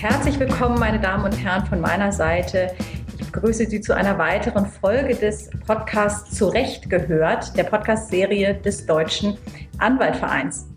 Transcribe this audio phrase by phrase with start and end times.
[0.00, 2.74] Herzlich willkommen, meine Damen und Herren, von meiner Seite.
[3.18, 9.36] Ich begrüße Sie zu einer weiteren Folge des Podcasts Zurecht gehört, der Podcast-Serie des Deutschen
[9.76, 10.68] Anwaltvereins.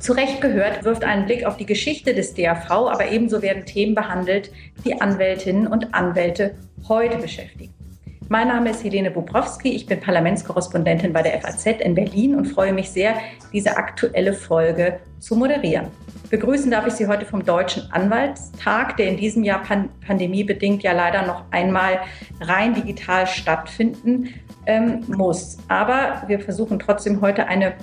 [0.00, 4.52] Zurecht gehört wirft einen Blick auf die Geschichte des DAV, aber ebenso werden Themen behandelt,
[4.84, 6.54] die Anwältinnen und Anwälte
[6.86, 7.72] heute beschäftigen.
[8.28, 12.72] Mein Name ist Helene Bobrowski, ich bin Parlamentskorrespondentin bei der FAZ in Berlin und freue
[12.72, 13.14] mich sehr,
[13.52, 15.86] diese aktuelle Folge zu moderieren.
[16.30, 20.92] Begrüßen darf ich Sie heute vom Deutschen Anwaltstag, der in diesem Jahr pan pandemiebedingt ja
[20.92, 22.00] leider noch einmal
[22.40, 24.28] rein digital stattfinden
[24.66, 25.58] ähm, muss.
[25.68, 27.74] Aber wir versuchen trotzdem heute eine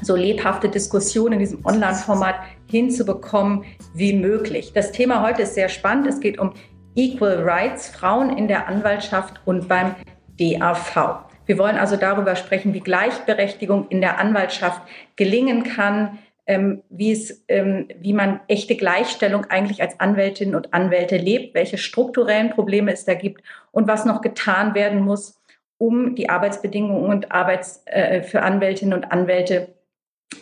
[0.00, 2.36] so lebhafte Diskussion in diesem Online-Format
[2.66, 3.64] hinzubekommen
[3.94, 4.72] wie möglich.
[4.74, 6.06] Das Thema heute ist sehr spannend.
[6.06, 6.52] Es geht um
[6.94, 9.94] Equal Rights, Frauen in der Anwaltschaft und beim
[10.38, 11.24] DAV.
[11.46, 14.82] Wir wollen also darüber sprechen, wie Gleichberechtigung in der Anwaltschaft
[15.16, 21.16] gelingen kann, ähm, wie, es, ähm, wie man echte Gleichstellung eigentlich als Anwältinnen und Anwälte
[21.16, 25.40] lebt, welche strukturellen Probleme es da gibt und was noch getan werden muss,
[25.78, 29.74] um die Arbeitsbedingungen und Arbeits, äh, für Anwältinnen und Anwälte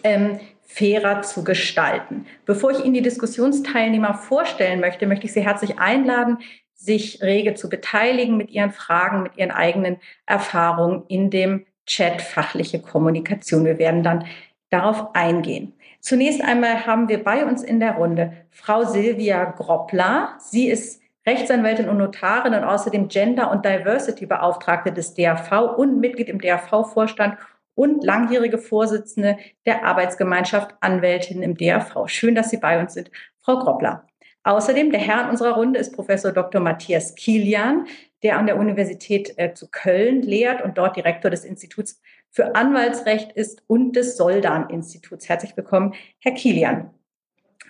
[0.04, 0.40] ähm,
[0.72, 2.26] fairer zu gestalten.
[2.46, 6.38] Bevor ich Ihnen die Diskussionsteilnehmer vorstellen möchte, möchte ich Sie herzlich einladen,
[6.74, 12.80] sich rege zu beteiligen mit Ihren Fragen, mit Ihren eigenen Erfahrungen in dem Chat fachliche
[12.80, 13.64] Kommunikation.
[13.64, 14.26] Wir werden dann
[14.70, 15.74] darauf eingehen.
[16.00, 20.36] Zunächst einmal haben wir bei uns in der Runde Frau Silvia Groppler.
[20.38, 26.40] Sie ist Rechtsanwältin und Notarin und außerdem Gender- und Diversity-Beauftragte des DAV und Mitglied im
[26.40, 27.36] DAV-Vorstand
[27.80, 32.08] und langjährige Vorsitzende der Arbeitsgemeinschaft Anwältinnen im DAV.
[32.08, 34.06] Schön, dass Sie bei uns sind, Frau Groppler.
[34.42, 36.60] Außerdem der Herr in unserer Runde ist Professor Dr.
[36.60, 37.86] Matthias Kilian,
[38.22, 43.32] der an der Universität äh, zu Köln lehrt und dort Direktor des Instituts für Anwaltsrecht
[43.32, 45.30] ist und des Soldan-Instituts.
[45.30, 46.90] Herzlich willkommen, Herr Kilian.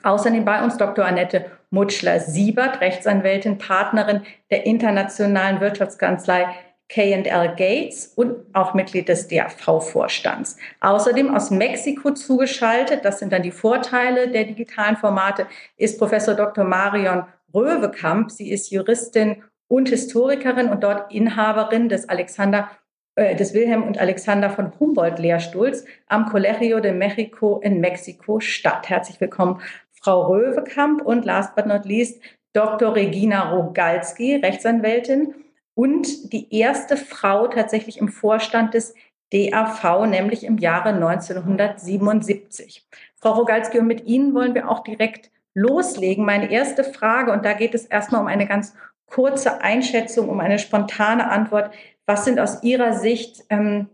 [0.02, 1.04] Außerdem bei uns Dr.
[1.04, 6.48] Annette Mutschler-Siebert, Rechtsanwältin, Partnerin der internationalen Wirtschaftskanzlei
[6.90, 10.56] K&L Gates und auch Mitglied des DAV-Vorstands.
[10.80, 15.46] Außerdem aus Mexiko zugeschaltet, das sind dann die Vorteile der digitalen Formate,
[15.76, 16.64] ist Professor Dr.
[16.64, 17.24] Marion
[17.54, 18.30] Röwekamp.
[18.30, 22.70] Sie ist Juristin und Historikerin und dort Inhaberin des Alexander
[23.14, 28.88] äh, des Wilhelm und Alexander von Humboldt Lehrstuhls am Colegio de Mexico in Mexiko-Stadt.
[28.88, 29.60] Herzlich willkommen,
[29.92, 32.20] Frau Röwekamp und last but not least
[32.52, 32.96] Dr.
[32.96, 35.34] Regina Rogalski, Rechtsanwältin
[35.80, 38.92] und die erste Frau tatsächlich im Vorstand des
[39.32, 42.86] DAV, nämlich im Jahre 1977.
[43.16, 46.26] Frau Rogalski, und mit Ihnen wollen wir auch direkt loslegen.
[46.26, 48.74] Meine erste Frage, und da geht es erstmal um eine ganz
[49.06, 51.72] kurze Einschätzung, um eine spontane Antwort.
[52.04, 53.88] Was sind aus Ihrer Sicht ähm,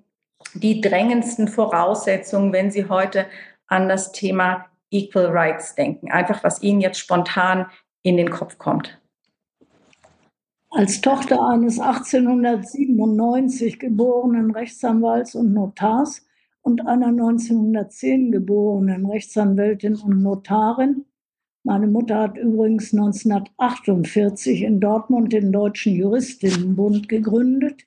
[0.54, 3.26] die drängendsten Voraussetzungen, wenn Sie heute
[3.68, 6.10] an das Thema Equal Rights denken?
[6.10, 7.70] Einfach, was Ihnen jetzt spontan
[8.02, 9.00] in den Kopf kommt.
[10.76, 16.26] Als Tochter eines 1897 geborenen Rechtsanwalts und Notars
[16.60, 21.06] und einer 1910 geborenen Rechtsanwältin und Notarin,
[21.64, 27.86] meine Mutter hat übrigens 1948 in Dortmund den Deutschen Juristinnenbund gegründet,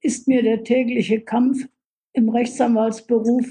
[0.00, 1.68] ist mir der tägliche Kampf
[2.14, 3.46] im Rechtsanwaltsberuf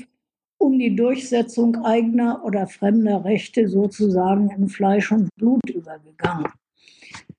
[0.58, 6.52] um die Durchsetzung eigener oder fremder Rechte sozusagen in Fleisch und Blut übergegangen.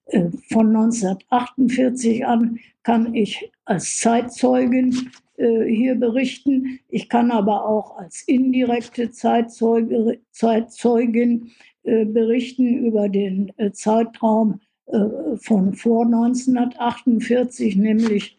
[0.08, 6.80] Äh, von 1948 an kann ich als Zeitzeugin äh, hier berichten.
[6.88, 11.50] Ich kann aber auch als indirekte Zeitzeuge, Zeitzeugin
[11.82, 14.60] äh, berichten über den Zeitraum
[15.36, 18.38] von vor 1948, nämlich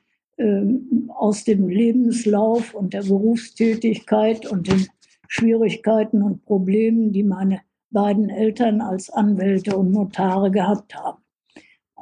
[1.09, 4.87] aus dem Lebenslauf und der Berufstätigkeit und den
[5.27, 11.21] Schwierigkeiten und Problemen, die meine beiden Eltern als Anwälte und Notare gehabt haben.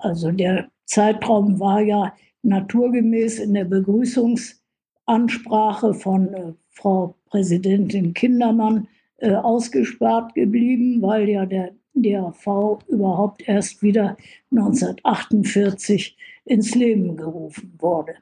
[0.01, 8.87] Also der Zeitraum war ja naturgemäß in der Begrüßungsansprache von äh, Frau Präsidentin Kindermann
[9.17, 14.15] äh, ausgespart geblieben, weil ja der DAV überhaupt erst wieder
[14.51, 18.15] 1948 ins Leben gerufen wurde.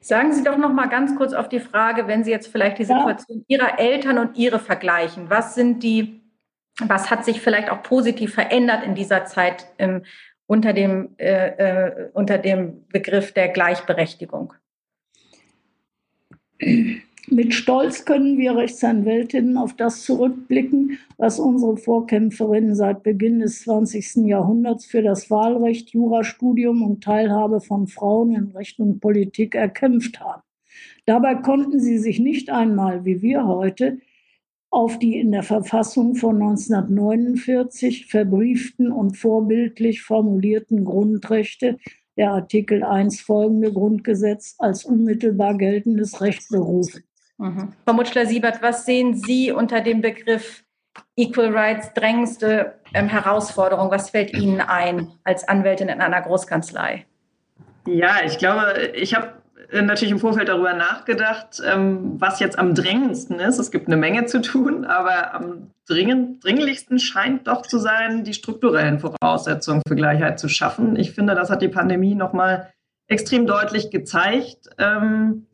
[0.00, 2.84] Sagen Sie doch noch mal ganz kurz auf die Frage, wenn Sie jetzt vielleicht die
[2.84, 3.58] Situation ja.
[3.58, 5.28] Ihrer Eltern und Ihre vergleichen.
[5.28, 6.20] Was sind die
[6.88, 9.66] was hat sich vielleicht auch positiv verändert in dieser Zeit
[10.50, 14.52] unter, dem, äh, äh, unter dem Begriff der Gleichberechtigung?
[17.28, 24.26] Mit Stolz können wir Rechtsanwältinnen auf das zurückblicken, was unsere Vorkämpferinnen seit Beginn des 20.
[24.26, 30.42] Jahrhunderts für das Wahlrecht, Jurastudium und Teilhabe von Frauen in Recht und Politik erkämpft haben.
[31.06, 33.98] Dabei konnten sie sich nicht einmal, wie wir heute,
[34.70, 41.78] auf die in der Verfassung von 1949 verbrieften und vorbildlich formulierten Grundrechte
[42.16, 47.02] der Artikel 1 folgende Grundgesetz als unmittelbar geltendes Recht berufen.
[47.38, 47.72] Mhm.
[47.84, 50.64] Frau Mutschler-Siebert, was sehen Sie unter dem Begriff
[51.16, 53.90] Equal Rights drängendste ähm, Herausforderung?
[53.90, 57.06] Was fällt Ihnen ein als Anwältin in einer Großkanzlei?
[57.86, 59.39] Ja, ich glaube, ich habe
[59.72, 63.58] natürlich im Vorfeld darüber nachgedacht, ähm, was jetzt am drängendsten ist.
[63.58, 68.34] Es gibt eine Menge zu tun, aber am dringend, dringlichsten scheint doch zu sein, die
[68.34, 70.96] strukturellen Voraussetzungen für Gleichheit zu schaffen.
[70.96, 72.72] Ich finde, das hat die Pandemie nochmal
[73.08, 74.70] extrem deutlich gezeigt.
[74.78, 75.46] Ähm,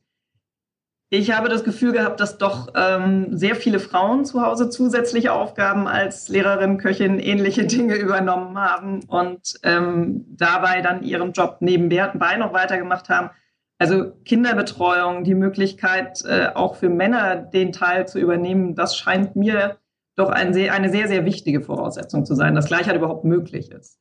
[1.09, 5.87] ich habe das Gefühl gehabt, dass doch ähm, sehr viele Frauen zu Hause zusätzliche Aufgaben
[5.87, 13.09] als Lehrerin, Köchin, ähnliche Dinge übernommen haben und dabei dann ihren Job nebenbei noch weitergemacht
[13.09, 13.31] haben.
[13.78, 19.76] Also Kinderbetreuung, die Möglichkeit, äh, auch für Männer den Teil zu übernehmen, das scheint mir
[20.17, 23.99] doch ein sehr, eine sehr, sehr wichtige Voraussetzung zu sein, dass Gleichheit überhaupt möglich ist.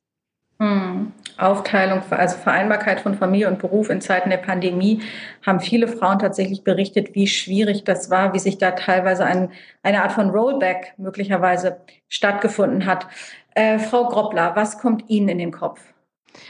[0.59, 1.11] Hm.
[1.37, 5.01] Aufteilung, also Vereinbarkeit von Familie und Beruf in Zeiten der Pandemie,
[5.45, 9.51] haben viele Frauen tatsächlich berichtet, wie schwierig das war, wie sich da teilweise ein,
[9.83, 13.07] eine Art von Rollback möglicherweise stattgefunden hat.
[13.53, 15.81] Äh, Frau Groppler, was kommt Ihnen in den Kopf?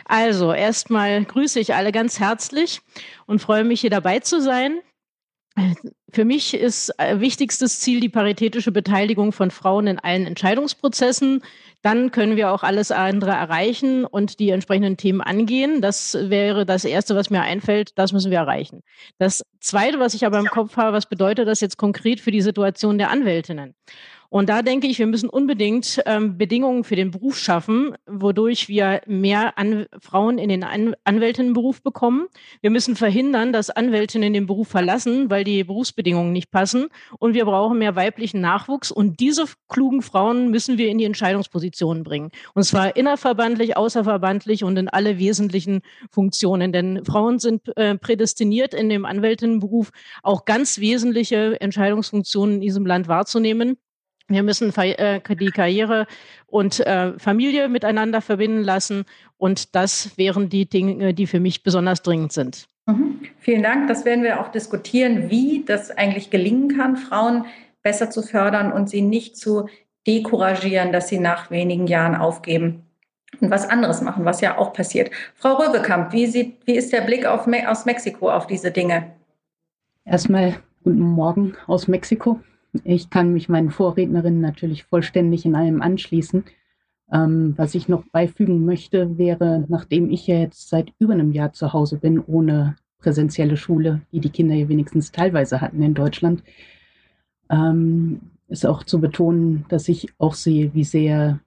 [0.05, 2.81] Also, erstmal grüße ich alle ganz herzlich
[3.25, 4.79] und freue mich, hier dabei zu sein.
[6.11, 11.43] Für mich ist äh, wichtigstes Ziel die paritätische Beteiligung von Frauen in allen Entscheidungsprozessen.
[11.81, 15.81] Dann können wir auch alles andere erreichen und die entsprechenden Themen angehen.
[15.81, 17.91] Das wäre das Erste, was mir einfällt.
[17.97, 18.81] Das müssen wir erreichen.
[19.17, 22.41] Das Zweite, was ich aber im Kopf habe, was bedeutet das jetzt konkret für die
[22.41, 23.75] Situation der Anwältinnen?
[24.35, 28.99] Und da denke ich, wir müssen unbedingt ähm, Bedingungen für den Beruf schaffen, wodurch wir
[29.07, 32.27] mehr An Frauen in den An Anwältinnenberuf bekommen.
[32.59, 36.87] Wir müssen verhindern, dass Anwältinnen den Beruf verlassen, weil die Berufsbedingungen nicht passen.
[37.17, 38.91] Und wir brauchen mehr weiblichen Nachwuchs.
[38.91, 42.29] Und diese klugen Frauen müssen wir in die Entscheidungspositionen bringen.
[42.53, 45.79] Und zwar innerverbandlich, außerverbandlich und in alle wesentlichen
[46.11, 46.73] Funktionen.
[46.73, 49.91] Denn Frauen sind äh, prädestiniert, in dem Anwältinnenberuf
[50.23, 53.77] auch ganz wesentliche Entscheidungsfunktionen in diesem Land wahrzunehmen.
[54.27, 56.07] Wir müssen äh, die Karriere
[56.47, 59.05] und äh, Familie miteinander verbinden lassen.
[59.37, 62.67] Und das wären die Dinge, die für mich besonders dringend sind.
[62.87, 63.19] Mhm.
[63.39, 63.87] Vielen Dank.
[63.87, 67.45] Das werden wir auch diskutieren, wie das eigentlich gelingen kann, Frauen
[67.83, 69.69] besser zu fördern und sie nicht zu
[70.07, 72.81] decouragieren, dass sie nach wenigen Jahren aufgeben
[73.41, 75.11] und was anderes machen, was ja auch passiert.
[75.35, 79.11] Frau Röbekamp, wie, sieht, wie ist der Blick auf, aus Mexiko auf diese Dinge?
[80.05, 82.39] Erstmal guten Morgen aus Mexiko.
[82.83, 86.43] Ich kann mich meinen Vorrednerinnen natürlich vollständig in allem anschließen.
[87.11, 91.53] Ähm, was ich noch beifügen möchte, wäre, nachdem ich ja jetzt seit über einem Jahr
[91.53, 96.43] zu Hause bin, ohne präsentielle Schule, die die Kinder ja wenigstens teilweise hatten in Deutschland,
[97.49, 101.39] ähm, ist auch zu betonen, dass ich auch sehe, wie sehr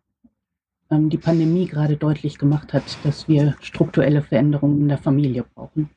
[0.91, 5.91] ähm, die Pandemie gerade deutlich gemacht hat, dass wir strukturelle Veränderungen in der Familie brauchen.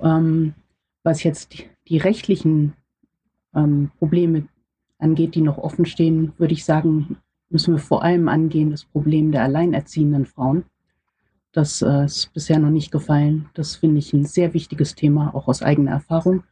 [0.00, 0.54] Ähm,
[1.02, 2.74] was jetzt die, die rechtlichen
[3.54, 4.46] ähm, Probleme
[4.98, 7.16] angeht, die noch offen stehen, würde ich sagen,
[7.48, 10.64] müssen wir vor allem angehen das Problem der alleinerziehenden Frauen.
[11.52, 13.48] Das äh, ist bisher noch nicht gefallen.
[13.54, 16.44] Das finde ich ein sehr wichtiges Thema, auch aus eigener Erfahrung.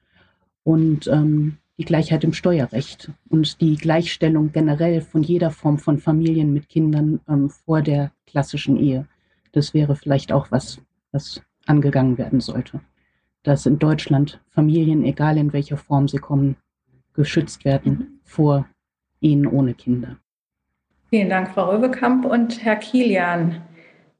[0.64, 6.52] Und ähm, die Gleichheit im Steuerrecht und die Gleichstellung generell von jeder Form von Familien
[6.52, 9.06] mit Kindern ähm, vor der klassischen Ehe.
[9.52, 10.80] Das wäre vielleicht auch was,
[11.12, 12.80] was angegangen werden sollte.
[13.44, 16.56] Dass in Deutschland Familien, egal in welcher Form sie kommen,
[17.18, 18.66] geschützt werden vor
[19.20, 20.16] Ehen ohne Kinder.
[21.10, 22.24] Vielen Dank, Frau Röbekamp.
[22.24, 23.62] Und Herr Kilian,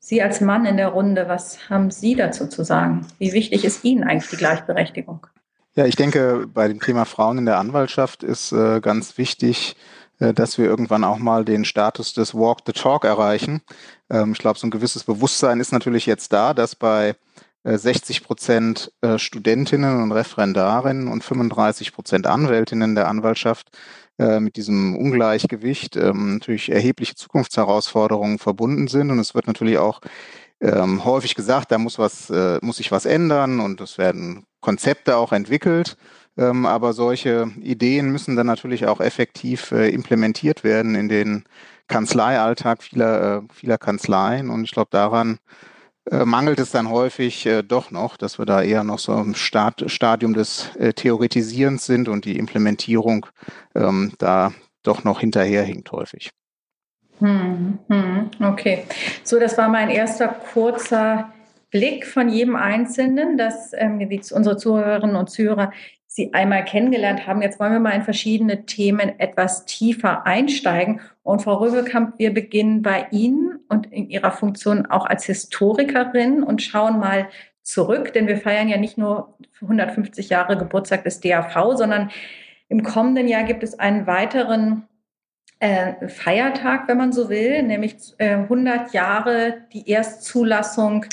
[0.01, 3.07] Sie als Mann in der Runde, was haben Sie dazu zu sagen?
[3.19, 5.27] Wie wichtig ist Ihnen eigentlich die Gleichberechtigung?
[5.75, 9.77] Ja, ich denke, bei dem Thema Frauen in der Anwaltschaft ist äh, ganz wichtig,
[10.19, 13.61] äh, dass wir irgendwann auch mal den Status des Walk the Talk erreichen.
[14.11, 17.15] Ähm, ich glaube, so ein gewisses Bewusstsein ist natürlich jetzt da, dass bei
[17.77, 23.77] 60 äh, Prozent äh, Studentinnen und Referendarinnen und 35 Prozent Anwältinnen der Anwaltschaft
[24.19, 29.11] äh, mit diesem Ungleichgewicht ähm, natürlich erhebliche Zukunftsherausforderungen verbunden sind.
[29.11, 30.01] Und es wird natürlich auch
[30.61, 32.33] ähm, häufig gesagt, da muss was,
[32.63, 35.97] muss sich was ändern und es werden Konzepte auch entwickelt.
[36.37, 41.45] Ähm, aber solche Ideen müssen dann natürlich auch effektiv implementiert werden in den
[41.87, 44.51] Kanzleialltag vieler, vieler Kanzleien.
[44.51, 45.39] Und ich glaube, daran
[46.11, 49.91] mangelt es dann häufig äh, doch noch, dass wir da eher noch so im Start,
[49.91, 53.27] Stadium des äh, Theoretisierens sind und die Implementierung
[53.75, 56.31] ähm, da doch noch hinterherhinkt häufig.
[57.19, 58.85] Hm, hm, okay,
[59.25, 61.33] so das war mein erster kurzer
[61.71, 63.99] Blick von jedem Einzelnen, dass ähm,
[64.33, 65.73] unsere Zuhörerinnen und Zuhörer
[66.19, 67.43] Sie einmal kennengelernt haben.
[67.43, 71.01] Jetzt wollen wir mal in verschiedene Themen etwas tiefer einsteigen.
[71.23, 76.61] Und Frau Röbelkamp, wir beginnen bei Ihnen und in Ihrer Funktion auch als Historikerin und
[76.61, 77.29] schauen mal
[77.63, 82.11] zurück, denn wir feiern ja nicht nur 150 Jahre Geburtstag des DAV, sondern
[82.69, 84.89] im kommenden Jahr gibt es einen weiteren
[85.61, 91.05] äh, Feiertag, wenn man so will, nämlich äh, 100 Jahre die Erstzulassung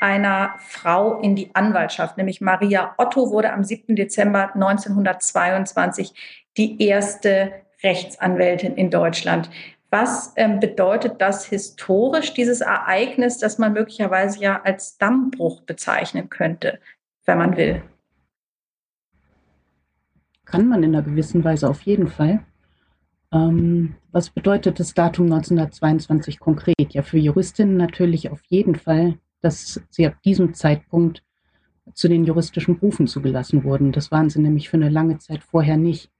[0.00, 3.96] einer Frau in die Anwaltschaft, nämlich Maria Otto wurde am 7.
[3.96, 6.12] Dezember 1922
[6.56, 9.50] die erste Rechtsanwältin in Deutschland.
[9.90, 16.80] Was ähm, bedeutet das historisch, dieses Ereignis, das man möglicherweise ja als Dammbruch bezeichnen könnte,
[17.26, 17.82] wenn man will?
[20.44, 22.44] Kann man in einer gewissen Weise auf jeden Fall.
[23.32, 26.92] Ähm, was bedeutet das Datum 1922 konkret?
[26.92, 31.22] Ja, für Juristinnen natürlich auf jeden Fall, dass sie ab diesem Zeitpunkt
[31.92, 33.92] zu den juristischen Berufen zugelassen wurden.
[33.92, 36.10] Das waren sie nämlich für eine lange Zeit vorher nicht.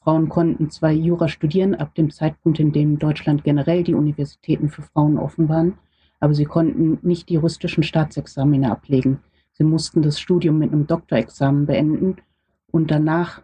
[0.00, 4.82] Frauen konnten zwar Jura studieren ab dem Zeitpunkt, in dem Deutschland generell die Universitäten für
[4.82, 5.78] Frauen offen waren,
[6.18, 9.20] aber sie konnten nicht die juristischen Staatsexamine ablegen.
[9.52, 12.16] Sie mussten das Studium mit einem Doktorexamen beenden
[12.72, 13.42] und danach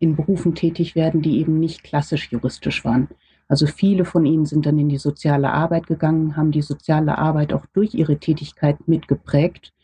[0.00, 3.08] in Berufen tätig werden, die eben nicht klassisch juristisch waren.
[3.52, 7.52] Also viele von ihnen sind dann in die soziale Arbeit gegangen, haben die soziale Arbeit
[7.52, 9.74] auch durch ihre Tätigkeit mitgeprägt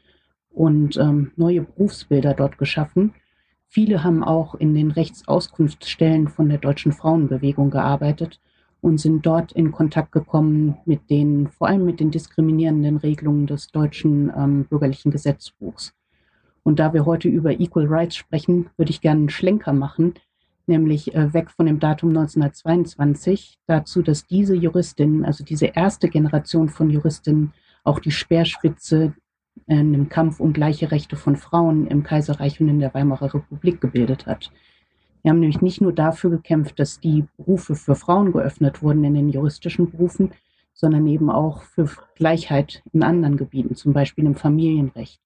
[0.49, 3.13] und ähm, neue Berufsbilder dort geschaffen.
[3.67, 8.41] Viele haben auch in den Rechtsauskunftsstellen von der deutschen Frauenbewegung gearbeitet
[8.81, 13.71] und sind dort in Kontakt gekommen mit den, vor allem mit den diskriminierenden Regelungen des
[13.71, 15.93] deutschen ähm, bürgerlichen Gesetzbuchs.
[16.63, 20.15] Und da wir heute über Equal Rights sprechen, würde ich gerne einen Schlenker machen,
[20.69, 26.69] nämlich äh, weg von dem Datum 1922, dazu, dass diese Juristinnen, also diese erste Generation
[26.69, 27.53] von Juristinnen,
[27.85, 29.15] auch die Speerspitze
[29.67, 34.27] dem Kampf um gleiche Rechte von Frauen im Kaiserreich und in der Weimarer Republik gebildet
[34.27, 34.51] hat.
[35.23, 39.15] Wir haben nämlich nicht nur dafür gekämpft, dass die Berufe für Frauen geöffnet wurden in
[39.15, 40.31] den juristischen Berufen,
[40.73, 45.21] sondern eben auch für Gleichheit in anderen Gebieten, zum Beispiel im Familienrecht.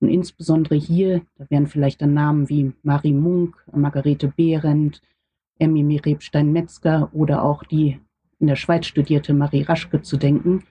[0.00, 5.02] Und insbesondere hier, da wären vielleicht dann Namen wie Marie Munk, Margarete Behrendt,
[5.58, 8.00] Emmy Rebstein-Metzger oder auch die
[8.38, 10.64] in der Schweiz studierte Marie Raschke zu denken.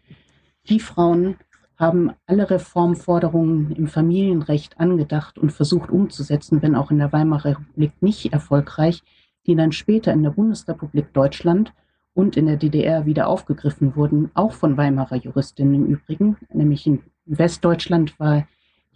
[0.67, 1.35] Die Frauen
[1.77, 7.93] haben alle Reformforderungen im Familienrecht angedacht und versucht umzusetzen, wenn auch in der Weimarer Republik
[8.01, 9.01] nicht erfolgreich,
[9.47, 11.73] die dann später in der Bundesrepublik Deutschland
[12.13, 16.35] und in der DDR wieder aufgegriffen wurden, auch von Weimarer Juristinnen im Übrigen.
[16.51, 18.45] Nämlich in Westdeutschland war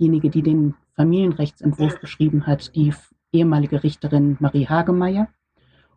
[0.03, 2.93] diejenige, die den Familienrechtsentwurf geschrieben hat, die
[3.31, 5.29] ehemalige Richterin Marie Hagemeyer.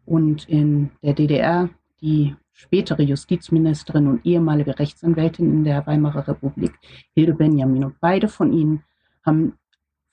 [0.04, 1.68] Und in der DDR
[2.00, 6.72] die spätere Justizministerin und ehemalige Rechtsanwältin in der Weimarer Republik,
[7.14, 7.84] Hilde Benjamin.
[7.84, 8.84] Und beide von ihnen
[9.24, 9.54] haben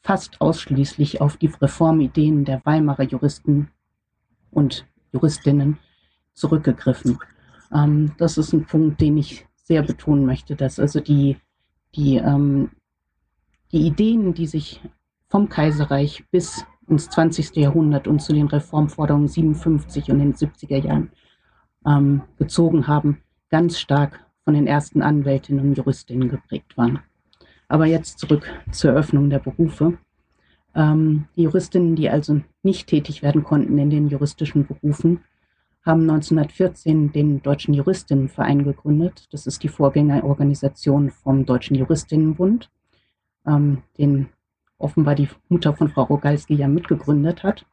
[0.01, 3.69] fast ausschließlich auf die Reformideen der Weimarer Juristen
[4.51, 5.77] und Juristinnen
[6.33, 7.19] zurückgegriffen.
[7.73, 11.37] Ähm, das ist ein Punkt, den ich sehr betonen möchte, dass also die,
[11.95, 12.71] die, ähm,
[13.73, 14.81] die Ideen, die sich
[15.27, 17.55] vom Kaiserreich bis ins 20.
[17.55, 21.11] Jahrhundert und zu den Reformforderungen 57 und den 70er Jahren
[21.85, 26.99] ähm, gezogen haben, ganz stark von den ersten Anwältinnen und Juristinnen geprägt waren.
[27.67, 29.97] Aber jetzt zurück zur Eröffnung der Berufe.
[30.75, 35.21] Ähm, die Juristinnen, die also nicht tätig werden konnten in den juristischen Berufen,
[35.83, 39.27] haben 1914 den Deutschen Juristinnenverein gegründet.
[39.31, 42.69] Das ist die Vorgängerorganisation vom Deutschen Juristinnenbund,
[43.47, 44.29] ähm, den
[44.77, 47.65] offenbar die Mutter von Frau Rogalski ja mitgegründet hat.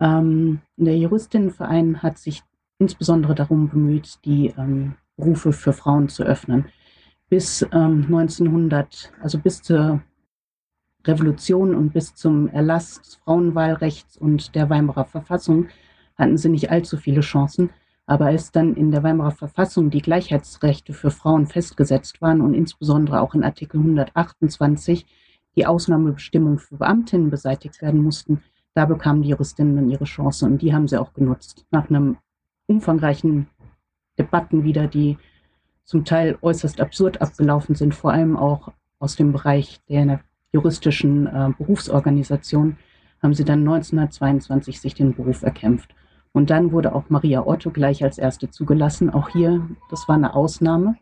[0.00, 2.42] Ähm, der Juristinnenverein hat sich
[2.78, 6.66] insbesondere darum bemüht, die ähm, Berufe für Frauen zu öffnen.
[7.28, 10.02] Bis ähm, 1900, also bis zur
[11.06, 15.68] Revolution und bis zum Erlass des Frauenwahlrechts und der Weimarer Verfassung
[16.16, 17.70] hatten sie nicht allzu viele Chancen.
[18.06, 23.20] Aber als dann in der Weimarer Verfassung die Gleichheitsrechte für Frauen festgesetzt waren und insbesondere
[23.20, 25.06] auch in Artikel 128
[25.56, 28.42] die Ausnahmebestimmungen für Beamtinnen beseitigt werden mussten,
[28.74, 31.66] da bekamen die Juristinnen dann ihre Chance und die haben sie auch genutzt.
[31.70, 32.16] Nach einem
[32.66, 33.48] umfangreichen
[34.18, 35.18] Debatten wieder, die
[35.84, 40.20] zum Teil äußerst absurd abgelaufen sind, vor allem auch aus dem Bereich der
[40.52, 42.76] juristischen äh, Berufsorganisation,
[43.22, 45.94] haben sie dann 1922 sich den Beruf erkämpft.
[46.32, 49.10] Und dann wurde auch Maria Otto gleich als erste zugelassen.
[49.10, 50.96] Auch hier, das war eine Ausnahme,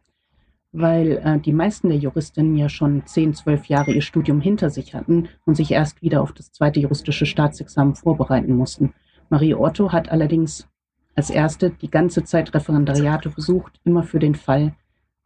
[0.72, 4.94] weil äh, die meisten der Juristinnen ja schon 10, 12 Jahre ihr Studium hinter sich
[4.94, 8.92] hatten und sich erst wieder auf das zweite juristische Staatsexamen vorbereiten mussten.
[9.28, 10.68] Marie Otto hat allerdings
[11.14, 14.74] als erste die ganze Zeit Referendariate besucht, immer für den Fall,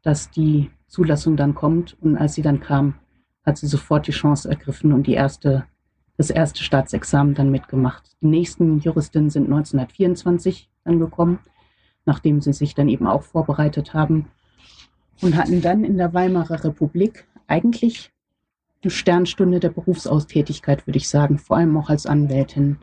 [0.02, 1.96] dass die Zulassung dann kommt.
[2.00, 2.94] Und als sie dann kam,
[3.44, 5.64] hat sie sofort die Chance ergriffen und die erste
[6.16, 8.16] das erste Staatsexamen dann mitgemacht.
[8.21, 11.38] Die nächsten Juristinnen sind 1924 dann gekommen,
[12.06, 14.26] nachdem sie sich dann eben auch vorbereitet haben
[15.21, 18.12] und hatten dann in der Weimarer Republik eigentlich
[18.83, 22.78] eine Sternstunde der Berufsaustätigkeit, würde ich sagen, vor allem auch als Anwältin.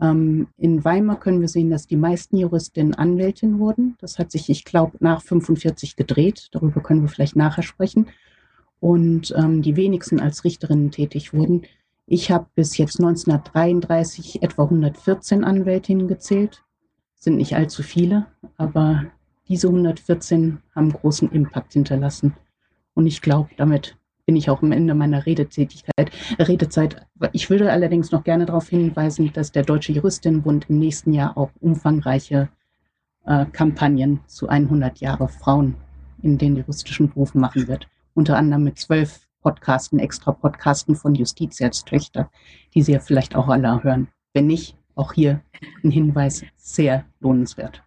[0.00, 3.96] Ähm, in Weimar können wir sehen, dass die meisten Juristinnen Anwältin wurden.
[4.00, 6.48] Das hat sich, ich glaube, nach 45 gedreht.
[6.52, 8.08] Darüber können wir vielleicht nachher sprechen.
[8.80, 11.62] Und ähm, die wenigsten als Richterinnen tätig wurden.
[12.10, 16.64] Ich habe bis jetzt 1933 etwa 114 Anwältinnen gezählt.
[17.16, 18.24] Sind nicht allzu viele,
[18.56, 19.04] aber
[19.46, 22.34] diese 114 haben großen Impact hinterlassen.
[22.94, 27.06] Und ich glaube, damit bin ich auch am Ende meiner Redetätigkeit, Redezeit.
[27.32, 31.50] Ich würde allerdings noch gerne darauf hinweisen, dass der Deutsche Juristinnenbund im nächsten Jahr auch
[31.60, 32.48] umfangreiche
[33.26, 35.74] äh, Kampagnen zu 100 Jahre Frauen
[36.22, 37.86] in den juristischen Berufen machen wird.
[38.14, 42.30] Unter anderem mit zwölf Podcasten, extra Podcasten von Justizierstöchter,
[42.74, 44.08] die Sie ja vielleicht auch alle hören.
[44.34, 45.40] Wenn nicht, auch hier
[45.84, 47.82] ein Hinweis, sehr lohnenswert.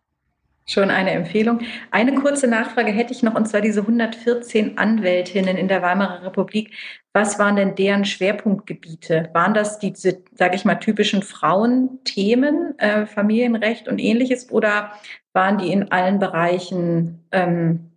[0.67, 1.60] Schon eine Empfehlung.
[1.89, 6.74] Eine kurze Nachfrage hätte ich noch, und zwar diese 114 Anwältinnen in der Weimarer Republik.
[7.13, 9.29] Was waren denn deren Schwerpunktgebiete?
[9.34, 14.93] Waren das diese, sage ich mal, typischen Frauenthemen, äh, Familienrecht und ähnliches, oder
[15.34, 17.91] waren die in allen Bereichen ähm,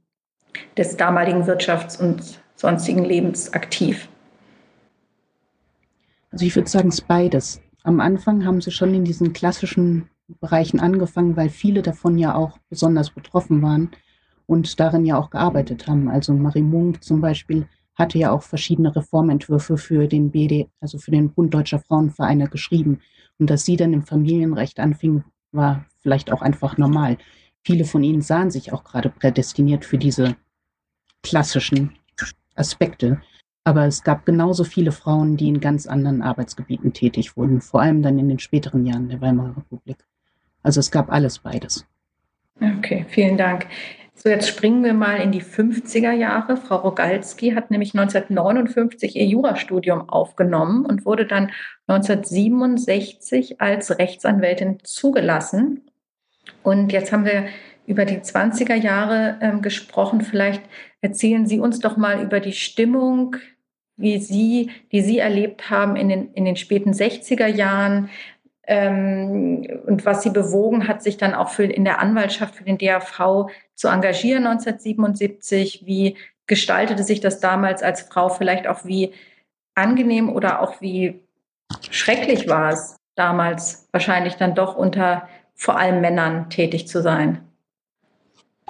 [0.76, 4.08] des damaligen Wirtschafts- und sonstigen Lebens aktiv?
[6.30, 7.60] Also ich würde sagen, es ist beides.
[7.84, 10.08] Am Anfang haben sie schon in diesen klassischen
[10.40, 13.90] Bereichen angefangen, weil viele davon ja auch besonders betroffen waren
[14.46, 16.08] und darin ja auch gearbeitet haben.
[16.08, 21.10] Also Marie Munk zum Beispiel hatte ja auch verschiedene Reformentwürfe für den BD, also für
[21.10, 23.00] den Bund Deutscher Frauenvereine geschrieben.
[23.38, 27.18] Und dass sie dann im Familienrecht anfing, war vielleicht auch einfach normal.
[27.62, 30.36] Viele von ihnen sahen sich auch gerade prädestiniert für diese
[31.22, 31.92] klassischen
[32.54, 33.20] Aspekte.
[33.64, 38.02] Aber es gab genauso viele Frauen, die in ganz anderen Arbeitsgebieten tätig wurden, vor allem
[38.02, 39.96] dann in den späteren Jahren der Weimarer Republik.
[40.62, 41.86] Also es gab alles beides.
[42.60, 43.66] Okay, vielen Dank.
[44.16, 46.56] So, jetzt springen wir mal in die 50er Jahre.
[46.56, 51.50] Frau Rogalski hat nämlich 1959 ihr Jurastudium aufgenommen und wurde dann
[51.88, 55.82] 1967 als Rechtsanwältin zugelassen.
[56.62, 57.46] Und jetzt haben wir
[57.86, 60.20] über die 20er Jahre ähm, gesprochen.
[60.20, 60.62] Vielleicht
[61.00, 63.36] erzählen Sie uns doch mal über die Stimmung,
[63.96, 68.10] wie Sie, die Sie erlebt haben in den, in den späten 60er Jahren,
[68.66, 72.78] ähm, und was sie bewogen hat, sich dann auch für, in der Anwaltschaft für den
[72.78, 75.82] DAV zu engagieren 1977.
[75.86, 76.16] Wie
[76.46, 79.12] gestaltete sich das damals als Frau vielleicht auch wie
[79.74, 81.20] angenehm oder auch wie
[81.90, 87.40] schrecklich war es damals wahrscheinlich dann doch unter vor allem Männern tätig zu sein?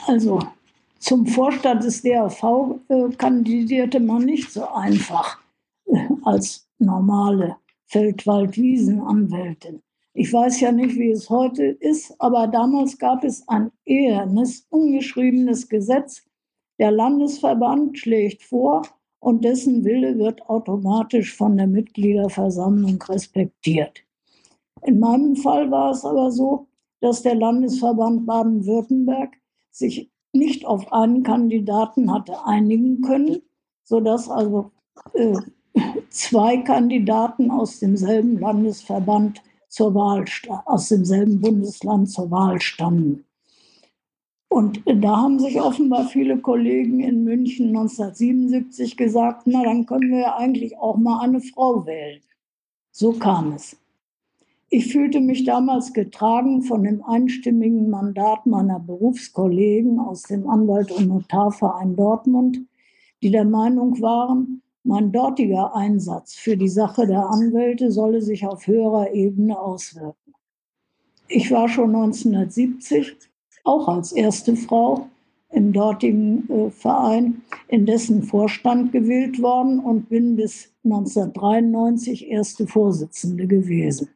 [0.06, 0.40] Also
[0.98, 5.38] zum Vorstand des DAV äh, kandidierte man nicht so einfach
[5.86, 9.82] äh, als normale Feldwald-Wiesenanwältin.
[10.14, 15.68] Ich weiß ja nicht, wie es heute ist, aber damals gab es ein ehernes, ungeschriebenes
[15.68, 16.22] Gesetz.
[16.78, 18.82] Der Landesverband schlägt vor
[19.20, 24.04] und dessen Wille wird automatisch von der Mitgliederversammlung respektiert.
[24.82, 26.68] In meinem Fall war es aber so,
[27.00, 29.36] dass der Landesverband Baden-Württemberg
[29.74, 33.42] sich nicht auf einen Kandidaten hatte einigen können,
[33.84, 34.70] sodass also
[35.12, 35.36] äh,
[36.08, 40.24] zwei Kandidaten aus demselben Landesverband zur Wahl,
[40.66, 43.24] aus demselben Bundesland zur Wahl standen.
[44.48, 50.20] Und da haben sich offenbar viele Kollegen in München 1977 gesagt, na dann können wir
[50.20, 52.22] ja eigentlich auch mal eine Frau wählen.
[52.92, 53.76] So kam es.
[54.76, 61.06] Ich fühlte mich damals getragen von dem einstimmigen Mandat meiner Berufskollegen aus dem Anwalt- und
[61.06, 62.58] Notarverein Dortmund,
[63.22, 68.66] die der Meinung waren, mein dortiger Einsatz für die Sache der Anwälte solle sich auf
[68.66, 70.34] höherer Ebene auswirken.
[71.28, 73.16] Ich war schon 1970
[73.62, 75.06] auch als erste Frau
[75.50, 83.46] im dortigen äh, Verein in dessen Vorstand gewählt worden und bin bis 1993 erste Vorsitzende
[83.46, 84.08] gewesen.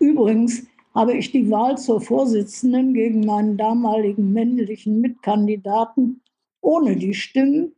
[0.00, 6.22] Übrigens habe ich die Wahl zur Vorsitzenden gegen meinen damaligen männlichen Mitkandidaten
[6.60, 7.72] ohne die Stimmen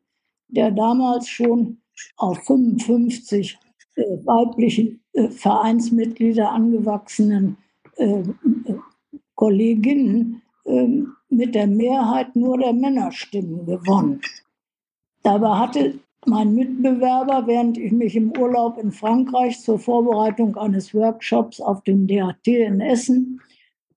[0.51, 1.79] der damals schon
[2.17, 3.59] auf 55
[3.97, 7.57] äh, weiblichen äh, Vereinsmitglieder angewachsenen
[7.97, 8.23] äh,
[9.35, 14.21] Kolleginnen ähm, mit der Mehrheit nur der Männerstimmen gewonnen.
[15.23, 21.61] Dabei hatte mein Mitbewerber, während ich mich im Urlaub in Frankreich zur Vorbereitung eines Workshops
[21.61, 23.41] auf dem DAT in Essen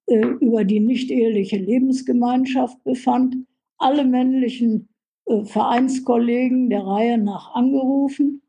[0.07, 3.35] äh, über die nicht-eheliche Lebensgemeinschaft befand,
[3.77, 4.87] alle männlichen
[5.25, 8.41] äh, Vereinskollegen der Reihe nach angerufen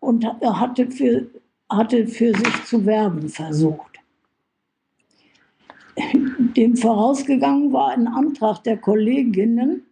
[0.00, 1.30] und er hatte für
[1.72, 3.98] hatte für sich zu werben versucht.
[6.56, 9.86] Dem vorausgegangen war ein Antrag der Kolleginnen,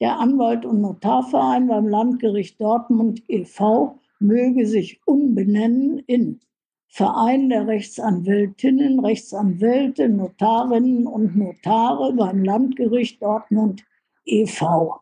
[0.00, 3.98] der Anwalt- und Notarverein beim Landgericht Dortmund e.V.
[4.20, 6.40] möge sich umbenennen in
[6.88, 13.84] Verein der Rechtsanwältinnen, Rechtsanwälte, Notarinnen und Notare beim Landgericht Dortmund
[14.24, 15.00] e.V.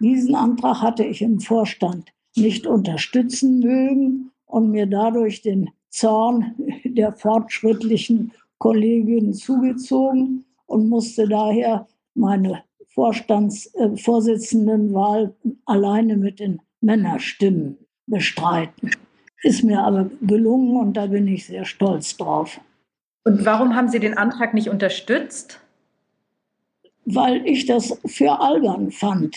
[0.00, 7.12] Diesen Antrag hatte ich im Vorstand nicht unterstützen mögen und mir dadurch den Zorn der
[7.12, 18.90] fortschrittlichen Kolleginnen zugezogen und musste daher meine Vorstandsvorsitzendenwahl äh, alleine mit den Männerstimmen bestreiten.
[19.42, 22.60] Ist mir aber gelungen und da bin ich sehr stolz drauf.
[23.24, 25.60] Und warum haben Sie den Antrag nicht unterstützt?
[27.04, 29.36] Weil ich das für albern fand,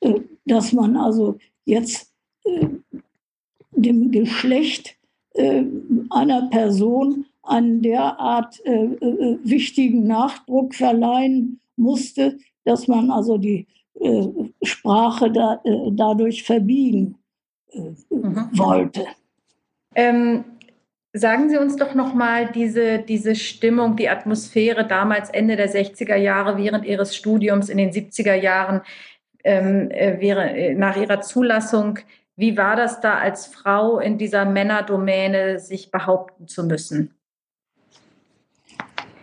[0.00, 2.12] äh, dass man also jetzt
[2.44, 2.66] äh,
[3.72, 4.96] dem Geschlecht
[6.10, 13.66] einer Person einen derart wichtigen Nachdruck verleihen musste, dass man also die
[14.00, 14.28] äh,
[14.62, 17.18] Sprache da, äh, dadurch verbiegen
[17.72, 18.48] äh, mhm.
[18.52, 19.06] wollte.
[19.94, 20.44] Ähm,
[21.12, 26.56] sagen Sie uns doch nochmal diese, diese Stimmung, die Atmosphäre damals Ende der 60er Jahre
[26.56, 28.82] während Ihres Studiums in den 70er Jahren
[29.44, 31.98] ähm, äh, wäre, äh, nach Ihrer Zulassung.
[32.36, 37.14] Wie war das da als Frau in dieser Männerdomäne sich behaupten zu müssen?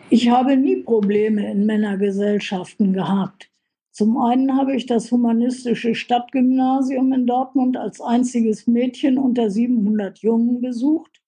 [0.10, 3.52] Ich habe nie Probleme in Männergesellschaften gehabt.
[3.92, 10.62] Zum einen habe ich das humanistische Stadtgymnasium in Dortmund als einziges Mädchen unter 700 Jungen
[10.62, 11.22] besucht.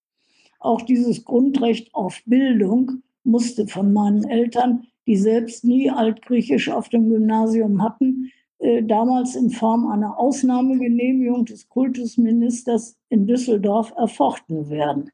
[0.62, 7.10] Auch dieses Grundrecht auf Bildung musste von meinen Eltern, die selbst nie Altgriechisch auf dem
[7.10, 15.12] Gymnasium hatten, äh, damals in Form einer Ausnahmegenehmigung des Kultusministers in Düsseldorf erfochten werden.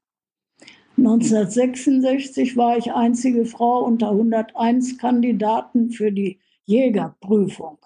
[0.97, 7.77] 1966 war ich einzige Frau unter 101 Kandidaten für die Jägerprüfung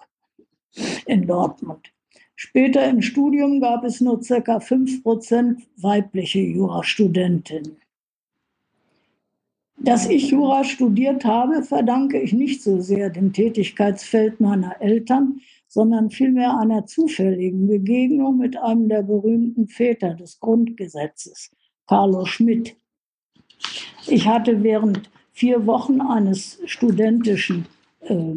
[1.06, 1.92] in Dortmund.
[2.36, 4.58] Später im Studium gab es nur ca.
[4.58, 7.76] 5% weibliche Jurastudentinnen.
[9.76, 16.10] Dass ich Jura studiert habe, verdanke ich nicht so sehr dem Tätigkeitsfeld meiner Eltern, sondern
[16.10, 21.50] vielmehr einer zufälligen Begegnung mit einem der berühmten Väter des Grundgesetzes,
[21.86, 22.76] Carlo Schmidt.
[24.06, 27.66] Ich hatte während vier Wochen eines studentischen
[28.00, 28.36] äh,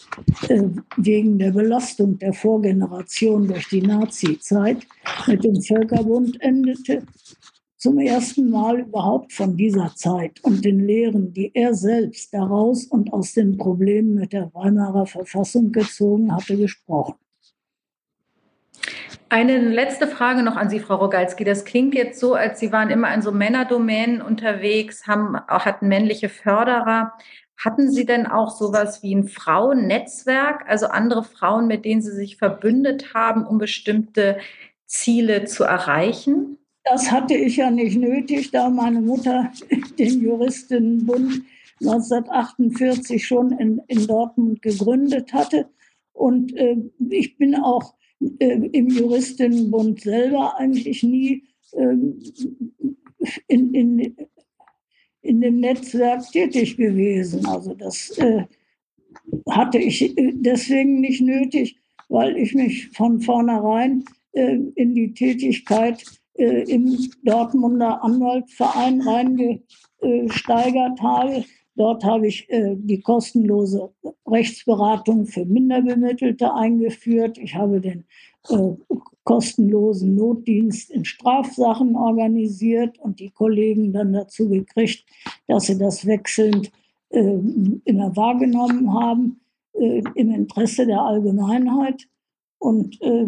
[0.47, 0.63] äh,
[0.97, 4.85] wegen der Belastung der Vorgeneration durch die Nazi-Zeit
[5.27, 7.03] mit dem Völkerbund endete,
[7.77, 13.11] zum ersten Mal überhaupt von dieser Zeit und den Lehren, die er selbst daraus und
[13.11, 17.15] aus den Problemen mit der Weimarer Verfassung gezogen hatte, gesprochen.
[19.31, 21.45] Eine letzte Frage noch an Sie, Frau Rogalski.
[21.45, 26.27] Das klingt jetzt so, als Sie waren immer in so Männerdomänen unterwegs, haben, hatten männliche
[26.27, 27.13] Förderer.
[27.55, 32.35] Hatten Sie denn auch sowas wie ein Frauennetzwerk, also andere Frauen, mit denen Sie sich
[32.35, 34.37] verbündet haben, um bestimmte
[34.85, 36.57] Ziele zu erreichen?
[36.83, 39.49] Das hatte ich ja nicht nötig, da meine Mutter
[39.97, 41.43] den Juristinnenbund
[41.79, 45.69] 1948 schon in, in Dortmund gegründet hatte.
[46.11, 46.75] Und äh,
[47.09, 47.93] ich bin auch
[48.39, 52.19] im Juristinnenbund selber eigentlich nie ähm,
[53.47, 54.15] in, in,
[55.21, 57.45] in dem Netzwerk tätig gewesen.
[57.45, 58.45] Also das äh,
[59.49, 61.77] hatte ich äh, deswegen nicht nötig,
[62.09, 66.03] weil ich mich von vornherein äh, in die Tätigkeit
[66.33, 71.43] im Dortmunder Anwaltverein reingesteigert habe.
[71.75, 73.91] Dort habe ich äh, die kostenlose
[74.27, 77.37] Rechtsberatung für Minderbemittelte eingeführt.
[77.37, 78.05] Ich habe den
[78.49, 78.73] äh,
[79.23, 85.05] kostenlosen Notdienst in Strafsachen organisiert und die Kollegen dann dazu gekriegt,
[85.47, 86.71] dass sie das wechselnd
[87.09, 87.37] äh,
[87.85, 89.39] immer wahrgenommen haben
[89.73, 92.07] äh, im Interesse der Allgemeinheit.
[92.57, 93.27] Und äh,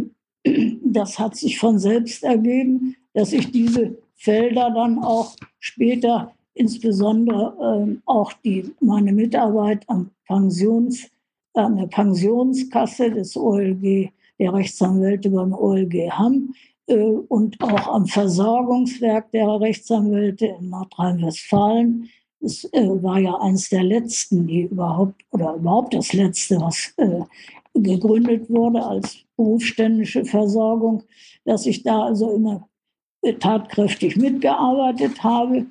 [0.83, 7.97] das hat sich von selbst ergeben, dass ich diese Felder dann auch später insbesondere äh,
[8.05, 11.07] auch die, meine Mitarbeit am Pensions,
[11.53, 16.53] an der Pensionskasse des OLG, der Rechtsanwälte beim OLG Hamm,
[16.87, 22.09] äh, und auch am Versorgungswerk der Rechtsanwälte in Nordrhein-Westfalen.
[22.41, 27.21] Es äh, war ja eines der letzten, die überhaupt, oder überhaupt das letzte, was äh,
[27.73, 31.03] gegründet wurde als berufsständische Versorgung,
[31.45, 32.67] dass ich da also immer
[33.39, 35.65] tatkräftig mitgearbeitet habe.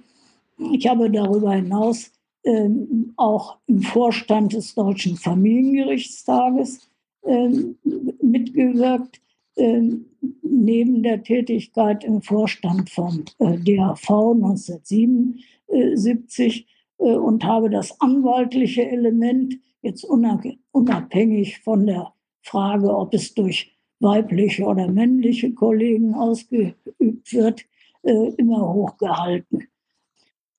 [0.72, 2.12] Ich habe darüber hinaus
[2.44, 6.90] ähm, auch im Vorstand des Deutschen Familiengerichtstages
[7.24, 7.78] ähm,
[8.20, 9.20] mitgewirkt,
[9.56, 10.06] ähm,
[10.42, 16.66] neben der Tätigkeit im Vorstand vom äh, DAV 1977
[16.98, 22.12] äh, und habe das anwaltliche Element jetzt unabhängig von der
[22.42, 27.64] Frage, ob es durch weibliche oder männliche Kollegen ausgeübt wird,
[28.02, 29.68] äh, immer hochgehalten.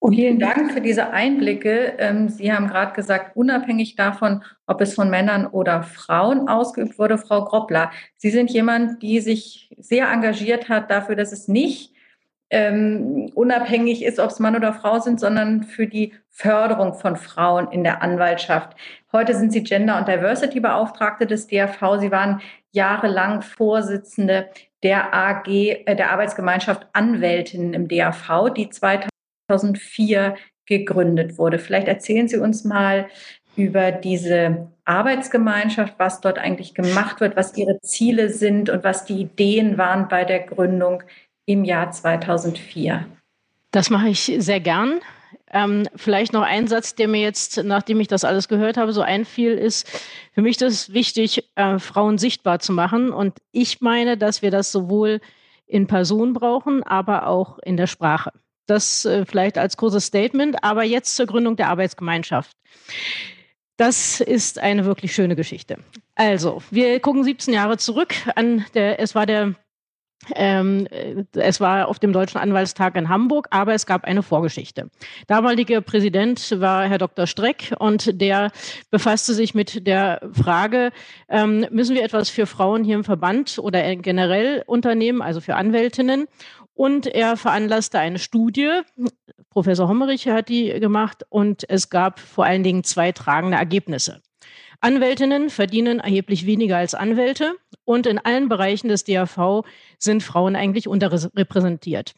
[0.04, 1.94] Und Vielen Dank für diese Einblicke.
[1.98, 7.18] Ähm, Sie haben gerade gesagt, unabhängig davon, ob es von Männern oder Frauen ausgeübt wurde,
[7.18, 7.89] Frau Groppler.
[8.18, 11.94] Sie sind jemand, die sich sehr engagiert hat dafür, dass es nicht
[12.50, 17.72] ähm, unabhängig ist, ob es Mann oder Frau sind, sondern für die Förderung von Frauen
[17.72, 18.76] in der Anwaltschaft.
[19.13, 22.02] Heute sind Sie Gender- und Diversity-Beauftragte des DRV.
[22.02, 24.50] Sie waren jahrelang Vorsitzende
[24.84, 29.12] der AG, äh, der Arbeitsgemeinschaft Anwältinnen im DRV, die 2000
[29.47, 31.60] 2004 gegründet wurde.
[31.60, 33.08] Vielleicht erzählen Sie uns mal
[33.56, 39.21] über diese Arbeitsgemeinschaft, was dort eigentlich gemacht wird, was Ihre Ziele sind und was die
[39.21, 41.03] Ideen waren bei der Gründung
[41.45, 43.06] im Jahr 2004.
[43.71, 44.99] Das mache ich sehr gern.
[45.51, 49.01] Ähm, vielleicht noch ein Satz, der mir jetzt, nachdem ich das alles gehört habe, so
[49.01, 49.88] einfiel, ist,
[50.34, 53.12] für mich es wichtig, äh, Frauen sichtbar zu machen.
[53.12, 55.21] Und ich meine, dass wir das sowohl
[55.67, 58.32] in Person brauchen, aber auch in der Sprache.
[58.65, 62.56] Das äh, vielleicht als großes Statement, aber jetzt zur Gründung der Arbeitsgemeinschaft.
[63.78, 65.78] Das ist eine wirklich schöne Geschichte.
[66.15, 69.56] Also, wir gucken 17 Jahre zurück an der, es war der
[70.36, 74.89] ähm, äh, es war auf dem Deutschen Anwaltstag in Hamburg, aber es gab eine Vorgeschichte.
[75.28, 77.28] Damaliger Präsident war Herr Dr.
[77.28, 78.52] Streck und der
[78.89, 80.91] befasste sich mit der Frage,
[81.30, 86.28] ähm, müssen wir etwas für Frauen hier im Verband oder generell unternehmen, also für Anwältinnen?
[86.74, 88.82] Und er veranlasste eine Studie.
[89.50, 94.22] Professor Hommerich hat die gemacht und es gab vor allen Dingen zwei tragende Ergebnisse.
[94.82, 97.56] Anwältinnen verdienen erheblich weniger als Anwälte
[97.86, 99.64] und in allen Bereichen des DAV
[99.98, 102.16] sind Frauen eigentlich unterrepräsentiert.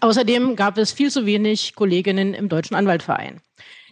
[0.00, 3.40] Außerdem gab es viel zu wenig Kolleginnen im Deutschen Anwaltverein.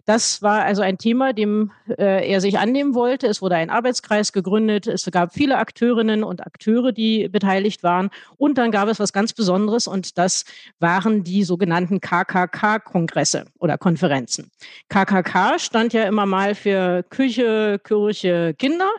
[0.04, 3.28] Das war also ein Thema, dem äh, er sich annehmen wollte.
[3.28, 4.88] Es wurde ein Arbeitskreis gegründet.
[4.88, 8.10] Es gab viele Akteurinnen und Akteure, die beteiligt waren.
[8.36, 10.44] Und dann gab es was ganz Besonderes und das
[10.80, 14.50] waren die sogenannten KKK-Kongresse oder Konferenzen.
[14.88, 18.90] KKK stand ja immer mal für Küche, Kirche, Kinder.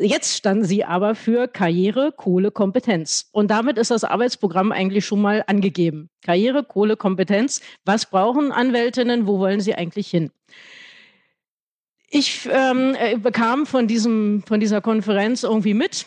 [0.00, 3.28] Jetzt standen sie aber für Karriere, Kohle, Kompetenz.
[3.32, 6.08] Und damit ist das Arbeitsprogramm eigentlich schon mal angegeben.
[6.24, 7.60] Karriere, Kohle, Kompetenz.
[7.84, 9.26] Was brauchen Anwältinnen?
[9.26, 10.30] Wo wollen sie eigentlich hin?
[12.10, 16.06] Ich ähm, äh, bekam von, diesem, von dieser Konferenz irgendwie mit,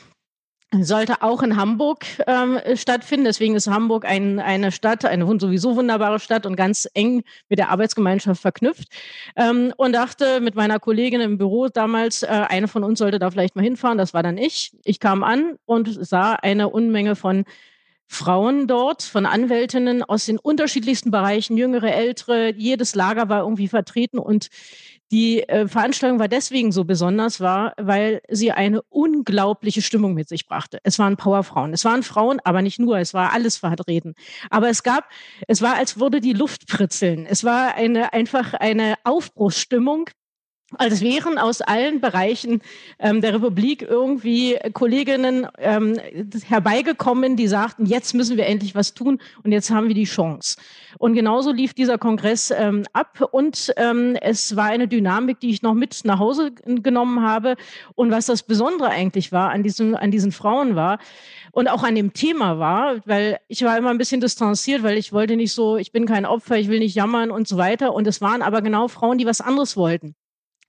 [0.79, 3.25] sollte auch in Hamburg ähm, stattfinden.
[3.25, 7.69] Deswegen ist Hamburg ein, eine Stadt, eine sowieso wunderbare Stadt und ganz eng mit der
[7.69, 8.87] Arbeitsgemeinschaft verknüpft.
[9.35, 13.29] Ähm, und dachte mit meiner Kollegin im Büro damals, äh, eine von uns sollte da
[13.31, 13.97] vielleicht mal hinfahren.
[13.97, 14.71] Das war dann ich.
[14.85, 17.43] Ich kam an und sah eine Unmenge von
[18.07, 24.19] Frauen dort, von Anwältinnen aus den unterschiedlichsten Bereichen, jüngere, ältere, jedes Lager war irgendwie vertreten
[24.19, 24.49] und
[25.11, 30.47] die äh, Veranstaltung war deswegen so besonders, war, weil sie eine unglaubliche Stimmung mit sich
[30.47, 30.79] brachte.
[30.83, 31.73] Es waren Powerfrauen.
[31.73, 32.97] Es waren Frauen, aber nicht nur.
[32.97, 34.15] Es war alles vertreten.
[34.49, 35.09] Aber es gab,
[35.47, 37.25] es war, als würde die Luft pritzeln.
[37.25, 40.09] Es war eine, einfach eine Aufbruchsstimmung
[40.77, 42.61] als wären aus allen Bereichen
[42.99, 45.99] ähm, der Republik irgendwie Kolleginnen ähm,
[46.47, 50.57] herbeigekommen, die sagten, jetzt müssen wir endlich was tun und jetzt haben wir die Chance.
[50.97, 55.61] Und genauso lief dieser Kongress ähm, ab und ähm, es war eine Dynamik, die ich
[55.61, 57.55] noch mit nach Hause genommen habe.
[57.95, 60.99] Und was das Besondere eigentlich war an, diesem, an diesen Frauen war
[61.51, 65.13] und auch an dem Thema war, weil ich war immer ein bisschen distanziert, weil ich
[65.13, 67.93] wollte nicht so, ich bin kein Opfer, ich will nicht jammern und so weiter.
[67.93, 70.15] Und es waren aber genau Frauen, die was anderes wollten.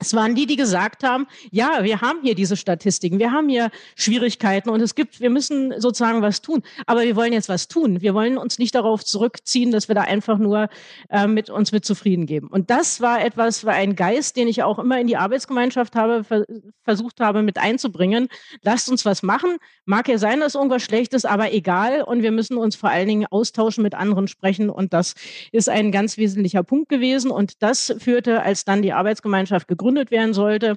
[0.02, 3.70] Es waren die, die gesagt haben, ja, wir haben hier diese Statistiken, wir haben hier
[3.94, 6.62] Schwierigkeiten und es gibt, wir müssen sozusagen was tun.
[6.86, 8.00] Aber wir wollen jetzt was tun.
[8.00, 10.68] Wir wollen uns nicht darauf zurückziehen, dass wir da einfach nur
[11.08, 12.48] äh, mit uns mit zufrieden geben.
[12.48, 16.24] Und das war etwas, war ein Geist, den ich auch immer in die Arbeitsgemeinschaft habe,
[16.24, 16.44] ver
[16.84, 18.26] versucht habe mit einzubringen.
[18.62, 19.58] Lasst uns was machen.
[19.84, 22.02] Mag ja sein, dass irgendwas schlecht ist, aber egal.
[22.02, 24.68] Und wir müssen uns vor allen Dingen austauschen, mit anderen sprechen.
[24.68, 25.14] Und das
[25.52, 27.30] ist ein ganz wesentlicher Punkt gewesen.
[27.30, 30.76] Und das führte, als dann die Arbeitsgemeinschaft gegründet gegründet werden sollte,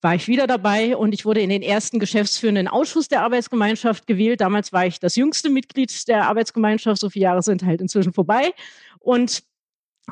[0.00, 4.40] war ich wieder dabei und ich wurde in den ersten geschäftsführenden Ausschuss der Arbeitsgemeinschaft gewählt.
[4.40, 7.00] Damals war ich das jüngste Mitglied der Arbeitsgemeinschaft.
[7.00, 8.52] So viele Jahre sind halt inzwischen vorbei.
[8.98, 9.44] Und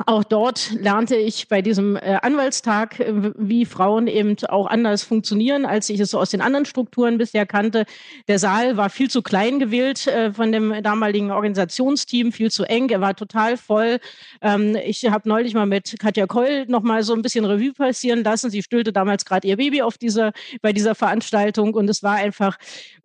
[0.06, 5.66] auch dort lernte ich bei diesem äh, Anwaltstag, äh, wie Frauen eben auch anders funktionieren,
[5.66, 7.84] als ich es so aus den anderen Strukturen bisher kannte.
[8.28, 12.88] Der Saal war viel zu klein gewählt äh, von dem damaligen Organisationsteam, viel zu eng.
[12.90, 13.98] Er war total voll.
[14.40, 18.22] Ähm, ich habe neulich mal mit Katja Keul noch mal so ein bisschen Revue passieren
[18.22, 18.48] lassen.
[18.48, 22.58] Sie stillte damals gerade ihr Baby auf dieser, bei dieser Veranstaltung und es war einfach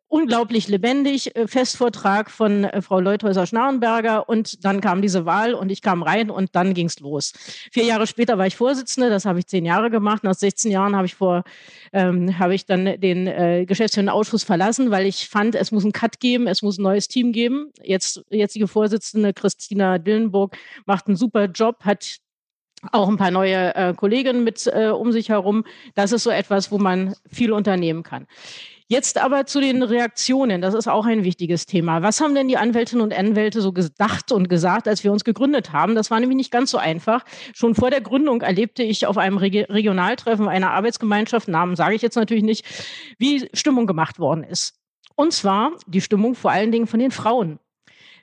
[0.08, 5.82] unglaublich lebendig, äh, Festvortrag von äh, Frau Leuthäuser-Schnarrenberger und dann kam diese Wahl und ich
[5.82, 7.34] kam rein und dann ging's los.
[7.72, 10.24] Vier Jahre später war ich Vorsitzende, das habe ich zehn Jahre gemacht.
[10.24, 11.44] Nach 16 Jahren habe ich vor,
[11.92, 15.94] ähm, habe ich dann den äh, geschäftsführenden Ausschuss verlassen, weil ich fand, es muss einen
[15.94, 17.72] Cut geben, es muss ein neues Team geben.
[17.84, 22.18] Jetzt jetzige Vorsitzende Christina Dillenburg macht einen super Job, hat
[22.92, 25.66] auch ein paar neue äh, Kolleginnen mit äh, um sich herum.
[25.96, 28.28] Das ist so etwas, wo man viel unternehmen kann.
[28.88, 30.62] Jetzt aber zu den Reaktionen.
[30.62, 32.04] Das ist auch ein wichtiges Thema.
[32.04, 35.74] Was haben denn die Anwältinnen und Anwälte so gedacht und gesagt, als wir uns gegründet
[35.74, 35.96] haben?
[35.96, 37.26] Das war nämlich nicht ganz so einfach.
[37.56, 42.16] Schon vor der Gründung erlebte ich auf einem Regionaltreffen einer Arbeitsgemeinschaft, Namen sage ich jetzt
[42.16, 42.64] natürlich nicht,
[43.18, 44.76] wie Stimmung gemacht worden ist.
[45.16, 47.58] Und zwar die Stimmung vor allen Dingen von den Frauen.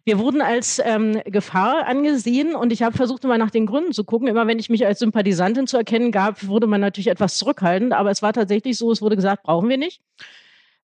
[0.04, 4.04] Wir wurden als ähm, Gefahr angesehen und ich habe versucht, immer nach den Gründen zu
[4.04, 4.28] gucken.
[4.28, 8.10] Immer wenn ich mich als Sympathisantin zu erkennen gab, wurde man natürlich etwas zurückhaltend, aber
[8.10, 10.00] es war tatsächlich so, es wurde gesagt, brauchen wir nicht.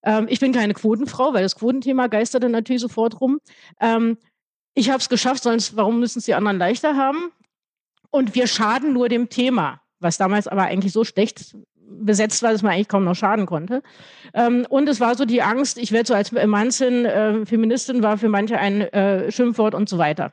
[0.03, 3.41] Ähm, ich bin keine Quotenfrau, weil das Quotenthema geisterte natürlich sofort rum.
[3.81, 4.19] Ähm,
[4.75, 7.33] ich habe es geschafft, sonst warum müssen es die anderen leichter haben?
[8.11, 11.57] Und wir schaden nur dem Thema, was damals aber eigentlich so schlecht
[11.91, 13.83] besetzt war, dass man eigentlich kaum noch schaden konnte.
[14.35, 18.19] Ähm, und es war so die Angst, ich werde so als Manzin, äh, Feministin war
[18.19, 20.33] für manche ein äh, Schimpfwort und so weiter.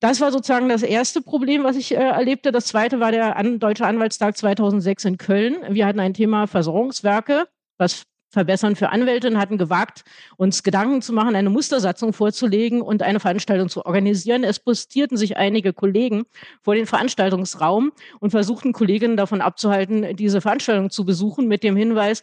[0.00, 2.52] Das war sozusagen das erste Problem, was ich äh, erlebte.
[2.52, 5.56] Das zweite war der An Deutsche Anwaltstag 2006 in Köln.
[5.70, 10.04] Wir hatten ein Thema Versorgungswerke, was Verbessern für Anwälte und hatten gewagt,
[10.36, 14.44] uns Gedanken zu machen, eine Mustersatzung vorzulegen und eine Veranstaltung zu organisieren.
[14.44, 16.24] Es postierten sich einige Kollegen
[16.62, 22.22] vor den Veranstaltungsraum und versuchten Kolleginnen davon abzuhalten, diese Veranstaltung zu besuchen mit dem Hinweis,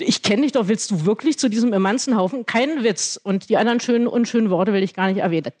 [0.00, 2.46] ich kenne dich doch, willst du wirklich zu diesem immensen Haufen?
[2.46, 3.18] Kein Witz.
[3.22, 5.52] Und die anderen schönen, unschönen Worte will ich gar nicht erwähnen.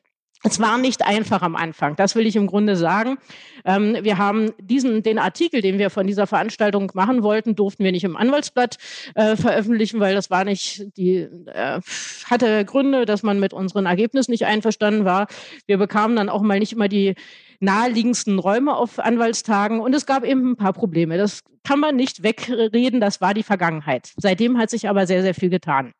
[0.46, 3.16] Es war nicht einfach am Anfang, das will ich im Grunde sagen.
[3.64, 7.92] Ähm, wir haben diesen, den Artikel, den wir von dieser Veranstaltung machen wollten, durften wir
[7.92, 8.76] nicht im Anwaltsblatt
[9.14, 11.80] äh, veröffentlichen, weil das war nicht, die äh,
[12.26, 15.28] hatte Gründe, dass man mit unseren Ergebnissen nicht einverstanden war.
[15.66, 17.14] Wir bekamen dann auch mal nicht immer die
[17.60, 21.16] naheliegendsten Räume auf Anwaltstagen und es gab eben ein paar Probleme.
[21.16, 24.12] Das kann man nicht wegreden, das war die Vergangenheit.
[24.18, 25.94] Seitdem hat sich aber sehr, sehr viel getan.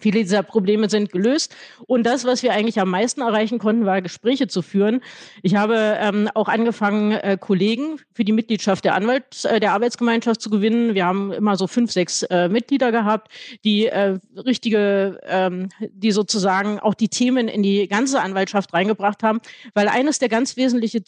[0.00, 1.54] Viele dieser Probleme sind gelöst.
[1.86, 5.00] Und das, was wir eigentlich am meisten erreichen konnten, war Gespräche zu führen.
[5.42, 10.40] Ich habe ähm, auch angefangen, äh, Kollegen für die Mitgliedschaft der Anwalt, äh, der Arbeitsgemeinschaft
[10.40, 10.94] zu gewinnen.
[10.94, 13.28] Wir haben immer so fünf, sechs äh, Mitglieder gehabt,
[13.64, 19.40] die äh, richtige, ähm, die sozusagen auch die Themen in die ganze Anwaltschaft reingebracht haben.
[19.74, 21.04] Weil eines der ganz wesentlichen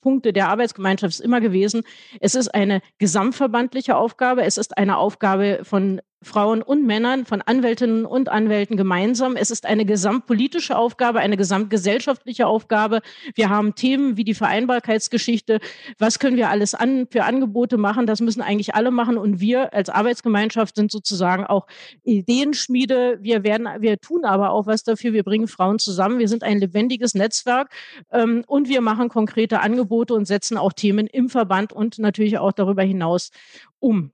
[0.00, 1.82] Punkte der Arbeitsgemeinschaft ist immer gewesen,
[2.20, 4.44] es ist eine gesamtverbandliche Aufgabe.
[4.44, 9.36] Es ist eine Aufgabe von Frauen und Männern, von Anwältinnen und Anwälten gemeinsam.
[9.36, 13.00] Es ist eine gesamtpolitische Aufgabe, eine gesamtgesellschaftliche Aufgabe.
[13.34, 15.60] Wir haben Themen wie die Vereinbarkeitsgeschichte.
[15.98, 18.06] Was können wir alles an, für Angebote machen?
[18.06, 19.16] Das müssen eigentlich alle machen.
[19.16, 21.66] Und wir als Arbeitsgemeinschaft sind sozusagen auch
[22.04, 23.18] Ideenschmiede.
[23.22, 25.14] Wir werden, wir tun aber auch was dafür.
[25.14, 26.18] Wir bringen Frauen zusammen.
[26.18, 27.72] Wir sind ein lebendiges Netzwerk
[28.12, 32.52] ähm, und wir machen konkrete Angebote und setzen auch Themen im Verband und natürlich auch
[32.52, 33.30] darüber hinaus
[33.78, 34.12] um.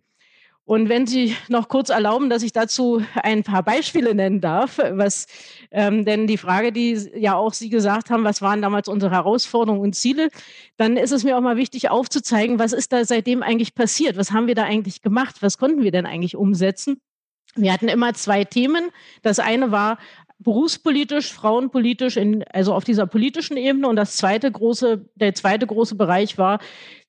[0.67, 5.29] Und wenn Sie noch kurz erlauben, dass ich dazu ein paar Beispiele nennen darf, was
[5.71, 9.81] ähm, denn die Frage, die ja auch Sie gesagt haben, was waren damals unsere Herausforderungen
[9.81, 10.29] und Ziele,
[10.77, 14.33] dann ist es mir auch mal wichtig aufzuzeigen, was ist da seitdem eigentlich passiert, was
[14.33, 17.01] haben wir da eigentlich gemacht, was konnten wir denn eigentlich umsetzen.
[17.55, 18.91] Wir hatten immer zwei Themen.
[19.23, 19.99] Das eine war
[20.39, 23.89] berufspolitisch, frauenpolitisch, in, also auf dieser politischen Ebene.
[23.89, 26.61] Und das zweite große, der zweite große Bereich war,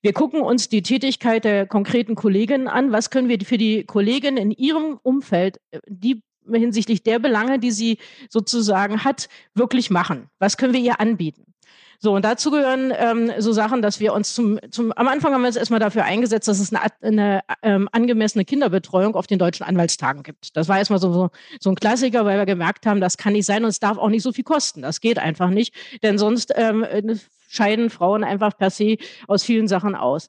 [0.01, 2.91] wir gucken uns die Tätigkeit der konkreten Kolleginnen an.
[2.91, 7.97] Was können wir für die Kolleginnen in ihrem Umfeld, die hinsichtlich der Belange, die sie
[8.29, 10.29] sozusagen hat, wirklich machen?
[10.39, 11.53] Was können wir ihr anbieten?
[11.99, 15.41] So, und dazu gehören ähm, so Sachen, dass wir uns zum, zum, am Anfang haben
[15.41, 19.65] wir uns erstmal dafür eingesetzt, dass es eine, eine ähm, angemessene Kinderbetreuung auf den deutschen
[19.65, 20.55] Anwaltstagen gibt.
[20.55, 21.29] Das war erstmal so, so,
[21.59, 24.09] so ein Klassiker, weil wir gemerkt haben, das kann nicht sein und es darf auch
[24.09, 24.83] nicht so viel kosten.
[24.83, 25.73] Das geht einfach nicht,
[26.03, 26.85] denn sonst ähm,
[27.49, 30.27] scheiden Frauen einfach per se aus vielen Sachen aus.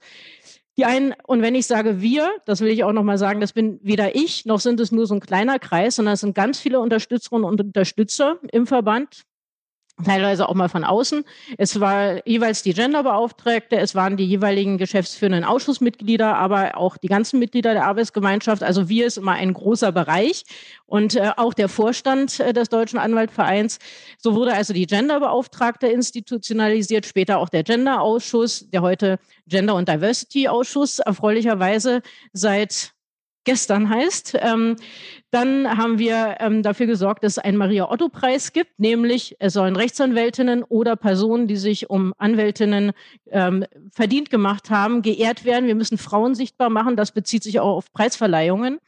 [0.79, 3.79] Die einen, und wenn ich sage wir, das will ich auch nochmal sagen, das bin
[3.83, 6.79] weder ich, noch sind es nur so ein kleiner Kreis, sondern es sind ganz viele
[6.79, 9.25] Unterstützerinnen und Unterstützer im Verband,
[10.05, 11.25] teilweise auch mal von außen.
[11.57, 17.39] Es war jeweils die Genderbeauftragte, es waren die jeweiligen geschäftsführenden Ausschussmitglieder, aber auch die ganzen
[17.39, 18.63] Mitglieder der Arbeitsgemeinschaft.
[18.63, 20.45] Also wir ist immer ein großer Bereich
[20.87, 23.79] und äh, auch der Vorstand äh, des Deutschen Anwaltvereins.
[24.19, 31.01] So wurde also die Genderbeauftragte institutionalisiert, später auch der Genderausschuss, der heute Gender- und Diversity-Ausschuss,
[31.01, 32.93] erfreulicherweise seit
[33.49, 34.37] gestern heißt.
[34.43, 34.77] Ähm,
[35.31, 40.65] dann haben wir ähm, dafür gesorgt, dass es einen Maria-Otto-Preis gibt, nämlich es sollen Rechtsanwältinnen
[40.65, 42.93] oder Personen, die sich um Anwältinnen
[43.31, 45.67] ähm, verdient gemacht haben, geehrt werden.
[45.67, 46.95] Wir müssen Frauen sichtbar machen.
[46.95, 48.81] Das bezieht sich auch auf Preisverleihungen.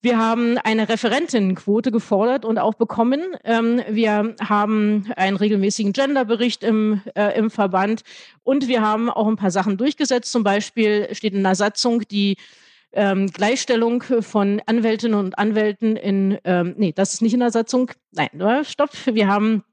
[0.00, 3.20] Wir haben eine Referentinnenquote gefordert und auch bekommen.
[3.44, 8.02] Ähm, wir haben einen regelmäßigen Genderbericht im, äh, im Verband
[8.42, 10.32] und wir haben auch ein paar Sachen durchgesetzt.
[10.32, 12.38] Zum Beispiel steht in der Satzung die
[12.92, 17.90] ähm, Gleichstellung von Anwältinnen und Anwälten in, ähm, nee, das ist nicht in der Satzung.
[18.12, 18.30] Nein,
[18.64, 18.90] stopp.
[19.06, 19.64] Wir haben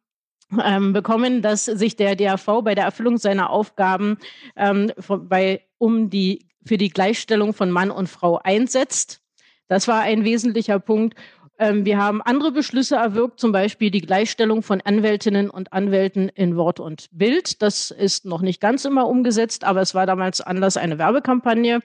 [0.63, 4.17] ähm, bekommen, dass sich der DAV bei der Erfüllung seiner Aufgaben
[4.55, 9.21] ähm, bei, um die, für die Gleichstellung von Mann und Frau einsetzt.
[9.67, 11.15] Das war ein wesentlicher Punkt.
[11.57, 16.57] Ähm, wir haben andere Beschlüsse erwirkt, zum Beispiel die Gleichstellung von Anwältinnen und Anwälten in
[16.57, 17.61] Wort und Bild.
[17.61, 21.81] Das ist noch nicht ganz immer umgesetzt, aber es war damals Anlass eine Werbekampagne.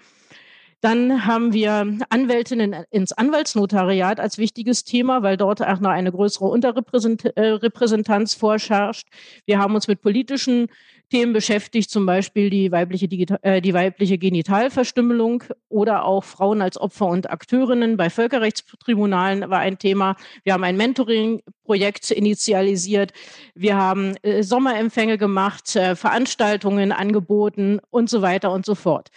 [0.81, 6.47] Dann haben wir Anwältinnen ins Anwaltsnotariat als wichtiges Thema, weil dort auch noch eine größere
[6.47, 9.07] Unterrepräsentanz vorherrscht.
[9.45, 10.69] Wir haben uns mit politischen
[11.11, 13.07] Themen beschäftigt, zum Beispiel die weibliche,
[13.43, 19.79] äh, die weibliche Genitalverstümmelung oder auch Frauen als Opfer und Akteurinnen bei Völkerrechtstribunalen war ein
[19.79, 20.15] Thema.
[20.45, 23.13] Wir haben ein Mentoring-Projekt initialisiert.
[23.55, 29.11] Wir haben äh, Sommerempfänge gemacht, äh, Veranstaltungen angeboten und so weiter und so fort.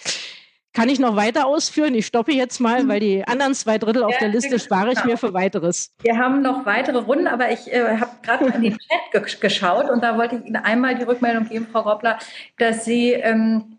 [0.74, 1.94] Kann ich noch weiter ausführen?
[1.94, 5.18] Ich stoppe jetzt mal, weil die anderen zwei Drittel auf der Liste spare ich mir
[5.18, 5.94] für weiteres.
[6.02, 9.90] Wir haben noch weitere Runden, aber ich äh, habe gerade in den Chat ge geschaut
[9.92, 12.18] und da wollte ich Ihnen einmal die Rückmeldung geben, Frau Roppler,
[12.58, 13.78] dass Sie ähm,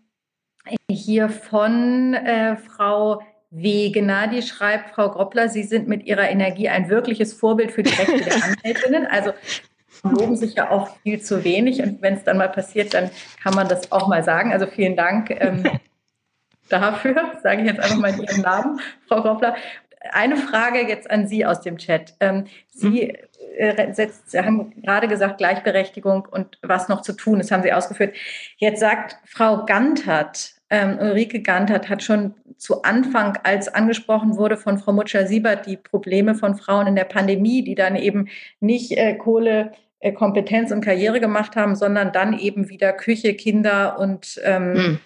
[0.89, 3.21] hier von äh, Frau
[3.51, 7.93] Wegener, die schreibt, Frau Groppler, Sie sind mit Ihrer Energie ein wirkliches Vorbild für die
[7.93, 9.05] Rechte der Anwältinnen.
[9.05, 9.31] Also
[10.03, 13.09] loben sich ja auch viel zu wenig und wenn es dann mal passiert, dann
[13.43, 14.53] kann man das auch mal sagen.
[14.53, 15.29] Also vielen Dank.
[15.31, 15.63] Ähm,
[16.69, 19.55] dafür, sage ich jetzt einfach mal Ihren Namen, Frau Groppler.
[20.11, 22.13] Eine Frage jetzt an Sie aus dem Chat.
[22.19, 23.17] Ähm, Sie,
[23.57, 27.73] äh, setzt, Sie haben gerade gesagt, Gleichberechtigung und was noch zu tun, das haben Sie
[27.73, 28.15] ausgeführt.
[28.57, 34.77] Jetzt sagt Frau Gantert, ähm, Ulrike Gantert hat schon zu Anfang, als angesprochen wurde von
[34.77, 39.71] Frau Mutscher-Siebert, die Probleme von Frauen in der Pandemie, die dann eben nicht äh, Kohle,
[39.99, 44.99] äh, Kompetenz und Karriere gemacht haben, sondern dann eben wieder Küche, Kinder und ähm, hm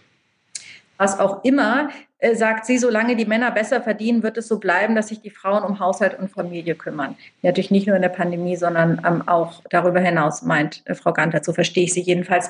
[1.00, 1.89] was auch immer,
[2.20, 5.30] äh, sagt sie, solange die Männer besser verdienen, wird es so bleiben, dass sich die
[5.30, 7.16] Frauen um Haushalt und Familie kümmern.
[7.41, 11.41] Natürlich nicht nur in der Pandemie, sondern ähm, auch darüber hinaus, meint äh, Frau Ganter,
[11.41, 12.50] so verstehe ich sie jedenfalls.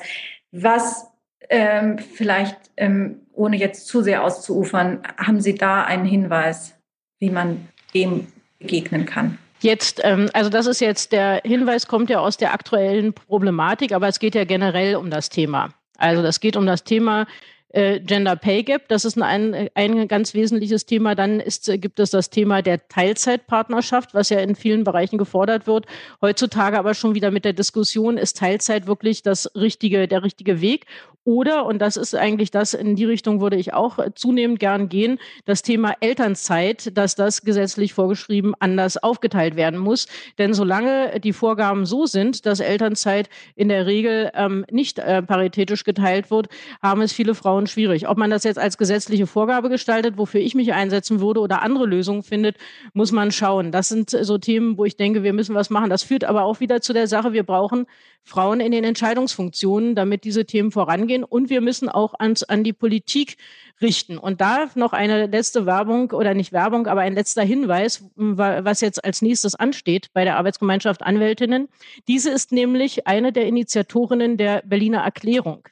[0.50, 1.06] Was
[1.48, 6.74] ähm, vielleicht, ähm, ohne jetzt zu sehr auszuufern, haben Sie da einen Hinweis,
[7.20, 8.26] wie man dem
[8.58, 9.38] begegnen kann?
[9.60, 14.08] Jetzt, ähm, also das ist jetzt, der Hinweis kommt ja aus der aktuellen Problematik, aber
[14.08, 15.68] es geht ja generell um das Thema.
[15.98, 17.26] Also das geht um das Thema,
[17.70, 21.14] äh, Gender Pay Gap, das ist ein, ein ganz wesentliches Thema.
[21.14, 25.86] Dann ist, gibt es das Thema der Teilzeitpartnerschaft, was ja in vielen Bereichen gefordert wird.
[26.20, 30.86] Heutzutage aber schon wieder mit der Diskussion, ist Teilzeit wirklich das richtige, der richtige Weg?
[31.24, 35.18] Oder, und das ist eigentlich das, in die Richtung würde ich auch zunehmend gern gehen,
[35.44, 40.06] das Thema Elternzeit, dass das gesetzlich vorgeschrieben anders aufgeteilt werden muss.
[40.38, 45.84] Denn solange die Vorgaben so sind, dass Elternzeit in der Regel ähm, nicht äh, paritätisch
[45.84, 46.48] geteilt wird,
[46.82, 48.08] haben es viele Frauen schwierig.
[48.08, 51.86] Ob man das jetzt als gesetzliche Vorgabe gestaltet, wofür ich mich einsetzen würde oder andere
[51.86, 52.56] Lösungen findet,
[52.92, 53.72] muss man schauen.
[53.72, 55.90] Das sind so Themen, wo ich denke, wir müssen was machen.
[55.90, 57.86] Das führt aber auch wieder zu der Sache, wir brauchen
[58.22, 61.24] Frauen in den Entscheidungsfunktionen, damit diese Themen vorangehen.
[61.24, 63.36] Und wir müssen auch ans, an die Politik
[63.80, 64.18] richten.
[64.18, 69.04] Und da noch eine letzte Werbung oder nicht Werbung, aber ein letzter Hinweis, was jetzt
[69.04, 71.68] als nächstes ansteht bei der Arbeitsgemeinschaft Anwältinnen.
[72.08, 75.68] Diese ist nämlich eine der Initiatorinnen der Berliner Erklärung.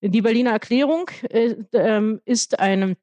[0.00, 2.96] Die Berliner Erklärung äh, äh, ist eine ähm,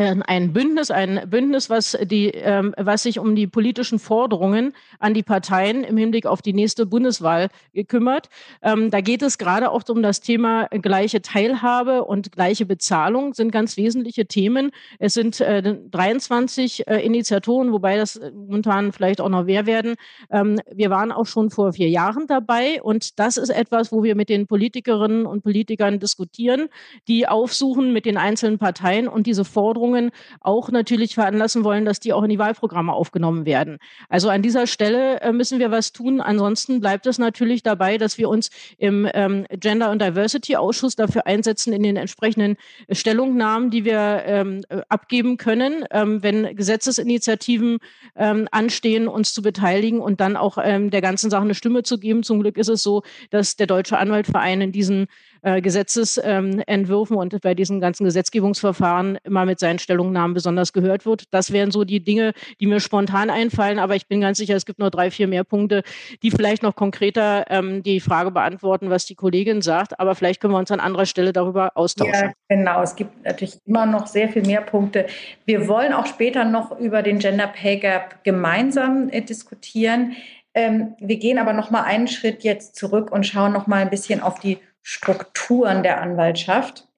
[0.00, 5.22] ein Bündnis, ein Bündnis, was die, ähm, was sich um die politischen Forderungen an die
[5.22, 7.48] Parteien im Hinblick auf die nächste Bundeswahl
[7.86, 8.30] kümmert.
[8.62, 13.50] Ähm, da geht es gerade auch um das Thema gleiche Teilhabe und gleiche Bezahlung sind
[13.50, 14.70] ganz wesentliche Themen.
[14.98, 19.96] Es sind äh, 23 äh, Initiatoren, wobei das momentan vielleicht auch noch mehr werden.
[20.30, 24.14] Ähm, wir waren auch schon vor vier Jahren dabei und das ist etwas, wo wir
[24.14, 26.68] mit den Politikerinnen und Politikern diskutieren,
[27.06, 30.10] die aufsuchen mit den einzelnen Parteien und diese Forderungen Forderungen
[30.40, 33.78] auch natürlich veranlassen wollen, dass die auch in die Wahlprogramme aufgenommen werden.
[34.10, 36.20] Also an dieser Stelle äh, müssen wir was tun.
[36.20, 41.26] Ansonsten bleibt es natürlich dabei, dass wir uns im ähm, Gender und Diversity Ausschuss dafür
[41.26, 42.56] einsetzen in den entsprechenden
[42.90, 47.78] Stellungnahmen, die wir ähm, abgeben können, ähm, wenn Gesetzesinitiativen
[48.50, 52.22] anstehen, uns zu beteiligen und dann auch der ganzen Sache eine Stimme zu geben.
[52.22, 55.06] Zum Glück ist es so, dass der Deutsche Anwaltverein in diesen
[55.42, 61.24] äh, Gesetzesentwürfen ähm, und bei diesen ganzen Gesetzgebungsverfahren immer mit seinen Stellungnahmen besonders gehört wird.
[61.30, 64.66] Das wären so die Dinge, die mir spontan einfallen, aber ich bin ganz sicher, es
[64.66, 65.82] gibt noch drei, vier mehr Punkte,
[66.22, 70.54] die vielleicht noch konkreter ähm, die Frage beantworten, was die Kollegin sagt, aber vielleicht können
[70.54, 72.12] wir uns an anderer Stelle darüber austauschen.
[72.14, 72.82] Ja, genau.
[72.82, 75.06] Es gibt natürlich immer noch sehr viel mehr Punkte.
[75.44, 80.16] Wir wollen auch später noch über den Gender Pay Gap gemeinsam äh, diskutieren.
[80.52, 83.90] Ähm, wir gehen aber noch mal einen Schritt jetzt zurück und schauen noch mal ein
[83.90, 86.88] bisschen auf die Strukturen der Anwaltschaft.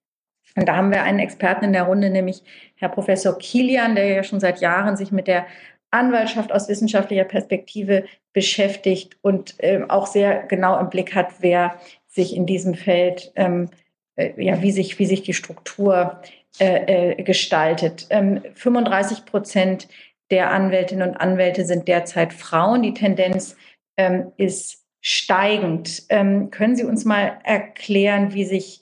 [0.57, 2.43] Und da haben wir einen Experten in der Runde, nämlich
[2.77, 5.47] Herr Professor Kilian, der ja schon seit Jahren sich mit der
[5.91, 11.79] Anwaltschaft aus wissenschaftlicher Perspektive beschäftigt und äh, auch sehr genau im Blick hat, wer
[12.09, 13.71] sich in diesem Feld, ähm,
[14.17, 16.21] äh, ja, wie sich, wie sich die Struktur
[16.59, 18.07] äh, äh gestaltet.
[18.11, 19.89] Ähm, 35 Prozent
[20.31, 22.83] der Anwältinnen und Anwälte sind derzeit Frauen.
[22.83, 23.57] Die Tendenz
[23.99, 26.05] ähm, ist steigend.
[26.09, 28.81] Ähm, können Sie uns mal erklären, wie sich,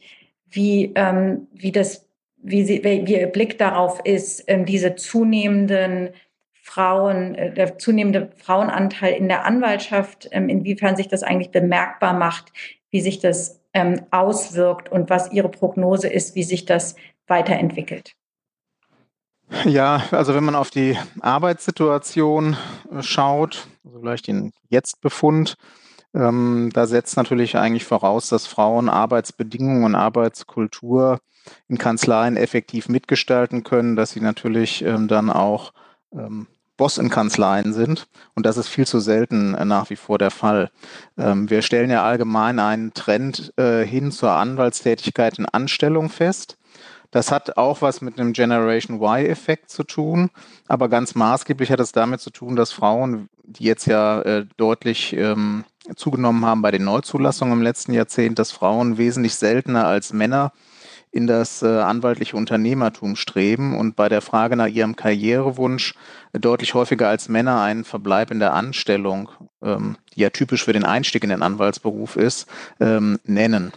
[0.49, 2.07] wie, ähm, wie das,
[2.37, 6.11] wie, Sie, wie Ihr Blick darauf ist, ähm, diese zunehmenden
[6.53, 12.53] Frauen, äh, der zunehmende Frauenanteil in der Anwaltschaft, ähm, inwiefern sich das eigentlich bemerkbar macht,
[12.91, 16.97] wie sich das ähm, auswirkt und was Ihre Prognose ist, wie sich das
[17.27, 18.14] weiterentwickelt?
[19.64, 22.57] Ja, also wenn man auf die Arbeitssituation
[22.93, 25.57] äh, schaut, also vielleicht den Jetztbefund,
[26.15, 31.21] ähm, da setzt natürlich eigentlich voraus, dass Frauen Arbeitsbedingungen und Arbeitskultur
[31.69, 35.73] in Kanzleien effektiv mitgestalten können, dass sie natürlich ähm, dann auch
[36.13, 36.47] ähm,
[36.77, 38.09] Boss in Kanzleien sind.
[38.35, 40.71] Und das ist viel zu selten äh, nach wie vor der Fall.
[41.19, 46.57] Ähm, wir stellen ja allgemein einen Trend äh, hin zur Anwaltstätigkeit in Anstellung fest.
[47.11, 50.31] Das hat auch was mit einem Generation Y-Effekt zu tun,
[50.69, 55.15] aber ganz maßgeblich hat es damit zu tun, dass Frauen, die jetzt ja äh, deutlich
[55.17, 55.65] ähm,
[55.97, 60.53] zugenommen haben bei den Neuzulassungen im letzten Jahrzehnt, dass Frauen wesentlich seltener als Männer
[61.13, 65.95] in das äh, anwaltliche Unternehmertum streben und bei der Frage nach ihrem Karrierewunsch
[66.33, 69.29] deutlich häufiger als Männer einen Verbleib in der Anstellung,
[69.63, 72.47] ähm, die ja typisch für den Einstieg in den Anwaltsberuf ist,
[72.79, 73.73] ähm, nennen.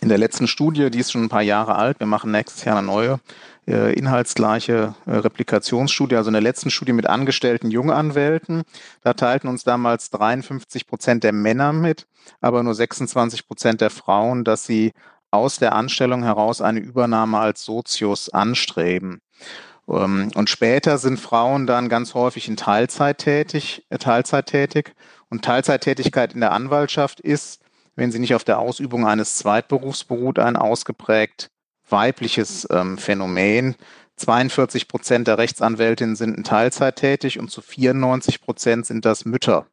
[0.00, 2.78] In der letzten Studie, die ist schon ein paar Jahre alt, wir machen nächstes Jahr
[2.78, 3.20] eine neue,
[3.66, 8.62] äh, inhaltsgleiche äh, Replikationsstudie, also in der letzten Studie mit angestellten Junganwälten.
[9.02, 12.06] Da teilten uns damals 53 Prozent der Männer mit,
[12.40, 14.92] aber nur 26 Prozent der Frauen, dass sie
[15.30, 19.20] aus der Anstellung heraus eine Übernahme als Sozius anstreben.
[19.88, 24.94] Ähm, und später sind Frauen dann ganz häufig in Teilzeit tätig, äh, Teilzeit tätig.
[25.28, 27.60] Und Teilzeittätigkeit in der Anwaltschaft ist,
[27.98, 31.50] wenn sie nicht auf der Ausübung eines Zweitberufs beruht, ein ausgeprägt
[31.88, 33.74] weibliches ähm, Phänomen.
[34.16, 39.66] 42 Prozent der Rechtsanwältinnen sind in Teilzeit tätig und zu 94 Prozent sind das Mütter.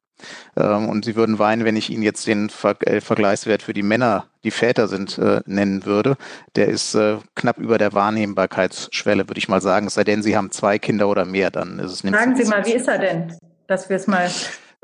[0.56, 3.84] Ähm, und sie würden weinen, wenn ich Ihnen jetzt den Ver äh, Vergleichswert für die
[3.84, 6.18] Männer, die Väter sind, äh, nennen würde.
[6.56, 9.88] Der ist äh, knapp über der Wahrnehmbarkeitsschwelle, würde ich mal sagen.
[9.88, 12.16] Es sei denn, Sie haben zwei Kinder oder mehr, dann ist es nicht.
[12.16, 13.38] Sagen Sie mal, wie ist er denn?
[13.68, 14.30] Dass wir es mal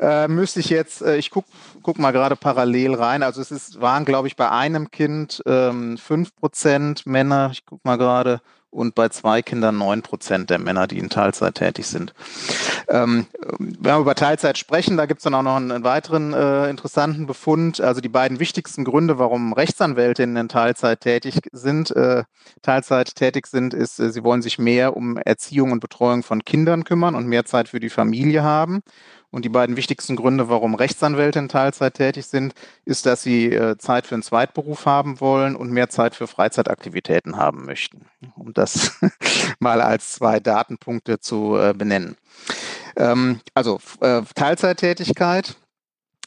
[0.02, 1.45] äh, müsste ich jetzt, äh, ich guck,
[1.84, 3.24] guck mal gerade parallel rein.
[3.24, 7.97] Also es ist, waren, glaube ich, bei einem Kind ähm, 5% Männer, ich guck mal
[7.97, 8.41] gerade,
[8.72, 12.14] und bei zwei Kindern 9% der Männer, die in Teilzeit tätig sind.
[12.88, 13.28] Ähm,
[13.60, 16.70] wenn wir über Teilzeit sprechen, da gibt es dann auch noch einen, einen weiteren äh,
[16.70, 17.82] interessanten Befund.
[17.82, 22.24] Also die beiden wichtigsten Gründe, warum Rechtsanwältinnen in Teilzeit tätig sind, äh,
[22.62, 26.86] Teilzeit tätig sind, ist, äh, sie wollen sich mehr um Erziehung und Betreuung von Kindern
[26.86, 28.84] kümmern und mehr Zeit für die Familie haben.
[29.32, 32.53] Und die beiden wichtigsten Gründe, warum Rechtsanwälte in Teilzeit tätig sind,
[32.84, 37.38] ist, dass sie äh, Zeit für einen Zweitberuf haben wollen und mehr Zeit für Freizeitaktivitäten
[37.38, 38.05] haben möchten.
[38.36, 38.99] Um das
[39.59, 42.17] mal als zwei Datenpunkte zu äh, benennen.
[42.97, 45.55] Ähm, also äh, Teilzeittätigkeit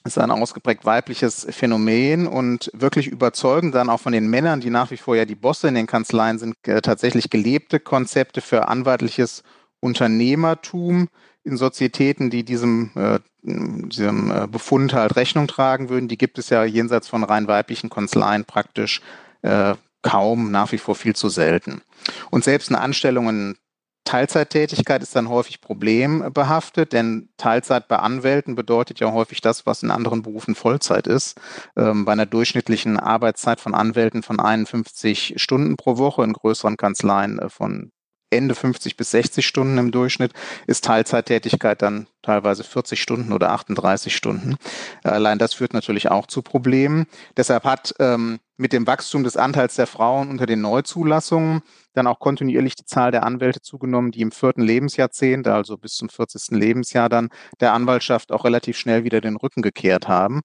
[0.07, 4.91] ist ein ausgeprägt weibliches Phänomen und wirklich überzeugend dann auch von den Männern, die nach
[4.91, 9.43] wie vor ja die Bosse in den Kanzleien sind, tatsächlich gelebte Konzepte für anwaltliches
[9.81, 11.09] Unternehmertum,
[11.45, 16.09] in Sozietäten, die diesem, äh, diesem äh, Befund halt Rechnung tragen würden.
[16.09, 19.03] Die gibt es ja jenseits von rein weiblichen Kanzleien praktisch
[19.43, 21.83] äh, kaum, nach wie vor viel zu selten.
[22.31, 23.57] Und selbst eine Anstellung in
[24.05, 29.91] Teilzeittätigkeit ist dann häufig problembehaftet, denn Teilzeit bei Anwälten bedeutet ja häufig das, was in
[29.91, 31.41] anderen Berufen Vollzeit ist.
[31.75, 37.39] Ähm, bei einer durchschnittlichen Arbeitszeit von Anwälten von 51 Stunden pro Woche, in größeren Kanzleien
[37.39, 37.93] äh, von
[38.31, 40.33] Ende 50 bis 60 Stunden im Durchschnitt,
[40.67, 44.57] ist Teilzeittätigkeit dann teilweise 40 Stunden oder 38 Stunden.
[45.03, 47.07] Allein das führt natürlich auch zu Problemen.
[47.37, 51.63] Deshalb hat ähm, mit dem Wachstum des Anteils der Frauen unter den Neuzulassungen
[51.95, 56.09] dann auch kontinuierlich die Zahl der Anwälte zugenommen, die im vierten Lebensjahrzehnt, also bis zum
[56.09, 56.51] 40.
[56.51, 60.43] Lebensjahr dann der Anwaltschaft auch relativ schnell wieder den Rücken gekehrt haben.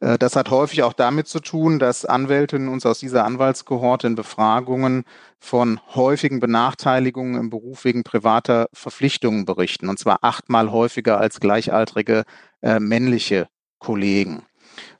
[0.00, 4.14] Äh, das hat häufig auch damit zu tun, dass Anwältinnen uns aus dieser Anwaltskohorte in
[4.14, 5.04] Befragungen
[5.38, 12.24] von häufigen Benachteiligungen im Beruf wegen privater Verpflichtungen berichten, und zwar achtmal häufiger als gleichaltrige
[12.62, 13.48] äh, männliche
[13.78, 14.42] Kollegen.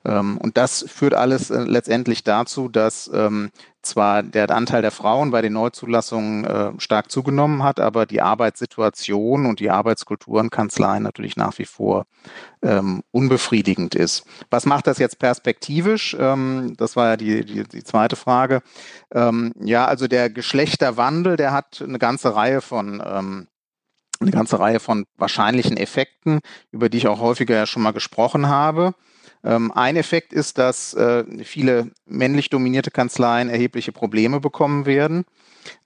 [0.05, 3.51] Ähm, und das führt alles äh, letztendlich dazu, dass ähm,
[3.83, 9.47] zwar der Anteil der Frauen bei den Neuzulassungen äh, stark zugenommen hat, aber die Arbeitssituation
[9.47, 12.07] und die Arbeitskultur in Kanzleien natürlich nach wie vor
[12.63, 14.25] ähm, unbefriedigend ist.
[14.51, 16.17] Was macht das jetzt perspektivisch?
[16.19, 18.63] Ähm, das war ja die, die, die zweite Frage.
[19.13, 23.47] Ähm, ja, also der Geschlechterwandel, der hat eine ganze Reihe von ähm,
[24.21, 26.41] eine ganze Reihe von wahrscheinlichen Effekten,
[26.71, 28.95] über die ich auch häufiger ja schon mal gesprochen habe.
[29.43, 35.25] Ähm, ein Effekt ist, dass äh, viele männlich dominierte Kanzleien erhebliche Probleme bekommen werden,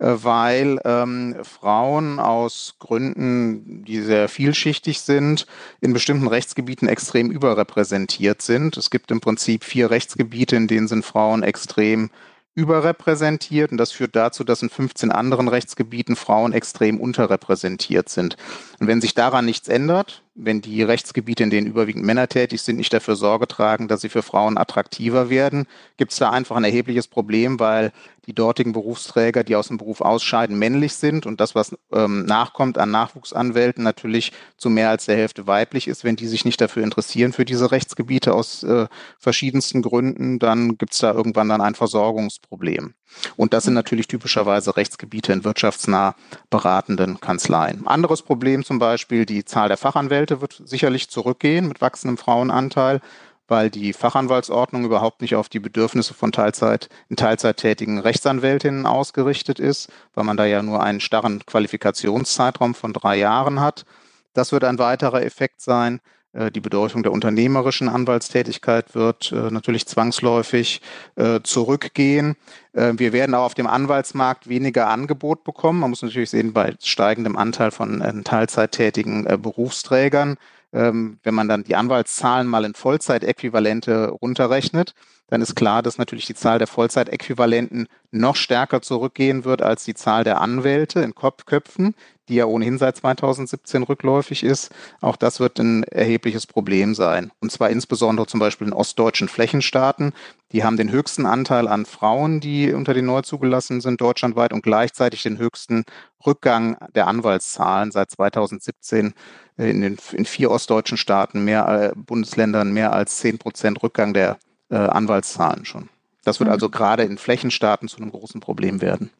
[0.01, 5.47] äh, weil ähm, Frauen aus Gründen, die sehr vielschichtig sind,
[5.81, 8.77] in bestimmten Rechtsgebieten extrem überrepräsentiert sind.
[8.77, 12.11] Es gibt im Prinzip vier Rechtsgebiete, in denen sind Frauen extrem
[12.55, 18.37] überrepräsentiert und das führt dazu, dass in 15 anderen Rechtsgebieten Frauen extrem unterrepräsentiert sind.
[18.81, 22.77] Und wenn sich daran nichts ändert, wenn die Rechtsgebiete, in denen überwiegend Männer tätig sind,
[22.77, 25.67] nicht dafür Sorge tragen, dass sie für Frauen attraktiver werden,
[25.97, 27.93] gibt es da einfach ein erhebliches Problem, weil
[28.27, 32.79] die dortigen Berufsträger, die aus dem Beruf ausscheiden, männlich sind und das, was ähm, nachkommt
[32.79, 36.03] an Nachwuchsanwälten, natürlich zu mehr als der Hälfte weiblich ist.
[36.03, 38.87] Wenn die sich nicht dafür interessieren, für diese Rechtsgebiete aus äh,
[39.19, 42.95] verschiedensten Gründen, dann gibt es da irgendwann dann ein Versorgungsproblem.
[43.37, 46.15] Und das sind natürlich typischerweise Rechtsgebiete in wirtschaftsnah
[46.51, 47.87] beratenden Kanzleien.
[47.87, 53.01] Anderes Problem zum Beispiel, die Zahl der Fachanwälte wird sicherlich zurückgehen mit wachsendem Frauenanteil,
[53.47, 59.59] weil die Fachanwaltsordnung überhaupt nicht auf die Bedürfnisse von Teilzeit, in Teilzeit tätigen Rechtsanwältinnen ausgerichtet
[59.59, 63.85] ist, weil man da ja nur einen starren Qualifikationszeitraum von drei Jahren hat.
[64.33, 66.01] Das wird ein weiterer Effekt sein.
[66.35, 70.81] Äh, die Bedeutung der unternehmerischen Anwaltstätigkeit wird äh, natürlich zwangsläufig
[71.17, 72.37] äh, zurückgehen.
[72.77, 75.79] Wir werden auch auf dem Anwaltsmarkt weniger Angebot bekommen.
[75.79, 80.39] Man muss natürlich sehen, bei steigendem Anteil von Teilzeittätigen Berufsträgern,
[80.73, 84.97] ähm, wenn man dann die Anwaltszahlen mal in Vollzeitäquivalente runterrechnet,
[85.29, 89.95] dann ist klar, dass natürlich die Zahl der Vollzeitäquivalenten noch stärker zurückgehen wird als die
[89.95, 91.95] Zahl der Anwälte in Kopfköpfen,
[92.29, 94.71] die ja ohnehin seit 2017 rückläufig ist.
[95.01, 97.33] Auch das wird ein erhebliches Problem sein.
[97.41, 100.13] Und zwar insbesondere zum Beispiel in ostdeutschen Flächenstaaten.
[100.53, 104.63] Die haben den höchsten Anteil an Frauen, die unter den neu zugelassen sind, deutschlandweit und
[104.63, 105.85] gleichzeitig den höchsten
[106.25, 109.15] Rückgang der Anwaltszahlen seit 2017
[109.57, 114.39] in, den, in vier ostdeutschen Staaten, mehr äh, Bundesländern, mehr als 10 Prozent Rückgang der
[114.71, 115.89] äh, Anwaltszahlen schon.
[116.25, 116.55] Das wird mhm.
[116.55, 119.11] also gerade in Flächenstaaten zu einem großen Problem werden.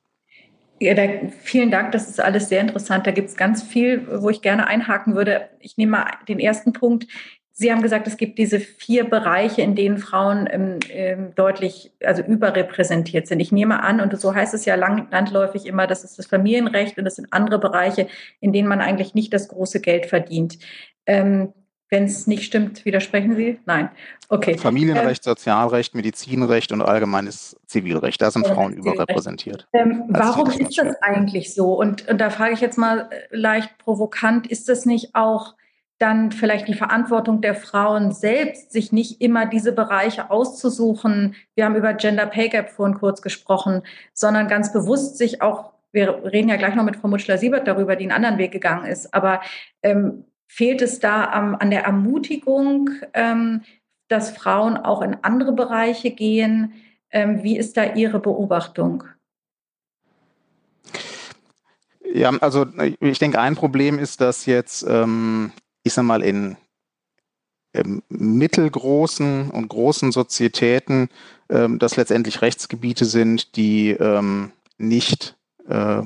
[0.81, 1.03] Ja, da,
[1.43, 3.07] vielen Dank, das ist alles sehr interessant.
[3.07, 5.49] Da gibt es ganz viel, wo ich gerne einhaken würde.
[5.61, 7.07] Ich nehme mal den ersten Punkt.
[7.53, 12.21] Sie haben gesagt, es gibt diese vier Bereiche, in denen Frauen ähm, ähm, deutlich, also
[12.25, 13.39] überrepräsentiert sind.
[13.39, 16.99] Ich nehme an, und so heißt es ja lang, landläufig immer, das ist das Familienrecht
[16.99, 18.09] und das sind andere Bereiche,
[18.41, 20.59] in denen man eigentlich nicht das große Geld verdient.
[21.07, 21.53] Ähm,
[21.91, 23.61] wenn es nicht stimmt, widersprechen Sie?
[23.67, 23.91] Nein.
[24.29, 24.59] Okay.
[24.59, 28.21] Familienrecht, ähm, Sozialrecht, Medizinrecht und allgemeines Zivilrecht.
[28.21, 29.67] Da sind Frauen überrepräsentiert.
[29.73, 31.75] Ähm, warum ist das eigentlich so?
[31.75, 35.55] Und, und da frage ich jetzt mal äh, leicht provokant, ist das nicht auch
[35.99, 41.37] dann vielleicht die Verantwortung der Frauen selbst, sich nicht immer diese Bereiche auszusuchen.
[41.55, 43.83] Wir haben über Gender Pay Gap vorhin kurz gesprochen,
[44.13, 48.05] sondern ganz bewusst sich auch, wir reden ja gleich noch mit Frau Mutschler-Siebert darüber, die
[48.05, 49.41] einen anderen Weg gegangen ist, aber
[49.83, 50.25] ähm,
[50.55, 53.63] fehlt es da am, an der Ermutigung, ähm,
[54.07, 56.75] dass Frauen auch in andere Bereiche gehen?
[57.11, 59.03] Ähm, wie ist da Ihre Beobachtung?
[62.13, 62.67] Ja, also
[63.01, 65.51] ich denke, ein Problem ist, dass jetzt, ähm,
[65.83, 66.57] ich sag mal, in
[67.75, 71.09] ähm, mittelgroßen und großen Sozietäten
[71.49, 75.37] ähm, das letztendlich Rechtsgebiete sind, die ähm, nicht
[75.69, 76.03] äh,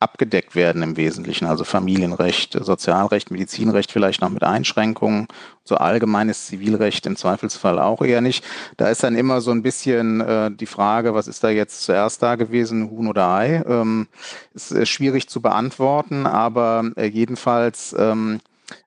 [0.00, 5.28] abgedeckt werden im Wesentlichen, also Familienrecht, Sozialrecht, Medizinrecht vielleicht noch mit Einschränkungen,
[5.62, 8.42] so allgemeines Zivilrecht im Zweifelsfall auch eher nicht.
[8.78, 12.22] Da ist dann immer so ein bisschen äh, die Frage, was ist da jetzt zuerst
[12.22, 13.62] da gewesen, Huhn oder Ei?
[13.66, 14.08] Ähm,
[14.54, 18.40] ist äh, schwierig zu beantworten, aber äh, jedenfalls ähm,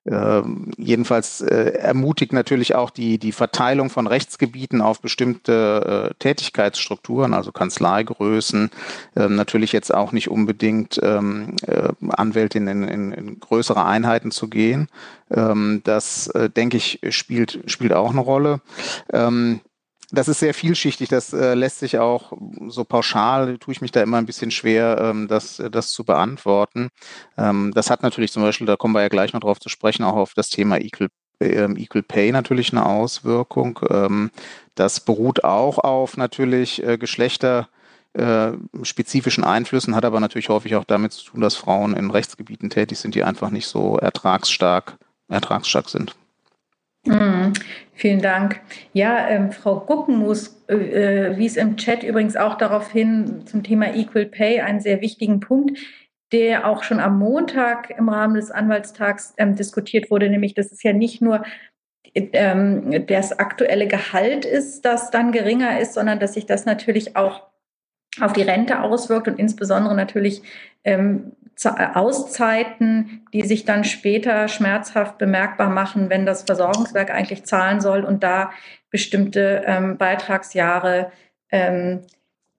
[0.04, 0.42] äh,
[0.76, 7.52] jedenfalls äh, ermutigt natürlich auch die, die Verteilung von Rechtsgebieten auf bestimmte äh, Tätigkeitsstrukturen, also
[7.52, 8.70] Kanzleigrößen,
[9.16, 14.48] ähm, natürlich jetzt auch nicht unbedingt ähm, äh, Anwältinnen in, in, in, größere Einheiten zu
[14.48, 14.88] gehen.
[15.30, 18.60] Ähm, das, äh, denke ich, spielt, spielt auch eine Rolle.
[20.14, 22.32] Das ist sehr vielschichtig, das äh, lässt sich auch
[22.68, 26.90] so pauschal, tue ich mich da immer ein bisschen schwer, ähm, das, das zu beantworten.
[27.36, 30.04] Ähm, das hat natürlich zum Beispiel, da kommen wir ja gleich noch drauf zu sprechen,
[30.04, 31.08] auch auf das Thema Equal,
[31.40, 33.80] ähm, Equal Pay natürlich eine Auswirkung.
[33.90, 34.30] Ähm,
[34.74, 37.68] das beruht auch auf natürlich äh, Geschlechter
[38.12, 38.52] äh,
[39.42, 43.14] Einflüssen, hat aber natürlich häufig auch damit zu tun, dass Frauen in Rechtsgebieten tätig sind,
[43.14, 44.96] die einfach nicht so ertragsstark,
[45.28, 46.14] ertragsstark sind.
[47.06, 47.52] Mhm.
[47.92, 48.60] Vielen Dank.
[48.92, 53.94] Ja, ähm, Frau Guckenmus äh, äh, wies im Chat übrigens auch darauf hin zum Thema
[53.94, 55.78] Equal Pay, einen sehr wichtigen Punkt,
[56.32, 60.82] der auch schon am Montag im Rahmen des Anwaltstags ähm, diskutiert wurde, nämlich dass es
[60.82, 61.44] ja nicht nur
[62.14, 67.46] ähm, das aktuelle Gehalt ist, das dann geringer ist, sondern dass sich das natürlich auch
[68.20, 70.42] auf die Rente auswirkt und insbesondere natürlich
[70.84, 71.32] ähm,
[71.64, 78.22] Auszeiten, die sich dann später schmerzhaft bemerkbar machen, wenn das Versorgungswerk eigentlich zahlen soll und
[78.22, 78.50] da
[78.90, 81.12] bestimmte ähm, Beitragsjahre
[81.50, 82.02] ähm,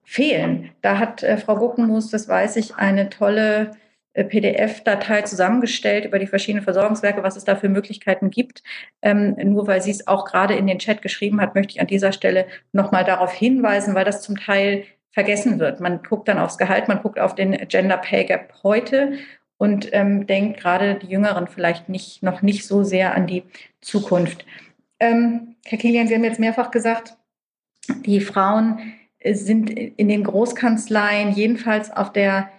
[0.03, 0.71] fehlen.
[0.81, 3.71] Da hat äh, Frau Guckenmus, das weiß ich, eine tolle
[4.13, 8.63] äh, PDF-Datei zusammengestellt über die verschiedenen Versorgungswerke, was es da für Möglichkeiten gibt.
[9.01, 11.87] Ähm, nur weil sie es auch gerade in den Chat geschrieben hat, möchte ich an
[11.87, 14.85] dieser Stelle nochmal darauf hinweisen, weil das zum Teil
[15.15, 15.79] vergessen wird.
[15.79, 19.13] Man guckt dann aufs Gehalt, man guckt auf den Gender Pay Gap heute
[19.57, 23.43] und ähm, denkt gerade die Jüngeren vielleicht nicht, noch nicht so sehr an die
[23.79, 24.45] Zukunft.
[24.99, 27.15] Ähm, Herr Kilian, Sie haben jetzt mehrfach gesagt,
[28.05, 28.93] die Frauen
[29.23, 32.49] sind in den Großkanzleien jedenfalls auf der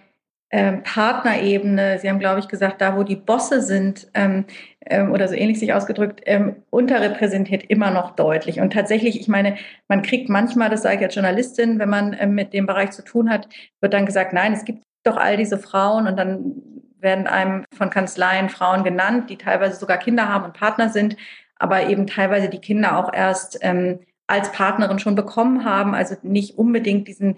[0.49, 4.45] ähm, Partnerebene, Sie haben, glaube ich, gesagt, da wo die Bosse sind ähm,
[4.85, 8.61] ähm, oder so ähnlich sich ausgedrückt, ähm, unterrepräsentiert immer noch deutlich.
[8.61, 9.57] Und tatsächlich, ich meine,
[9.89, 13.03] man kriegt manchmal, das sage ich als Journalistin, wenn man ähm, mit dem Bereich zu
[13.03, 13.49] tun hat,
[13.81, 16.61] wird dann gesagt, nein, es gibt doch all diese Frauen und dann
[16.99, 21.17] werden einem von Kanzleien Frauen genannt, die teilweise sogar Kinder haben und Partner sind,
[21.57, 26.57] aber eben teilweise die Kinder auch erst ähm, als Partnerin schon bekommen haben, also nicht
[26.57, 27.35] unbedingt diesen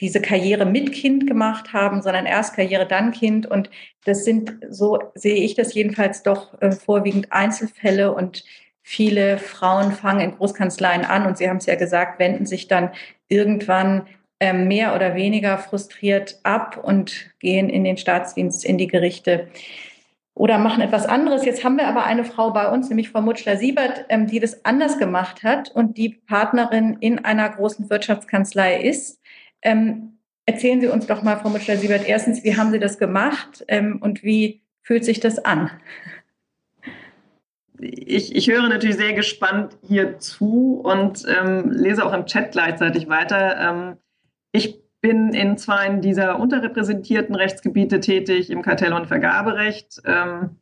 [0.00, 3.46] diese Karriere mit Kind gemacht haben, sondern erst Karriere, dann Kind.
[3.46, 3.70] Und
[4.04, 8.44] das sind, so sehe ich das jedenfalls doch äh, vorwiegend Einzelfälle und
[8.82, 12.90] viele Frauen fangen in Großkanzleien an und Sie haben es ja gesagt, wenden sich dann
[13.28, 14.06] irgendwann
[14.40, 19.48] äh, mehr oder weniger frustriert ab und gehen in den Staatsdienst, in die Gerichte
[20.34, 21.44] oder machen etwas anderes.
[21.44, 24.98] Jetzt haben wir aber eine Frau bei uns, nämlich Frau Mutschler-Siebert, ähm, die das anders
[24.98, 29.19] gemacht hat und die Partnerin in einer großen Wirtschaftskanzlei ist
[29.62, 33.98] ähm, erzählen Sie uns doch mal, Frau Mutschler-Siebert, erstens, wie haben Sie das gemacht ähm,
[34.00, 35.70] und wie fühlt sich das an?
[37.78, 43.08] Ich, ich höre natürlich sehr gespannt hier zu und ähm, lese auch im Chat gleichzeitig
[43.08, 43.56] weiter.
[43.58, 43.96] Ähm,
[44.52, 50.56] ich bin in zwei dieser unterrepräsentierten Rechtsgebiete tätig, im Kartell- und Vergaberecht, ähm,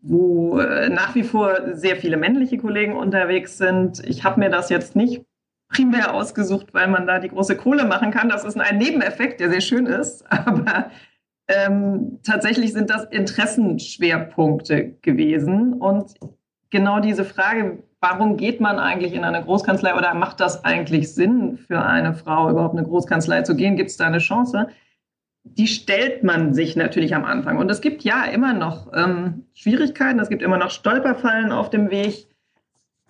[0.00, 4.04] wo äh, nach wie vor sehr viele männliche Kollegen unterwegs sind.
[4.06, 5.24] Ich habe mir das jetzt nicht
[5.68, 8.28] primär ausgesucht, weil man da die große Kohle machen kann.
[8.28, 10.24] Das ist ein Nebeneffekt, der sehr schön ist.
[10.30, 10.90] Aber
[11.48, 15.74] ähm, tatsächlich sind das Interessenschwerpunkte gewesen.
[15.74, 16.14] Und
[16.70, 21.58] genau diese Frage, warum geht man eigentlich in eine Großkanzlei oder macht das eigentlich Sinn
[21.58, 23.76] für eine Frau, überhaupt eine Großkanzlei zu gehen?
[23.76, 24.68] Gibt es da eine Chance?
[25.44, 27.58] Die stellt man sich natürlich am Anfang.
[27.58, 31.90] Und es gibt ja immer noch ähm, Schwierigkeiten, es gibt immer noch Stolperfallen auf dem
[31.90, 32.26] Weg.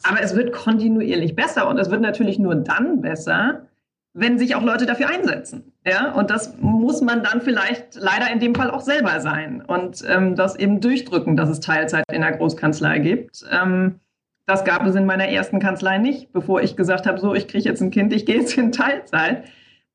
[0.05, 3.67] Aber es wird kontinuierlich besser und es wird natürlich nur dann besser,
[4.13, 5.73] wenn sich auch Leute dafür einsetzen.
[5.85, 10.05] Ja, und das muss man dann vielleicht leider in dem Fall auch selber sein und
[10.07, 13.45] ähm, das eben durchdrücken, dass es Teilzeit in der Großkanzlei gibt.
[13.51, 14.01] Ähm,
[14.47, 17.69] das gab es in meiner ersten Kanzlei nicht, bevor ich gesagt habe, so, ich kriege
[17.69, 19.45] jetzt ein Kind, ich gehe jetzt in Teilzeit.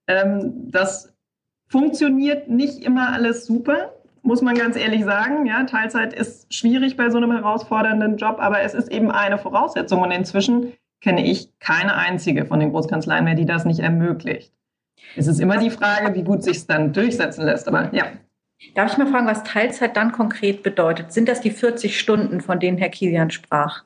[0.07, 1.14] Ähm, das
[1.68, 5.45] funktioniert nicht immer alles super muss man ganz ehrlich sagen.
[5.45, 10.01] Ja, Teilzeit ist schwierig bei so einem herausfordernden Job, aber es ist eben eine Voraussetzung.
[10.01, 14.53] Und inzwischen kenne ich keine einzige von den Großkanzleien mehr, die das nicht ermöglicht.
[15.15, 17.67] Es ist immer die Frage, wie gut sich es dann durchsetzen lässt.
[17.67, 18.05] Aber ja.
[18.76, 21.13] Darf ich mal fragen, was Teilzeit dann konkret bedeutet?
[21.13, 23.84] Sind das die 40 Stunden, von denen Herr Kilian sprach?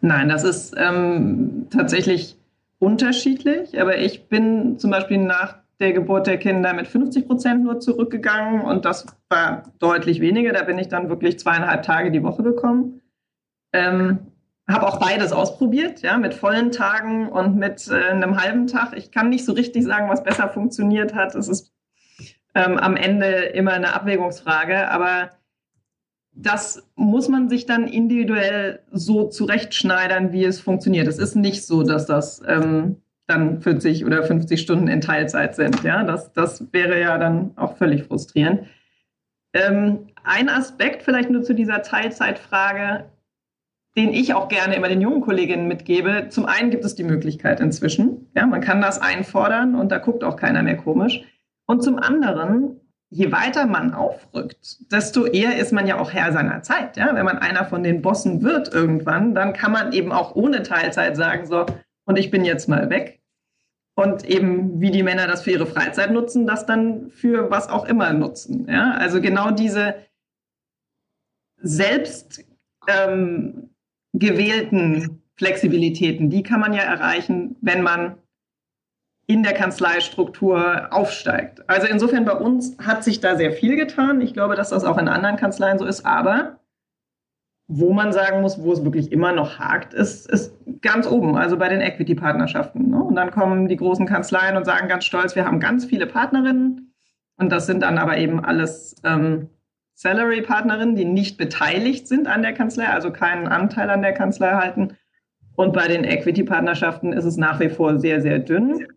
[0.00, 2.36] Nein, das ist ähm, tatsächlich
[2.78, 3.80] unterschiedlich.
[3.80, 8.60] Aber ich bin zum Beispiel nach der Geburt der Kinder mit 50 Prozent nur zurückgegangen
[8.60, 10.52] und das war deutlich weniger.
[10.52, 13.00] Da bin ich dann wirklich zweieinhalb Tage die Woche gekommen.
[13.72, 14.18] Ähm,
[14.68, 18.96] habe auch beides ausprobiert, ja, mit vollen Tagen und mit äh, einem halben Tag.
[18.96, 21.34] Ich kann nicht so richtig sagen, was besser funktioniert hat.
[21.34, 21.72] Es ist
[22.54, 25.30] ähm, am Ende immer eine Abwägungsfrage, aber
[26.32, 31.08] das muss man sich dann individuell so zurechtschneidern, wie es funktioniert.
[31.08, 32.96] Es ist nicht so, dass das ähm,
[33.30, 35.82] dann 40 oder 50 Stunden in Teilzeit sind.
[35.82, 38.66] Ja, das, das wäre ja dann auch völlig frustrierend.
[39.52, 43.06] Ähm, ein Aspekt vielleicht nur zu dieser Teilzeitfrage,
[43.96, 46.26] den ich auch gerne immer den jungen Kolleginnen mitgebe.
[46.28, 48.30] Zum einen gibt es die Möglichkeit inzwischen.
[48.36, 51.22] Ja, man kann das einfordern und da guckt auch keiner mehr komisch.
[51.66, 56.62] Und zum anderen, je weiter man aufrückt, desto eher ist man ja auch Herr seiner
[56.62, 56.96] Zeit.
[56.96, 57.14] Ja?
[57.14, 61.16] Wenn man einer von den Bossen wird irgendwann, dann kann man eben auch ohne Teilzeit
[61.16, 61.66] sagen, so,
[62.04, 63.19] und ich bin jetzt mal weg
[64.00, 67.84] und eben wie die Männer das für ihre Freizeit nutzen, das dann für was auch
[67.84, 68.66] immer nutzen.
[68.66, 68.92] Ja?
[68.92, 69.94] Also genau diese
[71.58, 72.42] selbst
[72.88, 73.74] ähm,
[74.14, 78.16] gewählten Flexibilitäten, die kann man ja erreichen, wenn man
[79.26, 81.68] in der Kanzleistruktur aufsteigt.
[81.68, 84.22] Also insofern bei uns hat sich da sehr viel getan.
[84.22, 86.59] Ich glaube, dass das auch in anderen Kanzleien so ist, aber
[87.72, 90.52] wo man sagen muss, wo es wirklich immer noch hakt, ist, ist
[90.82, 92.90] ganz oben, also bei den Equity-Partnerschaften.
[92.90, 93.00] Ne?
[93.00, 96.92] Und dann kommen die großen Kanzleien und sagen ganz stolz, wir haben ganz viele Partnerinnen.
[97.36, 99.50] Und das sind dann aber eben alles ähm,
[99.94, 104.96] Salary-Partnerinnen, die nicht beteiligt sind an der Kanzlei, also keinen Anteil an der Kanzlei halten.
[105.54, 108.88] Und bei den Equity-Partnerschaften ist es nach wie vor sehr, sehr dünn.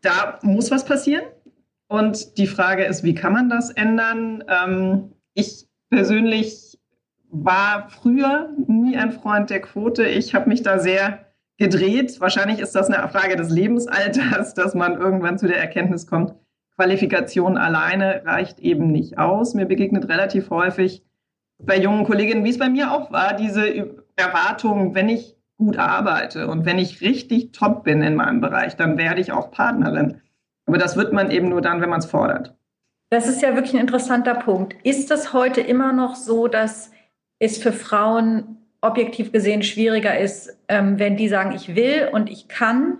[0.00, 1.24] Da muss was passieren.
[1.88, 4.44] Und die Frage ist, wie kann man das ändern?
[4.48, 6.65] Ähm, ich persönlich
[7.30, 10.06] war früher nie ein Freund der Quote.
[10.06, 11.26] Ich habe mich da sehr
[11.58, 12.20] gedreht.
[12.20, 16.34] Wahrscheinlich ist das eine Frage des Lebensalters, dass man irgendwann zu der Erkenntnis kommt,
[16.76, 19.54] Qualifikation alleine reicht eben nicht aus.
[19.54, 21.02] Mir begegnet relativ häufig
[21.58, 23.66] bei jungen Kolleginnen, wie es bei mir auch war, diese
[24.16, 28.98] Erwartung, wenn ich gut arbeite und wenn ich richtig top bin in meinem Bereich, dann
[28.98, 30.20] werde ich auch Partnerin.
[30.66, 32.54] Aber das wird man eben nur dann, wenn man es fordert.
[33.10, 34.76] Das ist ja wirklich ein interessanter Punkt.
[34.82, 36.90] Ist es heute immer noch so, dass
[37.38, 42.48] es für Frauen objektiv gesehen schwieriger ist, ähm, wenn die sagen, ich will und ich
[42.48, 42.98] kann,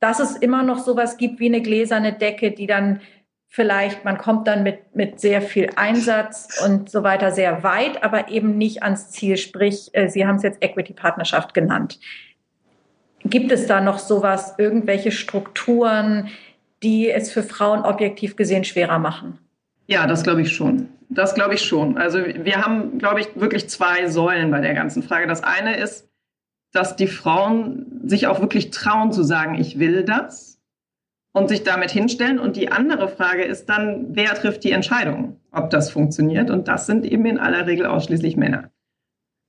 [0.00, 3.00] dass es immer noch sowas gibt wie eine gläserne Decke, die dann
[3.48, 8.28] vielleicht, man kommt dann mit, mit sehr viel Einsatz und so weiter sehr weit, aber
[8.28, 9.36] eben nicht ans Ziel.
[9.36, 11.98] Sprich, äh, Sie haben es jetzt Equity-Partnerschaft genannt.
[13.24, 16.28] Gibt es da noch sowas, irgendwelche Strukturen,
[16.82, 19.38] die es für Frauen objektiv gesehen schwerer machen?
[19.86, 20.88] Ja, das glaube ich schon.
[21.10, 21.98] Das glaube ich schon.
[21.98, 25.26] Also wir haben, glaube ich, wirklich zwei Säulen bei der ganzen Frage.
[25.26, 26.08] Das eine ist,
[26.72, 30.60] dass die Frauen sich auch wirklich trauen zu sagen, ich will das
[31.32, 32.38] und sich damit hinstellen.
[32.38, 36.48] Und die andere Frage ist dann, wer trifft die Entscheidung, ob das funktioniert?
[36.48, 38.70] Und das sind eben in aller Regel ausschließlich Männer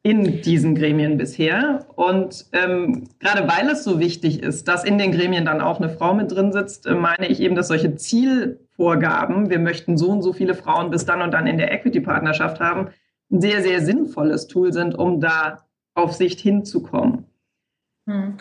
[0.04, 1.86] in diesen Gremien bisher.
[1.96, 5.90] Und ähm, gerade weil es so wichtig ist, dass in den Gremien dann auch eine
[5.90, 7.96] Frau mit drin sitzt, äh, meine ich eben, dass solche
[8.82, 12.60] Zielvorgaben, wir möchten so und so viele Frauen bis dann und dann in der Equity-Partnerschaft
[12.60, 12.90] haben,
[13.32, 17.26] ein sehr, sehr sinnvolles Tool sind, um da auf Sicht hinzukommen.
[18.10, 18.38] Hm.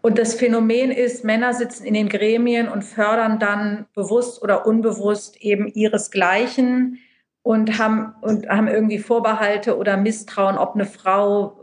[0.00, 5.36] Und das Phänomen ist, Männer sitzen in den Gremien und fördern dann bewusst oder unbewusst
[5.42, 6.98] eben ihresgleichen
[7.42, 11.58] und haben, und haben irgendwie Vorbehalte oder Misstrauen, ob eine Frau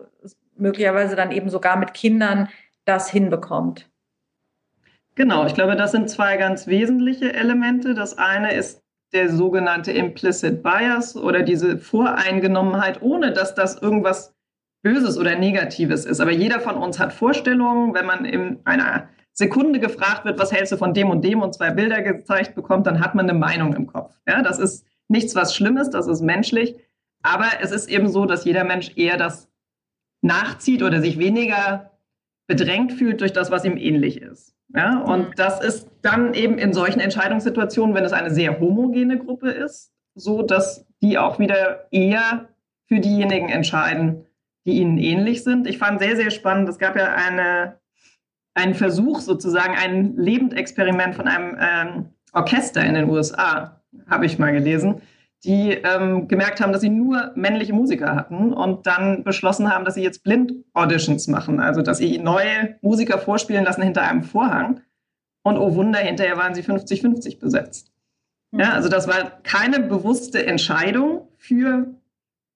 [0.57, 2.49] möglicherweise dann eben sogar mit Kindern
[2.86, 3.89] das hinbekommt.
[5.18, 7.95] Genau, ich glaube, das sind zwei ganz wesentliche Elemente.
[7.95, 14.36] Das eine ist der sogenannte Implicit Bias oder diese Voreingenommenheit, ohne dass das irgendwas
[14.84, 16.20] Böses oder Negatives ist.
[16.20, 17.95] Aber jeder von uns hat Vorstellungen.
[17.95, 21.55] Wenn man in einer Sekunde gefragt wird, was hältst du von dem und dem und
[21.55, 24.15] zwei Bilder gezeigt bekommt, dann hat man eine Meinung im Kopf.
[24.28, 26.76] Ja, das ist nichts was Schlimmes, das ist menschlich.
[27.24, 29.49] Aber es ist eben so, dass jeder Mensch eher das
[30.22, 31.96] nachzieht oder sich weniger
[32.47, 34.55] bedrängt fühlt durch das, was ihm ähnlich ist.
[34.75, 35.33] Ja, und mhm.
[35.35, 40.41] das ist dann eben in solchen Entscheidungssituationen, wenn es eine sehr homogene Gruppe ist, so
[40.41, 42.49] dass die auch wieder eher
[42.87, 44.25] für diejenigen entscheiden,
[44.65, 45.67] die ihnen ähnlich sind.
[45.67, 47.79] Ich fand sehr, sehr spannend, es gab ja eine,
[48.53, 54.51] einen Versuch sozusagen, ein Lebendexperiment von einem ähm, Orchester in den USA, habe ich mal
[54.51, 55.01] gelesen,
[55.43, 59.93] die ähm, gemerkt haben, dass sie nur männliche Musiker hatten und dann beschlossen haben, dass
[59.95, 64.81] sie jetzt Blind-Auditions machen, also dass sie neue Musiker vorspielen lassen hinter einem Vorhang.
[65.43, 67.93] Und oh Wunder, hinterher waren sie 50-50 besetzt.
[68.51, 71.93] Ja, also das war keine bewusste Entscheidung für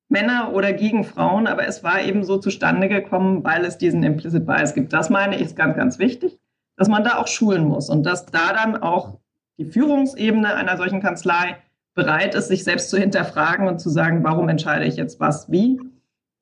[0.09, 4.45] Männer oder gegen Frauen, aber es war eben so zustande gekommen, weil es diesen Implicit
[4.45, 4.91] Bias gibt.
[4.91, 6.39] Das meine ich ist ganz, ganz wichtig,
[6.75, 9.19] dass man da auch schulen muss und dass da dann auch
[9.57, 11.57] die Führungsebene einer solchen Kanzlei
[11.93, 15.79] bereit ist, sich selbst zu hinterfragen und zu sagen, warum entscheide ich jetzt was wie,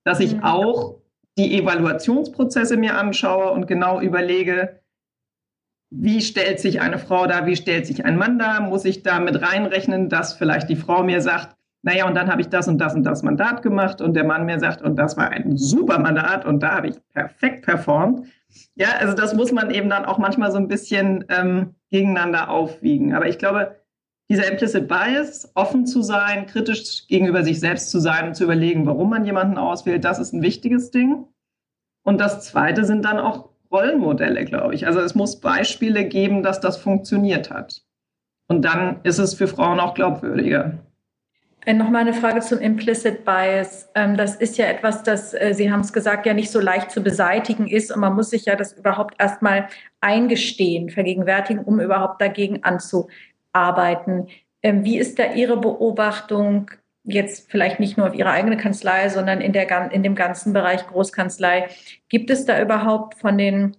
[0.04, 0.43] dass ich mhm.
[0.43, 1.00] auch
[1.38, 4.80] die Evaluationsprozesse mir anschaue und genau überlege,
[5.91, 9.20] wie stellt sich eine Frau da, wie stellt sich ein Mann da, muss ich da
[9.20, 12.78] mit reinrechnen, dass vielleicht die Frau mir sagt, naja, und dann habe ich das und
[12.78, 15.97] das und das Mandat gemacht und der Mann mir sagt, und das war ein super
[15.97, 18.28] Mandat und da habe ich perfekt performt.
[18.76, 23.14] Ja, also das muss man eben dann auch manchmal so ein bisschen ähm, gegeneinander aufwiegen.
[23.14, 23.79] Aber ich glaube,
[24.30, 28.86] dieser implicit Bias, offen zu sein, kritisch gegenüber sich selbst zu sein und zu überlegen,
[28.86, 31.26] warum man jemanden auswählt, das ist ein wichtiges Ding.
[32.04, 34.88] Und das Zweite sind dann auch Rollenmodelle, glaube ich.
[34.88, 37.82] Also es muss Beispiele geben, dass das funktioniert hat.
[38.48, 40.80] Und dann ist es für Frauen auch glaubwürdiger.
[41.66, 43.90] Äh, Nochmal eine Frage zum Implicit Bias.
[43.94, 46.90] Ähm, das ist ja etwas, das, äh, Sie haben es gesagt, ja nicht so leicht
[46.90, 49.68] zu beseitigen ist und man muss sich ja das überhaupt erstmal
[50.02, 53.14] eingestehen, vergegenwärtigen, um überhaupt dagegen anzuarbeiten.
[53.54, 56.72] Ähm, wie ist da Ihre Beobachtung
[57.04, 60.86] jetzt vielleicht nicht nur auf Ihre eigene Kanzlei, sondern in, der, in dem ganzen Bereich
[60.88, 61.70] Großkanzlei?
[62.10, 63.78] Gibt es da überhaupt von den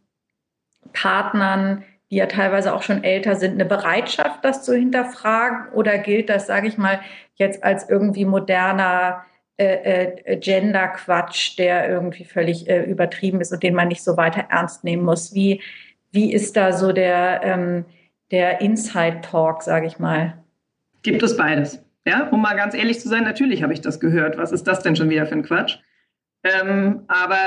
[0.92, 5.72] Partnern die ja teilweise auch schon älter sind, eine Bereitschaft, das zu hinterfragen?
[5.72, 7.00] Oder gilt das, sage ich mal,
[7.36, 9.24] jetzt als irgendwie moderner
[9.56, 14.46] äh, äh, Gender-Quatsch, der irgendwie völlig äh, übertrieben ist und den man nicht so weiter
[14.50, 15.34] ernst nehmen muss?
[15.34, 15.62] Wie,
[16.10, 17.84] wie ist da so der, ähm,
[18.30, 20.42] der Inside-Talk, sage ich mal?
[21.02, 21.82] Gibt es beides.
[22.06, 24.38] Ja, um mal ganz ehrlich zu sein, natürlich habe ich das gehört.
[24.38, 25.78] Was ist das denn schon wieder für ein Quatsch?
[26.42, 27.38] Ähm, aber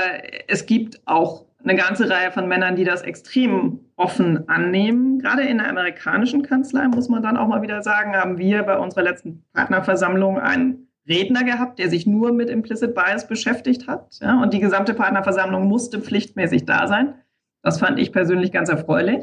[0.47, 5.19] es gibt auch eine ganze Reihe von Männern, die das extrem offen annehmen.
[5.19, 8.77] Gerade in der amerikanischen Kanzlei, muss man dann auch mal wieder sagen, haben wir bei
[8.77, 14.17] unserer letzten Partnerversammlung einen Redner gehabt, der sich nur mit Implicit Bias beschäftigt hat.
[14.21, 17.15] Ja, und die gesamte Partnerversammlung musste pflichtmäßig da sein.
[17.61, 19.21] Das fand ich persönlich ganz erfreulich.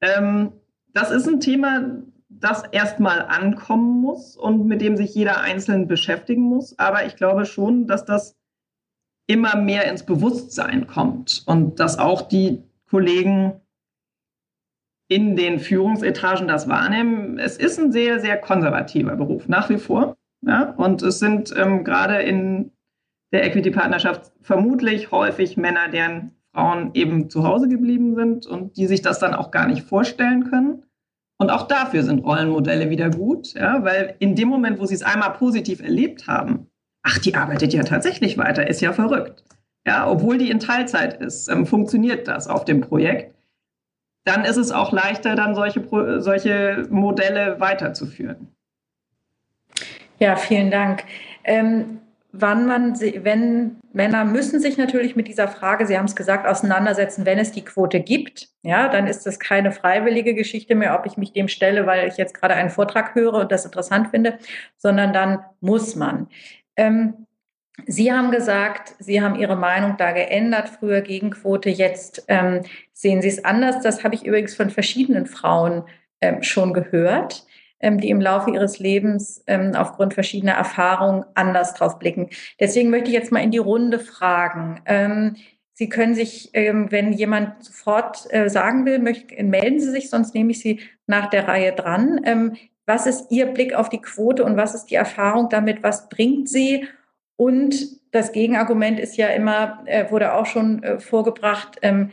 [0.00, 0.52] Ähm,
[0.92, 6.42] das ist ein Thema, das erstmal ankommen muss und mit dem sich jeder einzeln beschäftigen
[6.42, 6.78] muss.
[6.78, 8.36] Aber ich glaube schon, dass das
[9.26, 13.60] immer mehr ins Bewusstsein kommt und dass auch die Kollegen
[15.08, 17.38] in den Führungsetagen das wahrnehmen.
[17.38, 20.16] Es ist ein sehr, sehr konservativer Beruf, nach wie vor.
[20.42, 20.70] Ja?
[20.76, 22.72] Und es sind ähm, gerade in
[23.32, 29.02] der Equity-Partnerschaft vermutlich häufig Männer, deren Frauen eben zu Hause geblieben sind und die sich
[29.02, 30.82] das dann auch gar nicht vorstellen können.
[31.38, 33.82] Und auch dafür sind Rollenmodelle wieder gut, ja?
[33.82, 36.66] weil in dem Moment, wo sie es einmal positiv erlebt haben,
[37.02, 39.44] ach, die arbeitet ja tatsächlich weiter, ist ja verrückt.
[39.86, 43.34] Ja, obwohl die in Teilzeit ist, ähm, funktioniert das auf dem Projekt.
[44.24, 45.82] Dann ist es auch leichter, dann solche,
[46.20, 48.48] solche Modelle weiterzuführen.
[50.18, 51.04] Ja, vielen Dank.
[51.44, 52.00] Ähm,
[52.32, 57.26] wann man, wenn Männer müssen sich natürlich mit dieser Frage, Sie haben es gesagt, auseinandersetzen,
[57.26, 58.48] wenn es die Quote gibt.
[58.62, 62.16] Ja, dann ist es keine freiwillige Geschichte mehr, ob ich mich dem stelle, weil ich
[62.16, 64.38] jetzt gerade einen Vortrag höre und das interessant finde,
[64.76, 66.28] sondern dann muss man.
[66.76, 67.26] Ähm,
[67.86, 72.62] Sie haben gesagt, Sie haben Ihre Meinung da geändert, früher Gegenquote, jetzt ähm,
[72.92, 73.80] sehen Sie es anders.
[73.82, 75.84] Das habe ich übrigens von verschiedenen Frauen
[76.20, 77.46] ähm, schon gehört,
[77.82, 82.28] die im Laufe ihres Lebens ähm, aufgrund verschiedener Erfahrungen anders drauf blicken.
[82.58, 84.80] Deswegen möchte ich jetzt mal in die Runde fragen.
[84.86, 85.36] Ähm,
[85.72, 90.50] Sie können sich, ähm, wenn jemand sofort äh, sagen will, melden Sie sich, sonst nehme
[90.50, 92.20] ich Sie nach der Reihe dran.
[92.84, 95.82] Was ist Ihr Blick auf die Quote und was ist die Erfahrung damit?
[95.82, 96.86] Was bringt sie?
[97.36, 97.74] Und
[98.10, 102.10] das Gegenargument ist ja immer, äh, wurde auch schon äh, vorgebracht ähm,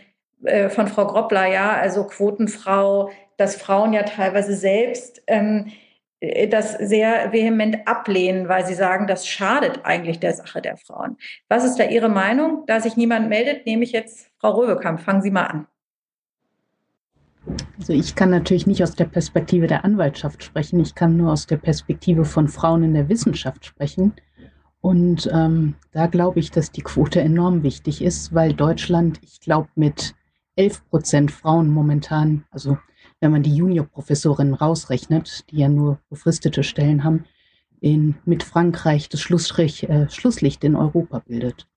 [0.70, 5.72] von Frau Groppler, ja, also Quotenfrau, dass Frauen ja teilweise selbst ähm,
[6.20, 11.18] äh, das sehr vehement ablehnen, weil sie sagen, das schadet eigentlich der Sache der Frauen.
[11.48, 12.64] Was ist da Ihre Meinung?
[12.68, 15.00] Da sich niemand meldet, nehme ich jetzt Frau Röbekamp.
[15.00, 15.68] Fangen Sie mal an.
[17.78, 21.48] Also ich kann natürlich nicht aus der Perspektive der Anwaltschaft sprechen, ich kann nur aus
[21.48, 24.14] der Perspektive von Frauen in der Wissenschaft sprechen.
[24.82, 29.70] Und ähm, da glaube ich, dass die Quote enorm wichtig ist, weil Deutschland, ich glaube,
[29.76, 30.14] mit
[30.56, 32.78] 11 Prozent Frauen momentan, also
[33.20, 37.26] wenn man die Juniorprofessorinnen rausrechnet, die ja nur befristete Stellen haben,
[37.80, 41.68] in, mit Frankreich das äh, Schlusslicht in Europa bildet.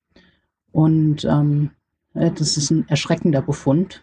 [0.72, 1.70] Und ähm,
[2.14, 4.02] das ist ein erschreckender Befund.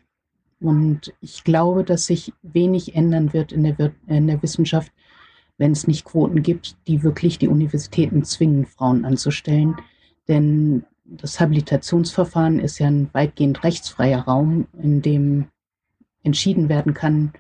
[0.60, 4.92] Und ich glaube, dass sich wenig ändern wird in der, in der Wissenschaft,
[5.58, 9.76] wenn es nicht Quoten gibt, die wirklich die Universitäten zwingen, Frauen anzustellen.
[10.28, 15.48] Denn das Habilitationsverfahren ist ja ein weitgehend rechtsfreier Raum, in dem
[16.28, 17.34] entschieden werden kann,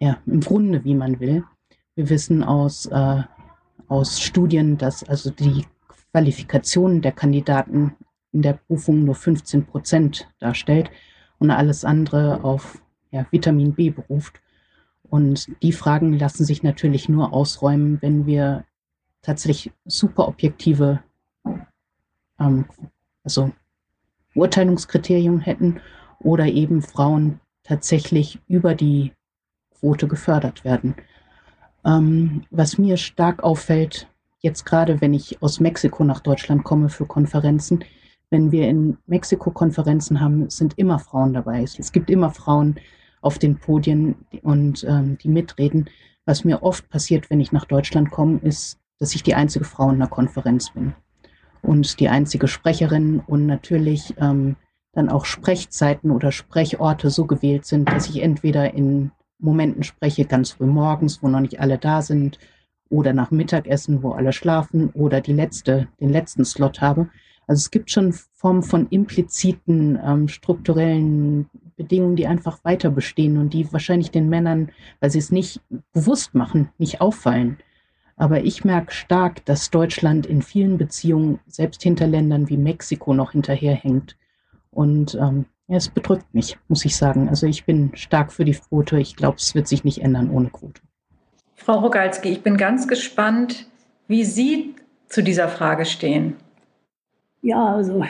[0.00, 1.44] ja, im Grunde, wie man will.
[1.94, 3.22] Wir wissen aus, äh,
[3.88, 5.64] aus Studien, dass also die
[6.10, 7.94] Qualifikation der Kandidaten
[8.32, 10.90] in der Prüfung nur 15 Prozent darstellt
[11.38, 12.82] und alles andere auf
[13.12, 14.42] ja, Vitamin B beruft.
[15.04, 18.64] Und die Fragen lassen sich natürlich nur ausräumen, wenn wir
[19.20, 21.02] tatsächlich super objektive
[22.40, 22.64] ähm,
[23.22, 23.52] also
[24.34, 25.80] Urteilungskriterien hätten
[26.18, 29.12] oder eben Frauen tatsächlich über die
[29.78, 30.94] Quote gefördert werden.
[31.84, 34.08] Ähm, was mir stark auffällt,
[34.40, 37.84] jetzt gerade, wenn ich aus Mexiko nach Deutschland komme für Konferenzen,
[38.30, 41.62] wenn wir in Mexiko Konferenzen haben, sind immer Frauen dabei.
[41.62, 42.76] Es gibt immer Frauen
[43.20, 45.90] auf den Podien und ähm, die mitreden.
[46.24, 49.90] Was mir oft passiert, wenn ich nach Deutschland komme, ist, dass ich die einzige Frau
[49.90, 50.94] in einer Konferenz bin
[51.60, 54.56] und die einzige Sprecherin und natürlich ähm,
[54.92, 60.52] dann auch Sprechzeiten oder Sprechorte so gewählt sind, dass ich entweder in Momenten spreche, ganz
[60.52, 62.38] früh morgens, wo noch nicht alle da sind,
[62.88, 67.08] oder nach Mittagessen, wo alle schlafen, oder die letzte, den letzten Slot habe.
[67.46, 73.52] Also es gibt schon Formen von impliziten ähm, strukturellen Bedingungen, die einfach weiter bestehen und
[73.52, 74.70] die wahrscheinlich den Männern,
[75.00, 75.60] weil sie es nicht
[75.92, 77.58] bewusst machen, nicht auffallen.
[78.16, 83.32] Aber ich merke stark, dass Deutschland in vielen Beziehungen, selbst hinter Ländern wie Mexiko, noch
[83.32, 84.16] hinterherhängt.
[84.72, 87.28] Und ähm, es bedrückt mich, muss ich sagen.
[87.28, 88.98] Also ich bin stark für die Quote.
[88.98, 90.80] Ich glaube, es wird sich nicht ändern ohne Quote.
[91.54, 93.68] Frau Rogalski, ich bin ganz gespannt,
[94.08, 94.74] wie Sie
[95.08, 96.36] zu dieser Frage stehen.
[97.42, 98.04] Ja, also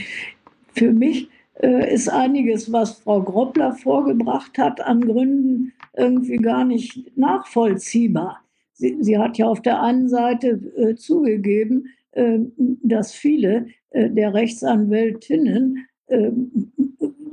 [0.74, 7.16] für mich äh, ist einiges, was Frau Groppler vorgebracht hat, an Gründen irgendwie gar nicht
[7.16, 8.40] nachvollziehbar.
[8.72, 12.38] Sie, sie hat ja auf der einen Seite äh, zugegeben, äh,
[12.82, 16.30] dass viele äh, der Rechtsanwältinnen äh,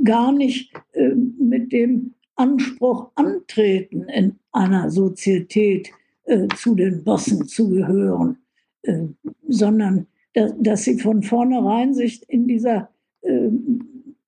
[0.03, 5.89] gar nicht äh, mit dem Anspruch antreten, in einer Sozietät
[6.57, 8.37] zu den Bossen zu gehören,
[9.47, 12.89] sondern dass, dass sie von vornherein sich in dieser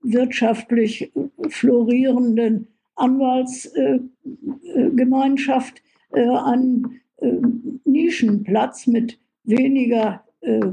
[0.04, 1.12] wirtschaftlich
[1.50, 2.68] florierenden
[2.98, 5.82] Anwaltsgemeinschaft
[6.12, 7.41] äh, einen äh,
[7.86, 10.66] Nischenplatz mit weniger äh,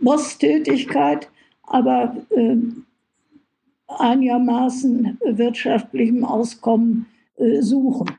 [0.00, 1.30] Bosstätigkeit,
[1.70, 2.16] aber
[3.88, 7.06] einigermaßen wirtschaftlichem Auskommen
[7.60, 8.10] suchen.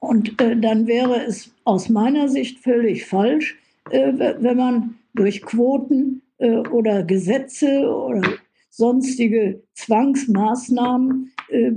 [0.00, 3.56] Und dann wäre es aus meiner Sicht völlig falsch,
[3.90, 8.22] wenn man durch Quoten oder Gesetze oder
[8.70, 11.72] sonstige Zwangsmaßnahmen äh,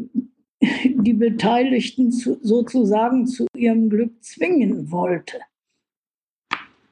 [0.85, 5.39] die Beteiligten zu, sozusagen zu ihrem Glück zwingen wollte.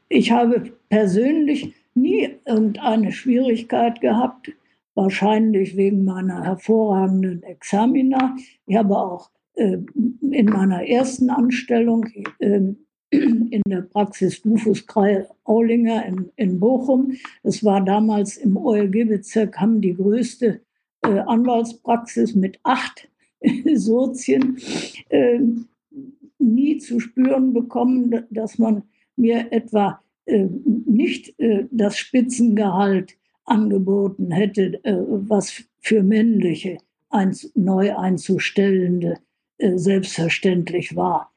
[0.09, 4.52] Ich habe persönlich nie irgendeine Schwierigkeit gehabt,
[4.96, 8.36] wahrscheinlich wegen meiner hervorragenden Examina.
[8.66, 9.78] Ich habe auch äh,
[10.22, 12.08] in meiner ersten Anstellung
[12.39, 12.74] äh,
[13.12, 17.14] in der Praxis Dufus Kreis Aulinger in, in Bochum.
[17.44, 20.62] Es war damals im OLG-Bezirk, haben die größte
[21.02, 23.10] äh, Anwaltspraxis mit acht
[23.76, 24.58] Sozien
[25.10, 25.39] äh,
[26.39, 28.84] nie zu spüren bekommen, dass man
[29.16, 30.02] mir etwa
[30.38, 36.77] nicht äh, das Spitzengehalt angeboten hätte, äh, was für männliche
[37.55, 39.17] neu einzustellende
[39.57, 41.32] äh, selbstverständlich war.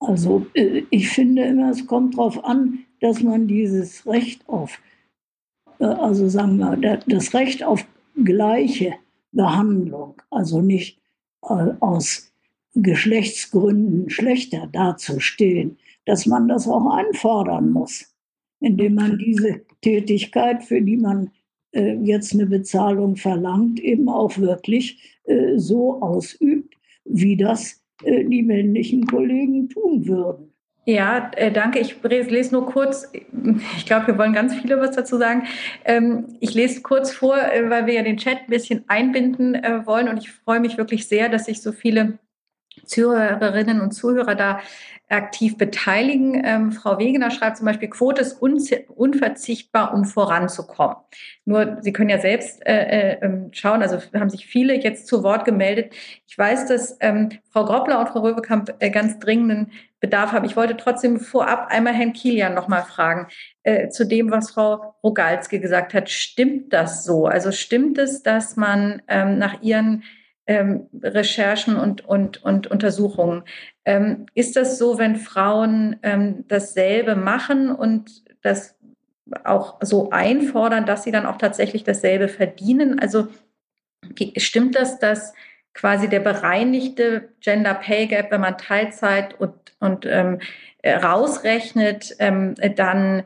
[0.00, 4.78] Also äh, ich finde immer, es kommt darauf an, dass man dieses Recht auf,
[5.78, 7.86] äh, also sagen wir, das Recht auf
[8.24, 8.94] gleiche
[9.32, 10.98] Behandlung, also nicht
[11.42, 12.32] äh, aus
[12.74, 18.09] Geschlechtsgründen schlechter dazustehen, dass man das auch einfordern muss,
[18.60, 21.30] indem man diese Tätigkeit, für die man
[21.72, 25.20] jetzt eine Bezahlung verlangt, eben auch wirklich
[25.56, 30.52] so ausübt, wie das äh, die männlichen Kollegen tun würden.
[30.86, 31.78] Ja, äh, danke.
[31.78, 33.12] Ich lese nur kurz,
[33.76, 35.44] ich glaube, wir wollen ganz viele was dazu sagen.
[35.84, 39.86] Ähm, ich lese kurz vor, äh, weil wir ja den Chat ein bisschen einbinden äh,
[39.86, 42.18] wollen und ich freue mich wirklich sehr, dass sich so viele
[42.90, 44.60] Zuhörerinnen und Zuhörer da
[45.10, 46.40] aktiv beteiligen.
[46.44, 50.96] Ähm, Frau Wegener schreibt zum Beispiel, Quote ist unverzichtbar, um voranzukommen.
[51.44, 55.22] Nur, Sie können ja selbst äh, äh, ähm, schauen, also haben sich viele jetzt zu
[55.22, 55.94] Wort gemeldet.
[56.28, 60.46] Ich weiß, dass ähm, Frau Groppler und Frau Röbekamp äh, ganz dringenden Bedarf haben.
[60.46, 63.26] Ich wollte trotzdem vorab einmal Herrn Kilian nochmal fragen,
[63.64, 66.08] äh, zu dem, was Frau Rogalski gesagt hat.
[66.08, 67.26] Stimmt das so?
[67.26, 70.04] Also stimmt es, dass man ähm, nach Ihren
[70.50, 73.44] ähm, Recherchen und, und, und Untersuchungen.
[73.84, 78.76] Ähm, ist das so, wenn Frauen ähm, dasselbe machen und das
[79.44, 82.98] auch so einfordern, dass sie dann auch tatsächlich dasselbe verdienen?
[82.98, 83.28] Also
[84.38, 85.34] stimmt das, dass
[85.72, 90.40] quasi der bereinigte Gender Pay Gap, wenn man Teilzeit und, und ähm,
[90.84, 93.22] rausrechnet, ähm, dann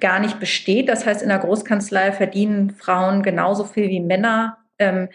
[0.00, 0.88] gar nicht besteht.
[0.88, 4.56] Das heißt, in der Großkanzlei verdienen Frauen genauso viel wie Männer.
[4.78, 5.10] Ähm,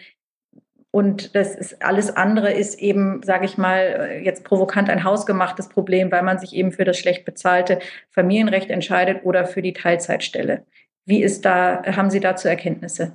[0.94, 6.12] und das ist alles andere ist eben, sage ich mal, jetzt provokant ein hausgemachtes Problem,
[6.12, 7.80] weil man sich eben für das schlecht bezahlte
[8.10, 10.64] Familienrecht entscheidet oder für die Teilzeitstelle.
[11.04, 13.12] Wie ist da, haben Sie dazu Erkenntnisse?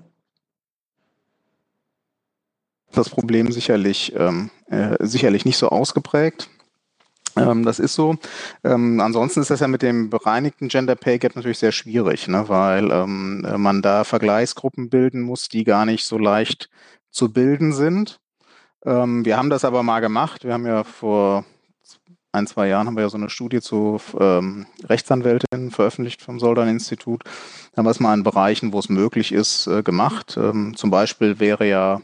[2.91, 6.49] Das Problem sicherlich, ähm, äh, sicherlich nicht so ausgeprägt.
[7.37, 8.17] Ähm, das ist so.
[8.65, 12.49] Ähm, ansonsten ist das ja mit dem bereinigten Gender Pay Gap natürlich sehr schwierig, ne,
[12.49, 16.69] weil ähm, man da Vergleichsgruppen bilden muss, die gar nicht so leicht
[17.11, 18.19] zu bilden sind.
[18.85, 20.43] Ähm, wir haben das aber mal gemacht.
[20.43, 21.45] Wir haben ja vor
[22.31, 27.23] ein, zwei Jahren haben wir ja so eine Studie zu ähm, Rechtsanwältinnen veröffentlicht vom Soldan-Institut.
[27.23, 30.37] Da haben wir es mal in Bereichen, wo es möglich ist, äh, gemacht.
[30.37, 32.01] Ähm, zum Beispiel wäre ja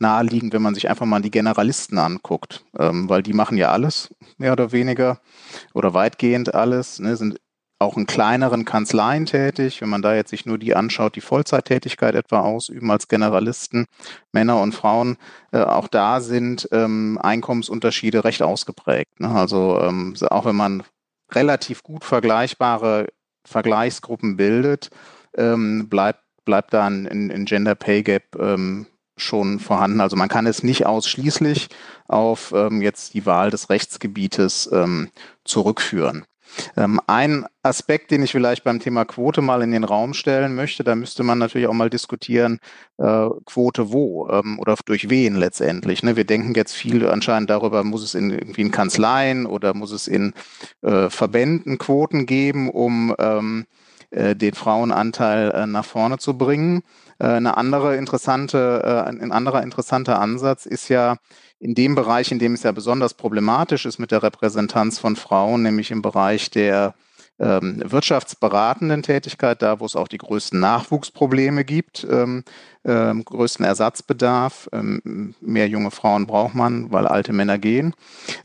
[0.00, 4.14] naheliegend, wenn man sich einfach mal die Generalisten anguckt, ähm, weil die machen ja alles,
[4.36, 5.20] mehr oder weniger,
[5.74, 7.40] oder weitgehend alles, ne, sind
[7.78, 9.80] auch in kleineren Kanzleien tätig.
[9.80, 13.86] Wenn man da jetzt sich nur die anschaut, die Vollzeittätigkeit etwa ausüben als Generalisten,
[14.32, 15.16] Männer und Frauen,
[15.52, 19.20] äh, auch da sind ähm, Einkommensunterschiede recht ausgeprägt.
[19.20, 19.30] Ne?
[19.30, 20.82] Also ähm, auch wenn man
[21.32, 23.06] relativ gut vergleichbare
[23.44, 24.90] Vergleichsgruppen bildet,
[25.36, 28.86] ähm, bleibt, bleibt da ein, ein Gender Pay Gap ähm,
[29.16, 30.00] schon vorhanden.
[30.00, 31.68] Also man kann es nicht ausschließlich
[32.06, 35.10] auf ähm, jetzt die Wahl des Rechtsgebietes ähm,
[35.44, 36.24] zurückführen.
[36.76, 40.84] Ähm, ein Aspekt, den ich vielleicht beim Thema Quote mal in den Raum stellen möchte,
[40.84, 42.60] da müsste man natürlich auch mal diskutieren,
[42.98, 46.02] äh, Quote wo ähm, oder durch wen letztendlich.
[46.02, 46.16] Ne?
[46.16, 50.08] Wir denken jetzt viel anscheinend darüber, muss es in irgendwie in Kanzleien oder muss es
[50.08, 50.32] in
[50.82, 53.66] äh, Verbänden Quoten geben, um ähm,
[54.10, 56.82] äh, den Frauenanteil äh, nach vorne zu bringen.
[57.18, 61.16] Äh, eine andere interessante, äh, ein anderer interessanter Ansatz ist ja
[61.60, 65.62] in dem Bereich, in dem es ja besonders problematisch ist mit der Repräsentanz von Frauen,
[65.62, 66.94] nämlich im Bereich der
[67.40, 72.44] ähm, wirtschaftsberatenden Tätigkeit, da wo es auch die größten Nachwuchsprobleme gibt, ähm,
[72.84, 74.68] ähm, größten Ersatzbedarf.
[74.72, 77.94] Ähm, mehr junge Frauen braucht man, weil alte Männer gehen.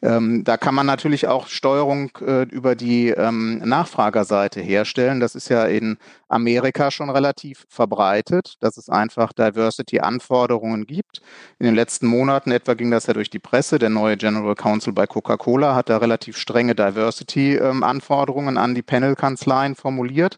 [0.01, 5.19] Ähm, da kann man natürlich auch Steuerung äh, über die ähm, Nachfragerseite herstellen.
[5.19, 5.97] Das ist ja in
[6.27, 11.21] Amerika schon relativ verbreitet, dass es einfach Diversity-Anforderungen gibt.
[11.59, 13.79] In den letzten Monaten etwa ging das ja durch die Presse.
[13.79, 20.37] Der neue General Counsel bei Coca-Cola hat da relativ strenge Diversity-Anforderungen an die Panel-Kanzleien formuliert.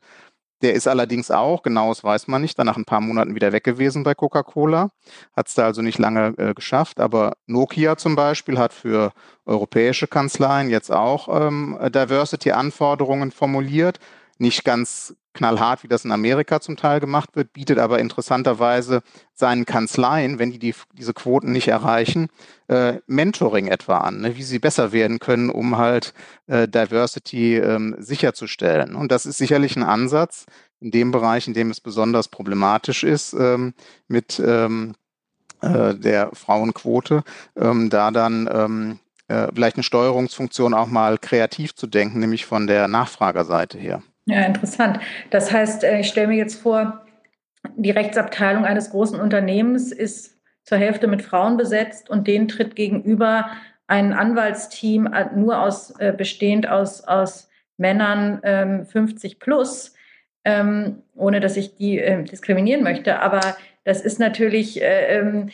[0.62, 3.64] Der ist allerdings auch, genaues weiß man nicht, dann nach ein paar Monaten wieder weg
[3.64, 4.90] gewesen bei Coca-Cola.
[5.36, 7.00] Hat es da also nicht lange äh, geschafft.
[7.00, 9.12] Aber Nokia zum Beispiel hat für
[9.46, 14.00] europäische Kanzleien jetzt auch ähm, Diversity-Anforderungen formuliert.
[14.38, 19.04] Nicht ganz knallhart, wie das in Amerika zum Teil gemacht wird, bietet aber interessanterweise
[19.34, 22.30] seinen Kanzleien, wenn die, die diese Quoten nicht erreichen,
[22.68, 26.14] äh, Mentoring etwa an, ne, wie sie besser werden können, um halt
[26.48, 28.96] äh, Diversity ähm, sicherzustellen.
[28.96, 30.46] Und das ist sicherlich ein Ansatz
[30.80, 33.74] in dem Bereich, in dem es besonders problematisch ist, ähm,
[34.08, 34.96] mit ähm,
[35.62, 37.24] äh, der Frauenquote,
[37.56, 42.68] ähm, da dann ähm, äh, vielleicht eine Steuerungsfunktion auch mal kreativ zu denken, nämlich von
[42.68, 44.04] der Nachfragerseite her.
[44.26, 45.00] Ja, interessant.
[45.30, 47.06] Das heißt, äh, ich stelle mir jetzt vor,
[47.76, 53.50] die Rechtsabteilung eines großen Unternehmens ist zur Hälfte mit Frauen besetzt und denen tritt gegenüber
[53.88, 59.94] ein Anwaltsteam äh, nur aus, äh, bestehend aus, aus Männern ähm, 50 plus,
[60.44, 63.20] ähm, ohne dass ich die äh, diskriminieren möchte.
[63.20, 63.42] Aber
[63.84, 65.50] das ist natürlich, ähm,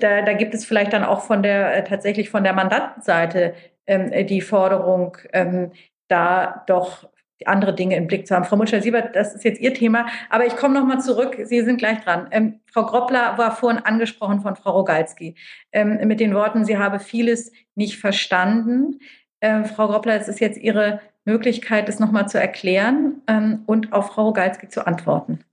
[0.00, 3.54] da, da gibt es vielleicht dann auch von der, tatsächlich von der Mandantenseite
[3.86, 5.70] ähm, die Forderung, ähm,
[6.08, 7.08] da doch
[7.46, 8.44] andere Dinge im Blick zu haben.
[8.44, 11.36] Frau Mutscher-Siebert, das ist jetzt Ihr Thema, aber ich komme nochmal zurück.
[11.44, 12.28] Sie sind gleich dran.
[12.30, 15.36] Ähm, Frau Groppler war vorhin angesprochen von Frau Rogalski
[15.72, 19.00] ähm, mit den Worten, sie habe vieles nicht verstanden.
[19.40, 24.08] Ähm, Frau Groppler, es ist jetzt Ihre Möglichkeit, das nochmal zu erklären ähm, und auf
[24.08, 25.44] Frau Rogalski zu antworten.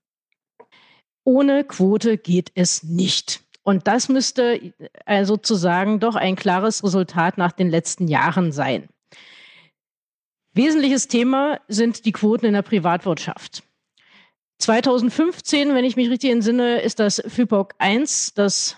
[1.24, 3.41] Ohne Quote geht es nicht.
[3.64, 4.60] Und das müsste
[5.24, 8.88] sozusagen doch ein klares Resultat nach den letzten Jahren sein.
[10.56, 13.64] Wesentliches Thema sind die Quoten in der Privatwirtschaft.
[14.60, 18.77] 2015, wenn ich mich richtig entsinne, ist das FIPOC 1, das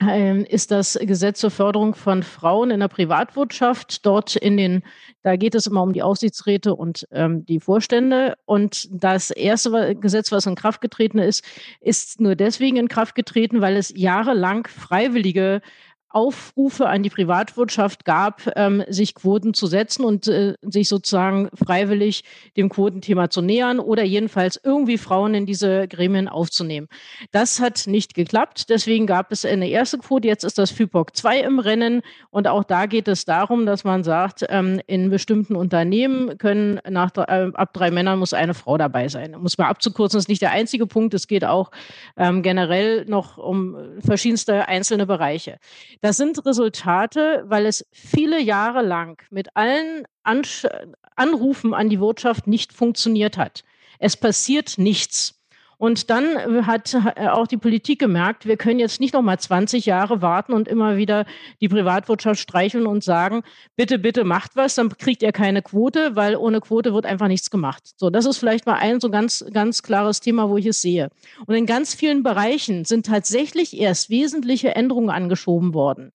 [0.00, 4.04] ähm, ist das Gesetz zur Förderung von Frauen in der Privatwirtschaft.
[4.06, 4.82] Dort in den,
[5.22, 8.36] da geht es immer um die Aufsichtsräte und ähm, die Vorstände.
[8.44, 11.44] Und das erste Gesetz, was in Kraft getreten ist,
[11.80, 15.62] ist nur deswegen in Kraft getreten, weil es jahrelang freiwillige
[16.10, 22.24] Aufrufe an die Privatwirtschaft gab, ähm, sich Quoten zu setzen und äh, sich sozusagen freiwillig
[22.56, 26.88] dem Quotenthema zu nähern oder jedenfalls irgendwie Frauen in diese Gremien aufzunehmen.
[27.30, 28.70] Das hat nicht geklappt.
[28.70, 30.28] Deswegen gab es eine erste Quote.
[30.28, 32.02] Jetzt ist das FIPOC 2 im Rennen.
[32.30, 37.10] Und auch da geht es darum, dass man sagt, ähm, in bestimmten Unternehmen können nach,
[37.16, 39.36] äh, ab drei Männern muss eine Frau dabei sein.
[39.38, 41.12] Muss man abzukürzen, das ist nicht der einzige Punkt.
[41.12, 41.70] Es geht auch
[42.16, 45.58] ähm, generell noch um verschiedenste einzelne Bereiche.
[46.00, 52.72] Das sind Resultate, weil es viele Jahre lang mit allen Anrufen an die Wirtschaft nicht
[52.72, 53.64] funktioniert hat.
[53.98, 55.37] Es passiert nichts.
[55.78, 60.20] Und dann hat auch die Politik gemerkt, wir können jetzt nicht noch mal 20 Jahre
[60.20, 61.24] warten und immer wieder
[61.60, 63.42] die Privatwirtschaft streicheln und sagen,
[63.76, 67.50] bitte, bitte macht was, dann kriegt ihr keine Quote, weil ohne Quote wird einfach nichts
[67.50, 67.92] gemacht.
[67.96, 71.10] So, das ist vielleicht mal ein so ganz, ganz klares Thema, wo ich es sehe.
[71.46, 76.12] Und in ganz vielen Bereichen sind tatsächlich erst wesentliche Änderungen angeschoben worden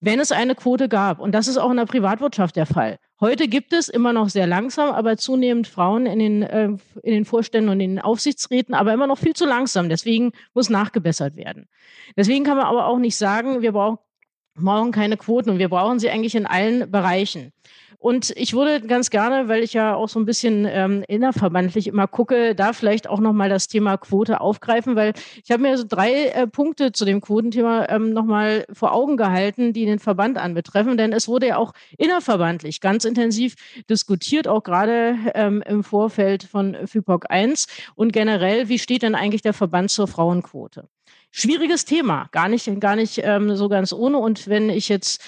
[0.00, 1.20] wenn es eine Quote gab.
[1.20, 2.98] Und das ist auch in der Privatwirtschaft der Fall.
[3.20, 6.68] Heute gibt es immer noch sehr langsam, aber zunehmend Frauen in den, äh,
[7.02, 9.90] in den Vorständen und in den Aufsichtsräten, aber immer noch viel zu langsam.
[9.90, 11.68] Deswegen muss nachgebessert werden.
[12.16, 16.10] Deswegen kann man aber auch nicht sagen, wir brauchen keine Quoten und wir brauchen sie
[16.10, 17.52] eigentlich in allen Bereichen.
[18.00, 22.06] Und ich würde ganz gerne, weil ich ja auch so ein bisschen ähm, innerverbandlich immer
[22.06, 25.12] gucke, da vielleicht auch nochmal das Thema Quote aufgreifen, weil
[25.44, 29.74] ich habe mir so drei äh, Punkte zu dem Quotenthema ähm, nochmal vor Augen gehalten,
[29.74, 30.96] die den Verband anbetreffen.
[30.96, 33.54] Denn es wurde ja auch innerverbandlich ganz intensiv
[33.90, 37.66] diskutiert, auch gerade ähm, im Vorfeld von FIPOC 1.
[37.96, 40.88] Und generell, wie steht denn eigentlich der Verband zur Frauenquote?
[41.30, 44.18] Schwieriges Thema, gar nicht, gar nicht ähm, so ganz ohne.
[44.18, 45.22] Und wenn ich jetzt,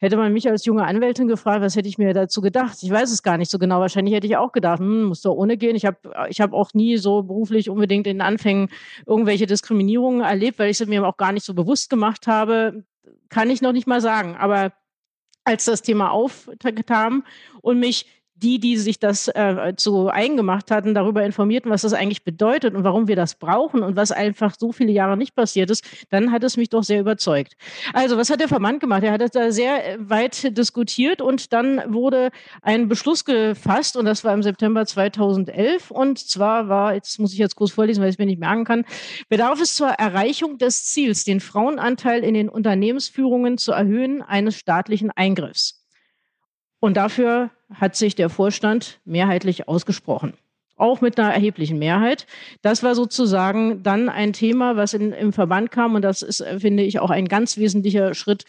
[0.00, 2.78] hätte man mich als junge Anwältin gefragt, was hätte ich mir dazu gedacht?
[2.82, 3.80] Ich weiß es gar nicht so genau.
[3.80, 5.76] Wahrscheinlich hätte ich auch gedacht, hm, muss doch ohne gehen.
[5.76, 8.68] Ich habe ich hab auch nie so beruflich unbedingt in den Anfängen
[9.06, 12.84] irgendwelche Diskriminierungen erlebt, weil ich es mir auch gar nicht so bewusst gemacht habe.
[13.28, 14.36] Kann ich noch nicht mal sagen.
[14.36, 14.72] Aber
[15.44, 17.24] als das Thema aufkam
[17.62, 18.06] und mich
[18.36, 22.84] die, die sich das äh, so eingemacht hatten, darüber informierten, was das eigentlich bedeutet und
[22.84, 26.44] warum wir das brauchen und was einfach so viele Jahre nicht passiert ist, dann hat
[26.44, 27.54] es mich doch sehr überzeugt.
[27.94, 29.02] Also, was hat der Verband gemacht?
[29.02, 32.30] Er hat da sehr äh, weit diskutiert und dann wurde
[32.62, 37.38] ein Beschluss gefasst und das war im September 2011 und zwar war, jetzt muss ich
[37.38, 38.84] jetzt kurz vorlesen, weil ich es mir nicht merken kann,
[39.28, 45.10] bedarf es zur Erreichung des Ziels, den Frauenanteil in den Unternehmensführungen zu erhöhen, eines staatlichen
[45.10, 45.85] Eingriffs.
[46.86, 50.34] Und dafür hat sich der Vorstand mehrheitlich ausgesprochen.
[50.76, 52.28] Auch mit einer erheblichen Mehrheit.
[52.62, 55.96] Das war sozusagen dann ein Thema, was in, im Verband kam.
[55.96, 58.44] Und das ist, finde ich, auch ein ganz wesentlicher Schritt,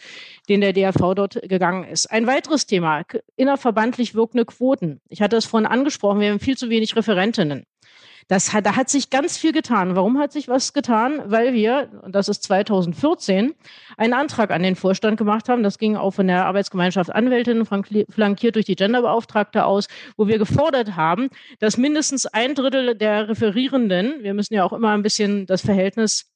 [0.48, 2.12] den der DRV dort gegangen ist.
[2.12, 3.02] Ein weiteres Thema,
[3.34, 5.00] innerverbandlich wirkende Quoten.
[5.08, 7.64] Ich hatte es vorhin angesprochen, wir haben viel zu wenig Referentinnen.
[8.28, 9.96] Das hat, da hat sich ganz viel getan.
[9.96, 11.22] Warum hat sich was getan?
[11.24, 13.54] Weil wir, und das ist 2014,
[13.96, 15.62] einen Antrag an den Vorstand gemacht haben.
[15.62, 19.88] Das ging auch von der Arbeitsgemeinschaft Anwältinnen, flankiert durch die Genderbeauftragte aus,
[20.18, 24.90] wo wir gefordert haben, dass mindestens ein Drittel der Referierenden, wir müssen ja auch immer
[24.90, 26.26] ein bisschen das Verhältnis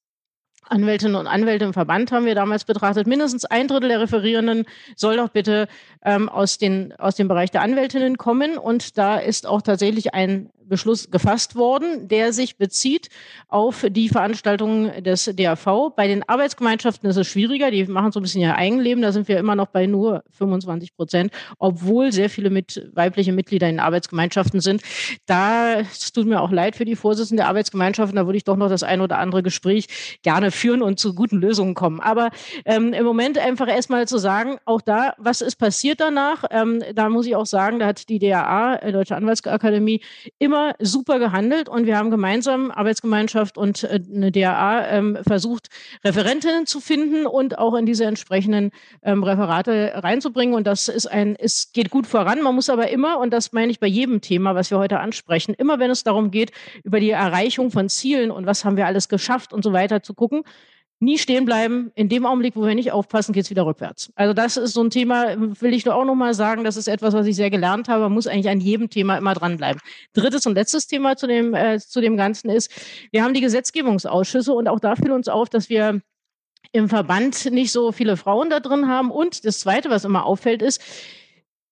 [0.68, 3.06] Anwältinnen und Anwälte im Verband haben wir damals betrachtet.
[3.06, 4.64] Mindestens ein Drittel der Referierenden
[4.96, 5.68] soll doch bitte
[6.04, 8.56] ähm, aus, den, aus dem Bereich der Anwältinnen kommen.
[8.56, 13.10] Und da ist auch tatsächlich ein Beschluss gefasst worden, der sich bezieht
[13.48, 15.92] auf die Veranstaltungen des DAV.
[15.94, 19.28] Bei den Arbeitsgemeinschaften ist es schwieriger, die machen so ein bisschen ihr Eigenleben, da sind
[19.28, 24.60] wir immer noch bei nur 25 Prozent, obwohl sehr viele mit, weibliche Mitglieder in Arbeitsgemeinschaften
[24.60, 24.80] sind.
[25.26, 28.56] Da es tut mir auch leid für die Vorsitzenden der Arbeitsgemeinschaften, da würde ich doch
[28.56, 32.00] noch das ein oder andere Gespräch gerne führen und zu guten Lösungen kommen.
[32.00, 32.30] Aber
[32.64, 36.44] ähm, im Moment einfach erstmal zu sagen, auch da, was ist passiert danach?
[36.50, 40.00] Ähm, da muss ich auch sagen, da hat die DAA, äh, Deutsche Anwaltsakademie,
[40.38, 45.68] immer super gehandelt und wir haben gemeinsam, Arbeitsgemeinschaft und äh, eine DAA, ähm, versucht,
[46.04, 48.70] Referentinnen zu finden und auch in diese entsprechenden
[49.02, 50.54] ähm, Referate reinzubringen.
[50.54, 52.42] Und das ist ein, es geht gut voran.
[52.42, 55.54] Man muss aber immer, und das meine ich bei jedem Thema, was wir heute ansprechen,
[55.54, 56.52] immer wenn es darum geht,
[56.84, 60.14] über die Erreichung von Zielen und was haben wir alles geschafft und so weiter zu
[60.14, 60.42] gucken,
[61.02, 61.90] nie stehen bleiben.
[61.94, 64.12] In dem Augenblick, wo wir nicht aufpassen, geht es wieder rückwärts.
[64.14, 67.12] Also das ist so ein Thema, will ich nur auch nochmal sagen, das ist etwas,
[67.12, 68.04] was ich sehr gelernt habe.
[68.04, 69.82] Man muss eigentlich an jedem Thema immer dranbleiben.
[70.14, 72.70] Drittes und letztes Thema zu dem, äh, zu dem Ganzen ist,
[73.10, 76.00] wir haben die Gesetzgebungsausschüsse und auch da fiel uns auf, dass wir
[76.70, 79.10] im Verband nicht so viele Frauen da drin haben.
[79.10, 80.80] Und das Zweite, was immer auffällt, ist,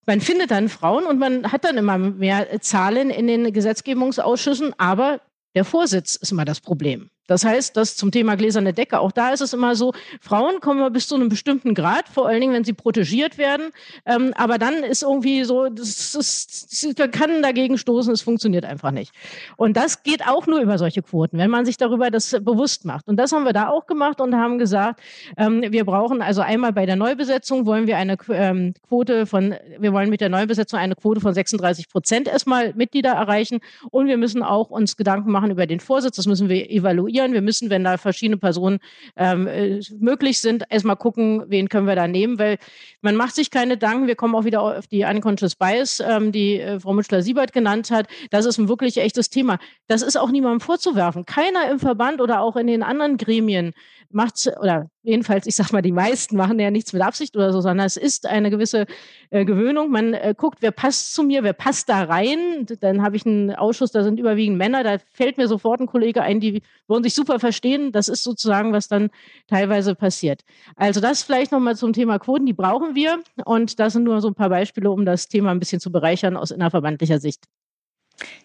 [0.06, 5.20] man findet dann Frauen und man hat dann immer mehr Zahlen in den Gesetzgebungsausschüssen, aber
[5.54, 7.10] der Vorsitz ist immer das Problem.
[7.30, 10.92] Das heißt, das zum Thema gläserne Decke, auch da ist es immer so, Frauen kommen
[10.92, 13.70] bis zu einem bestimmten Grad, vor allen Dingen, wenn sie protegiert werden.
[14.04, 18.90] Ähm, aber dann ist irgendwie so, das ist, das kann dagegen stoßen, es funktioniert einfach
[18.90, 19.12] nicht.
[19.56, 23.06] Und das geht auch nur über solche Quoten, wenn man sich darüber das bewusst macht.
[23.06, 25.00] Und das haben wir da auch gemacht und haben gesagt,
[25.36, 29.92] ähm, wir brauchen also einmal bei der Neubesetzung wollen wir eine ähm, Quote von, wir
[29.92, 33.60] wollen mit der Neubesetzung eine Quote von 36 Prozent erstmal Mitglieder erreichen.
[33.92, 36.16] Und wir müssen auch uns Gedanken machen über den Vorsitz.
[36.16, 37.32] Das müssen wir evaluieren evaluieren.
[37.32, 38.78] Wir müssen, wenn da verschiedene Personen
[39.16, 42.58] ähm, äh, möglich sind, erstmal gucken, wen können wir da nehmen, weil
[43.02, 44.06] man macht sich keine Gedanken.
[44.06, 48.06] Wir kommen auch wieder auf die Unconscious Bias, ähm, die äh, Frau Mütschler-Siebert genannt hat.
[48.30, 49.58] Das ist ein wirklich echtes Thema.
[49.86, 51.26] Das ist auch niemandem vorzuwerfen.
[51.26, 53.72] Keiner im Verband oder auch in den anderen Gremien
[54.12, 57.60] macht oder jedenfalls, ich sag mal, die meisten machen ja nichts mit Absicht oder so,
[57.60, 58.86] sondern es ist eine gewisse
[59.30, 59.90] äh, Gewöhnung.
[59.90, 62.66] Man äh, guckt, wer passt zu mir, wer passt da rein.
[62.80, 66.22] Dann habe ich einen Ausschuss, da sind überwiegend Männer, da fällt mir sofort ein Kollege
[66.22, 67.92] ein, die würden sich super verstehen.
[67.92, 69.10] Das ist sozusagen, was dann
[69.46, 70.42] teilweise passiert.
[70.76, 73.22] Also das vielleicht nochmal zum Thema Quoten, die brauchen wir.
[73.44, 76.36] Und das sind nur so ein paar Beispiele, um das Thema ein bisschen zu bereichern
[76.36, 77.44] aus innerverbandlicher Sicht.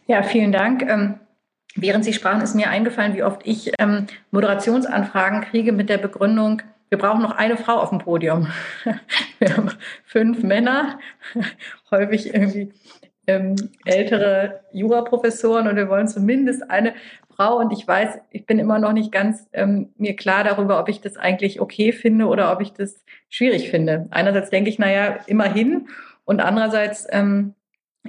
[0.07, 0.83] Ja, vielen Dank.
[0.83, 1.19] Ähm
[1.75, 6.61] Während Sie sprachen, ist mir eingefallen, wie oft ich ähm, Moderationsanfragen kriege mit der Begründung,
[6.89, 8.47] wir brauchen noch eine Frau auf dem Podium.
[9.39, 9.69] Wir haben
[10.05, 10.99] fünf Männer,
[11.91, 12.71] häufig irgendwie
[13.27, 16.93] ähm, ältere Juraprofessoren und wir wollen zumindest eine
[17.35, 17.57] Frau.
[17.57, 21.01] Und ich weiß, ich bin immer noch nicht ganz ähm, mir klar darüber, ob ich
[21.01, 24.07] das eigentlich okay finde oder ob ich das schwierig finde.
[24.11, 25.89] Einerseits denke ich, naja, immerhin.
[26.23, 27.55] Und andererseits ähm,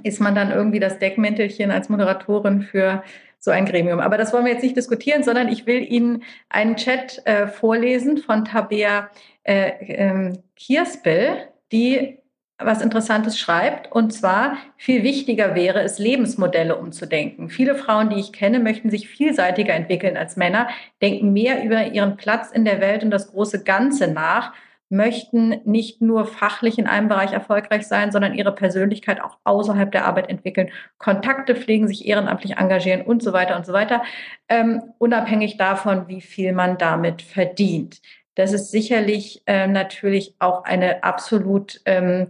[0.03, 3.03] ist man dann irgendwie das Deckmäntelchen als Moderatorin für
[3.39, 3.99] so ein Gremium.
[3.99, 8.17] Aber das wollen wir jetzt nicht diskutieren, sondern ich will Ihnen einen Chat äh, vorlesen
[8.17, 9.09] von Tabea
[9.43, 12.17] äh, ähm, Kierspel, die
[12.59, 13.91] was Interessantes schreibt.
[13.91, 17.49] Und zwar, viel wichtiger wäre es, Lebensmodelle umzudenken.
[17.49, 20.67] Viele Frauen, die ich kenne, möchten sich vielseitiger entwickeln als Männer,
[21.01, 24.53] denken mehr über ihren Platz in der Welt und das große Ganze nach
[24.89, 30.05] möchten nicht nur fachlich in einem Bereich erfolgreich sein, sondern ihre Persönlichkeit auch außerhalb der
[30.05, 34.03] Arbeit entwickeln, Kontakte pflegen, sich ehrenamtlich engagieren und so weiter und so weiter,
[34.47, 38.01] ähm, unabhängig davon, wie viel man damit verdient.
[38.35, 42.27] Das ist sicherlich äh, natürlich auch eine absolut ähm,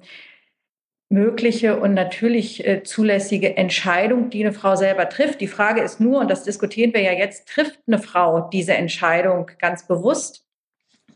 [1.09, 5.41] mögliche und natürlich äh, zulässige Entscheidung, die eine Frau selber trifft.
[5.41, 9.51] Die Frage ist nur, und das diskutieren wir ja jetzt, trifft eine Frau diese Entscheidung
[9.59, 10.46] ganz bewusst?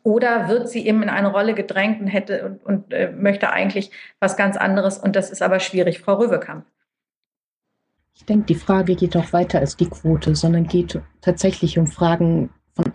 [0.03, 3.91] Oder wird sie eben in eine Rolle gedrängt und hätte und, und äh, möchte eigentlich
[4.19, 5.99] was ganz anderes und das ist aber schwierig.
[5.99, 6.65] Frau Röwekamp.
[8.13, 12.49] Ich denke, die Frage geht auch weiter als die Quote, sondern geht tatsächlich um Fragen
[12.73, 12.85] von,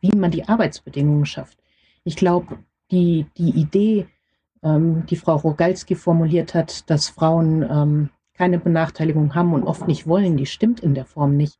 [0.00, 1.58] wie man die Arbeitsbedingungen schafft.
[2.04, 2.58] Ich glaube,
[2.90, 4.06] die, die Idee,
[4.62, 10.06] ähm, die Frau Rogalski formuliert hat, dass Frauen ähm, keine Benachteiligung haben und oft nicht
[10.06, 11.58] wollen, die stimmt in der Form nicht.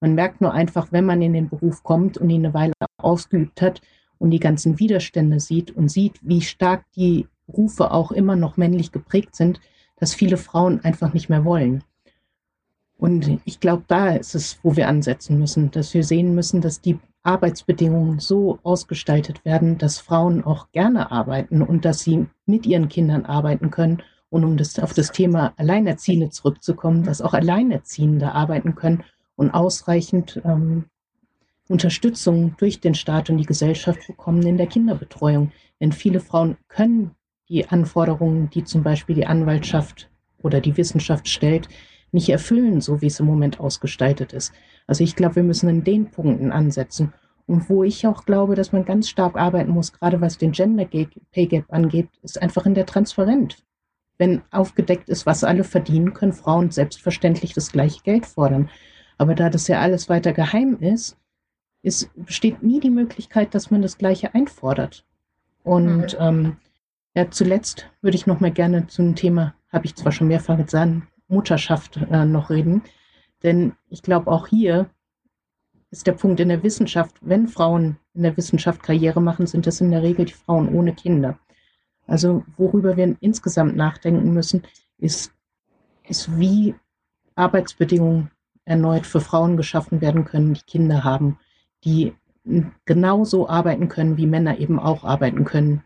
[0.00, 3.62] Man merkt nur einfach, wenn man in den Beruf kommt und ihn eine Weile ausgeübt
[3.62, 3.80] hat,
[4.18, 8.92] und die ganzen Widerstände sieht und sieht, wie stark die Rufe auch immer noch männlich
[8.92, 9.60] geprägt sind,
[9.96, 11.82] dass viele Frauen einfach nicht mehr wollen.
[12.98, 16.80] Und ich glaube, da ist es, wo wir ansetzen müssen, dass wir sehen müssen, dass
[16.80, 22.88] die Arbeitsbedingungen so ausgestaltet werden, dass Frauen auch gerne arbeiten und dass sie mit ihren
[22.88, 24.02] Kindern arbeiten können.
[24.30, 29.04] Und um das, auf das Thema Alleinerziehende zurückzukommen, dass auch Alleinerziehende arbeiten können
[29.36, 30.86] und ausreichend ähm,
[31.68, 35.52] Unterstützung durch den Staat und die Gesellschaft bekommen in der Kinderbetreuung.
[35.80, 37.12] Denn viele Frauen können
[37.48, 40.10] die Anforderungen, die zum Beispiel die Anwaltschaft
[40.42, 41.68] oder die Wissenschaft stellt,
[42.10, 44.52] nicht erfüllen, so wie es im Moment ausgestaltet ist.
[44.86, 47.12] Also ich glaube, wir müssen in den Punkten ansetzen.
[47.46, 50.84] Und wo ich auch glaube, dass man ganz stark arbeiten muss, gerade was den Gender
[50.84, 53.56] Pay Gap angeht, ist einfach in der Transparenz.
[54.18, 58.68] Wenn aufgedeckt ist, was alle verdienen, können Frauen selbstverständlich das gleiche Geld fordern.
[59.16, 61.16] Aber da das ja alles weiter geheim ist,
[61.82, 65.04] es besteht nie die Möglichkeit, dass man das Gleiche einfordert.
[65.62, 66.18] Und mhm.
[66.20, 66.56] ähm,
[67.14, 71.02] ja, zuletzt würde ich noch mal gerne zum Thema, habe ich zwar schon mehrfach gesagt,
[71.28, 72.82] Mutterschaft äh, noch reden.
[73.42, 74.88] Denn ich glaube, auch hier
[75.90, 79.80] ist der Punkt in der Wissenschaft, wenn Frauen in der Wissenschaft Karriere machen, sind das
[79.80, 81.38] in der Regel die Frauen ohne Kinder.
[82.06, 84.62] Also worüber wir insgesamt nachdenken müssen,
[84.98, 85.32] ist,
[86.04, 86.74] ist wie
[87.34, 88.30] Arbeitsbedingungen
[88.64, 91.38] erneut für Frauen geschaffen werden können, die Kinder haben
[91.84, 92.12] die
[92.84, 95.82] genauso arbeiten können, wie Männer eben auch arbeiten können,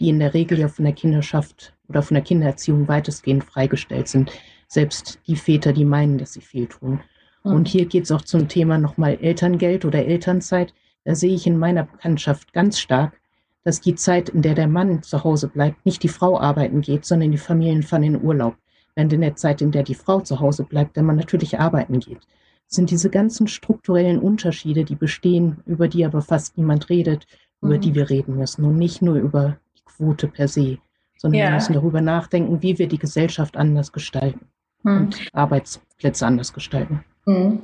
[0.00, 4.32] die in der Regel ja von der Kinderschaft oder von der Kindererziehung weitestgehend freigestellt sind.
[4.68, 7.00] Selbst die Väter, die meinen, dass sie viel tun.
[7.44, 7.52] Mhm.
[7.52, 10.74] Und hier geht es auch zum Thema nochmal Elterngeld oder Elternzeit.
[11.04, 13.20] Da sehe ich in meiner Bekanntschaft ganz stark,
[13.62, 17.04] dass die Zeit, in der der Mann zu Hause bleibt, nicht die Frau arbeiten geht,
[17.04, 18.56] sondern die Familien fahren in Urlaub.
[18.94, 22.00] Während in der Zeit, in der die Frau zu Hause bleibt, der Mann natürlich arbeiten
[22.00, 22.26] geht
[22.66, 27.26] sind diese ganzen strukturellen Unterschiede, die bestehen, über die aber fast niemand redet,
[27.60, 27.68] mhm.
[27.68, 30.78] über die wir reden müssen und nicht nur über die Quote per se,
[31.16, 31.46] sondern ja.
[31.46, 34.46] wir müssen darüber nachdenken, wie wir die Gesellschaft anders gestalten
[34.82, 34.96] mhm.
[34.96, 37.04] und Arbeitsplätze anders gestalten.
[37.26, 37.62] Mhm.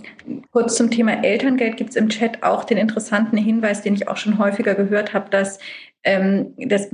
[0.51, 4.16] Kurz zum Thema Elterngeld gibt es im Chat auch den interessanten Hinweis, den ich auch
[4.16, 5.59] schon häufiger gehört habe, dass
[6.05, 6.91] ähm, das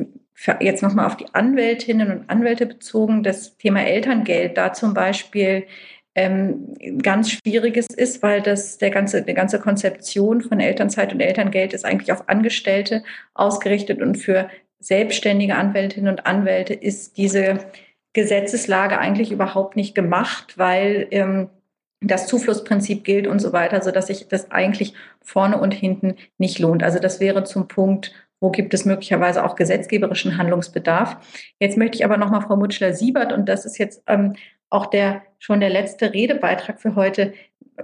[0.61, 5.65] jetzt nochmal auf die Anwältinnen und Anwälte bezogen, das Thema Elterngeld da zum Beispiel
[6.19, 11.73] ähm, ganz Schwieriges ist, weil das der ganze, die ganze Konzeption von Elternzeit und Elterngeld
[11.73, 13.05] ist eigentlich auf Angestellte
[13.35, 14.51] ausgerichtet und für
[14.81, 17.59] selbstständige Anwältinnen und Anwälte ist diese
[18.15, 21.51] Gesetzeslage eigentlich überhaupt nicht gemacht, weil ähm,
[22.01, 26.59] das Zuflussprinzip gilt und so weiter, so dass sich das eigentlich vorne und hinten nicht
[26.59, 26.83] lohnt.
[26.83, 31.17] Also das wäre zum Punkt wo gibt es möglicherweise auch gesetzgeberischen Handlungsbedarf.
[31.59, 34.37] Jetzt möchte ich aber nochmal Frau Mutschler-Siebert, und das ist jetzt ähm,
[34.71, 37.33] auch der schon der letzte Redebeitrag für heute,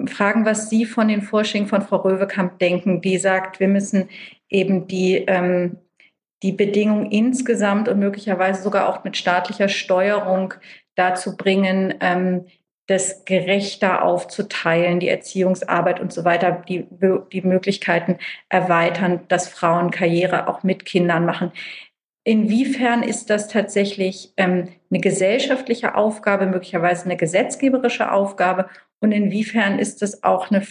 [0.06, 4.09] fragen, was Sie von den Vorschlägen von Frau Röwekamp denken, die sagt, wir müssen
[4.48, 5.78] eben die, ähm,
[6.43, 10.55] die Bedingungen insgesamt und möglicherweise sogar auch mit staatlicher Steuerung
[10.97, 12.47] dazu bringen, ähm,
[12.86, 16.86] das gerechter aufzuteilen, die Erziehungsarbeit und so weiter, die,
[17.32, 18.19] die Möglichkeiten
[18.51, 21.51] erweitern, dass Frauen Karriere auch mit Kindern machen.
[22.26, 28.70] Inwiefern ist das tatsächlich ähm, eine gesellschaftliche Aufgabe, möglicherweise eine gesetzgeberische Aufgabe?
[29.01, 30.62] Und inwiefern ist es auch eine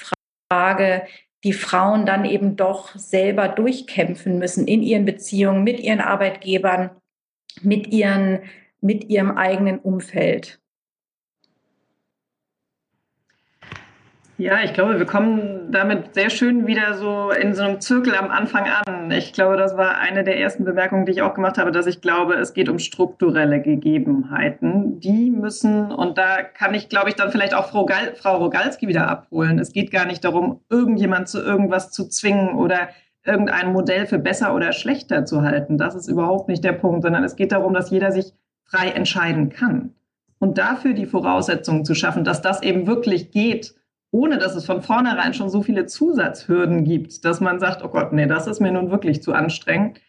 [0.51, 1.03] Frage,
[1.43, 6.89] die Frauen dann eben doch selber durchkämpfen müssen in ihren Beziehungen mit ihren Arbeitgebern,
[7.61, 8.41] mit, ihren,
[8.81, 10.62] mit ihrem eigenen Umfeld?
[14.37, 18.31] Ja, ich glaube, wir kommen damit sehr schön wieder so in so einem Zirkel am
[18.31, 19.11] Anfang an.
[19.11, 22.01] Ich glaube, das war eine der ersten Bemerkungen, die ich auch gemacht habe, dass ich
[22.01, 24.99] glaube, es geht um strukturelle Gegebenheiten.
[24.99, 28.87] Die müssen, und da kann ich, glaube ich, dann vielleicht auch Frau, Gal, Frau Rogalski
[28.87, 29.59] wieder abholen.
[29.59, 32.89] Es geht gar nicht darum, irgendjemand zu irgendwas zu zwingen oder
[33.23, 35.77] irgendein Modell für besser oder schlechter zu halten.
[35.77, 38.33] Das ist überhaupt nicht der Punkt, sondern es geht darum, dass jeder sich
[38.65, 39.93] frei entscheiden kann.
[40.39, 43.75] Und dafür die Voraussetzungen zu schaffen, dass das eben wirklich geht
[44.13, 48.13] ohne dass es von vornherein schon so viele Zusatzhürden gibt, dass man sagt, oh Gott,
[48.13, 49.99] nee, das ist mir nun wirklich zu anstrengend.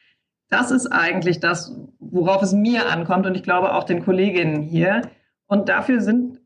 [0.50, 5.02] Das ist eigentlich das, worauf es mir ankommt und ich glaube auch den Kolleginnen hier.
[5.46, 6.42] Und dafür sind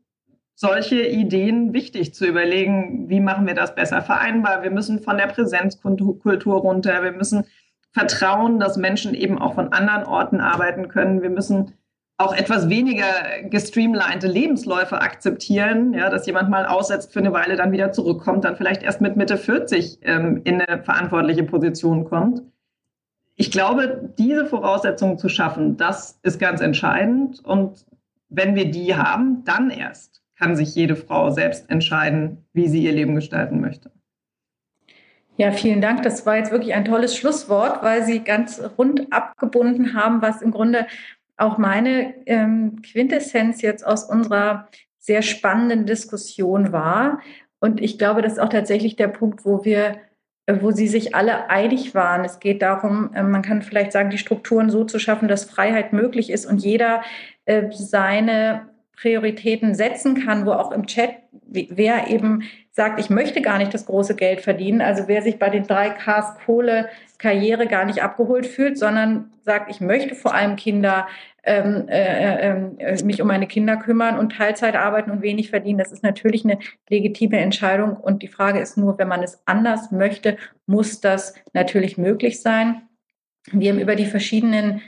[0.55, 4.63] solche Ideen wichtig zu überlegen, wie machen wir das besser vereinbar.
[4.63, 7.03] Wir müssen von der Präsenzkultur runter.
[7.03, 7.43] Wir müssen
[7.91, 11.21] vertrauen, dass Menschen eben auch von anderen Orten arbeiten können.
[11.21, 11.73] Wir müssen
[12.19, 13.05] auch etwas weniger
[13.43, 18.57] gestreamlinete Lebensläufe akzeptieren, ja, dass jemand mal aussetzt für eine Weile, dann wieder zurückkommt, dann
[18.57, 22.43] vielleicht erst mit Mitte 40 ähm, in eine verantwortliche Position kommt.
[23.37, 27.39] Ich glaube, diese Voraussetzungen zu schaffen, das ist ganz entscheidend.
[27.45, 27.85] Und
[28.27, 32.91] wenn wir die haben, dann erst kann sich jede Frau selbst entscheiden, wie sie ihr
[32.91, 33.91] Leben gestalten möchte.
[35.37, 36.03] Ja, vielen Dank.
[36.03, 40.51] Das war jetzt wirklich ein tolles Schlusswort, weil Sie ganz rund abgebunden haben, was im
[40.51, 40.85] Grunde
[41.39, 44.67] auch meine ähm, Quintessenz jetzt aus unserer
[44.97, 47.21] sehr spannenden Diskussion war.
[47.59, 49.97] Und ich glaube, das ist auch tatsächlich der Punkt, wo wir,
[50.45, 52.25] äh, wo sie sich alle einig waren.
[52.25, 55.93] Es geht darum, äh, man kann vielleicht sagen, die Strukturen so zu schaffen, dass Freiheit
[55.93, 57.01] möglich ist und jeder
[57.45, 61.11] äh, seine Prioritäten setzen kann, wo auch im Chat,
[61.51, 65.49] wer eben sagt, ich möchte gar nicht das große Geld verdienen, also wer sich bei
[65.49, 70.55] den drei Ks Kohle Karriere gar nicht abgeholt fühlt, sondern sagt, ich möchte vor allem
[70.55, 71.07] Kinder
[71.43, 75.79] ähm, äh, äh, mich um meine Kinder kümmern und Teilzeit arbeiten und wenig verdienen.
[75.79, 76.59] Das ist natürlich eine
[76.89, 77.97] legitime Entscheidung.
[77.97, 82.83] Und die Frage ist nur, wenn man es anders möchte, muss das natürlich möglich sein.
[83.51, 84.81] Wir haben über die verschiedenen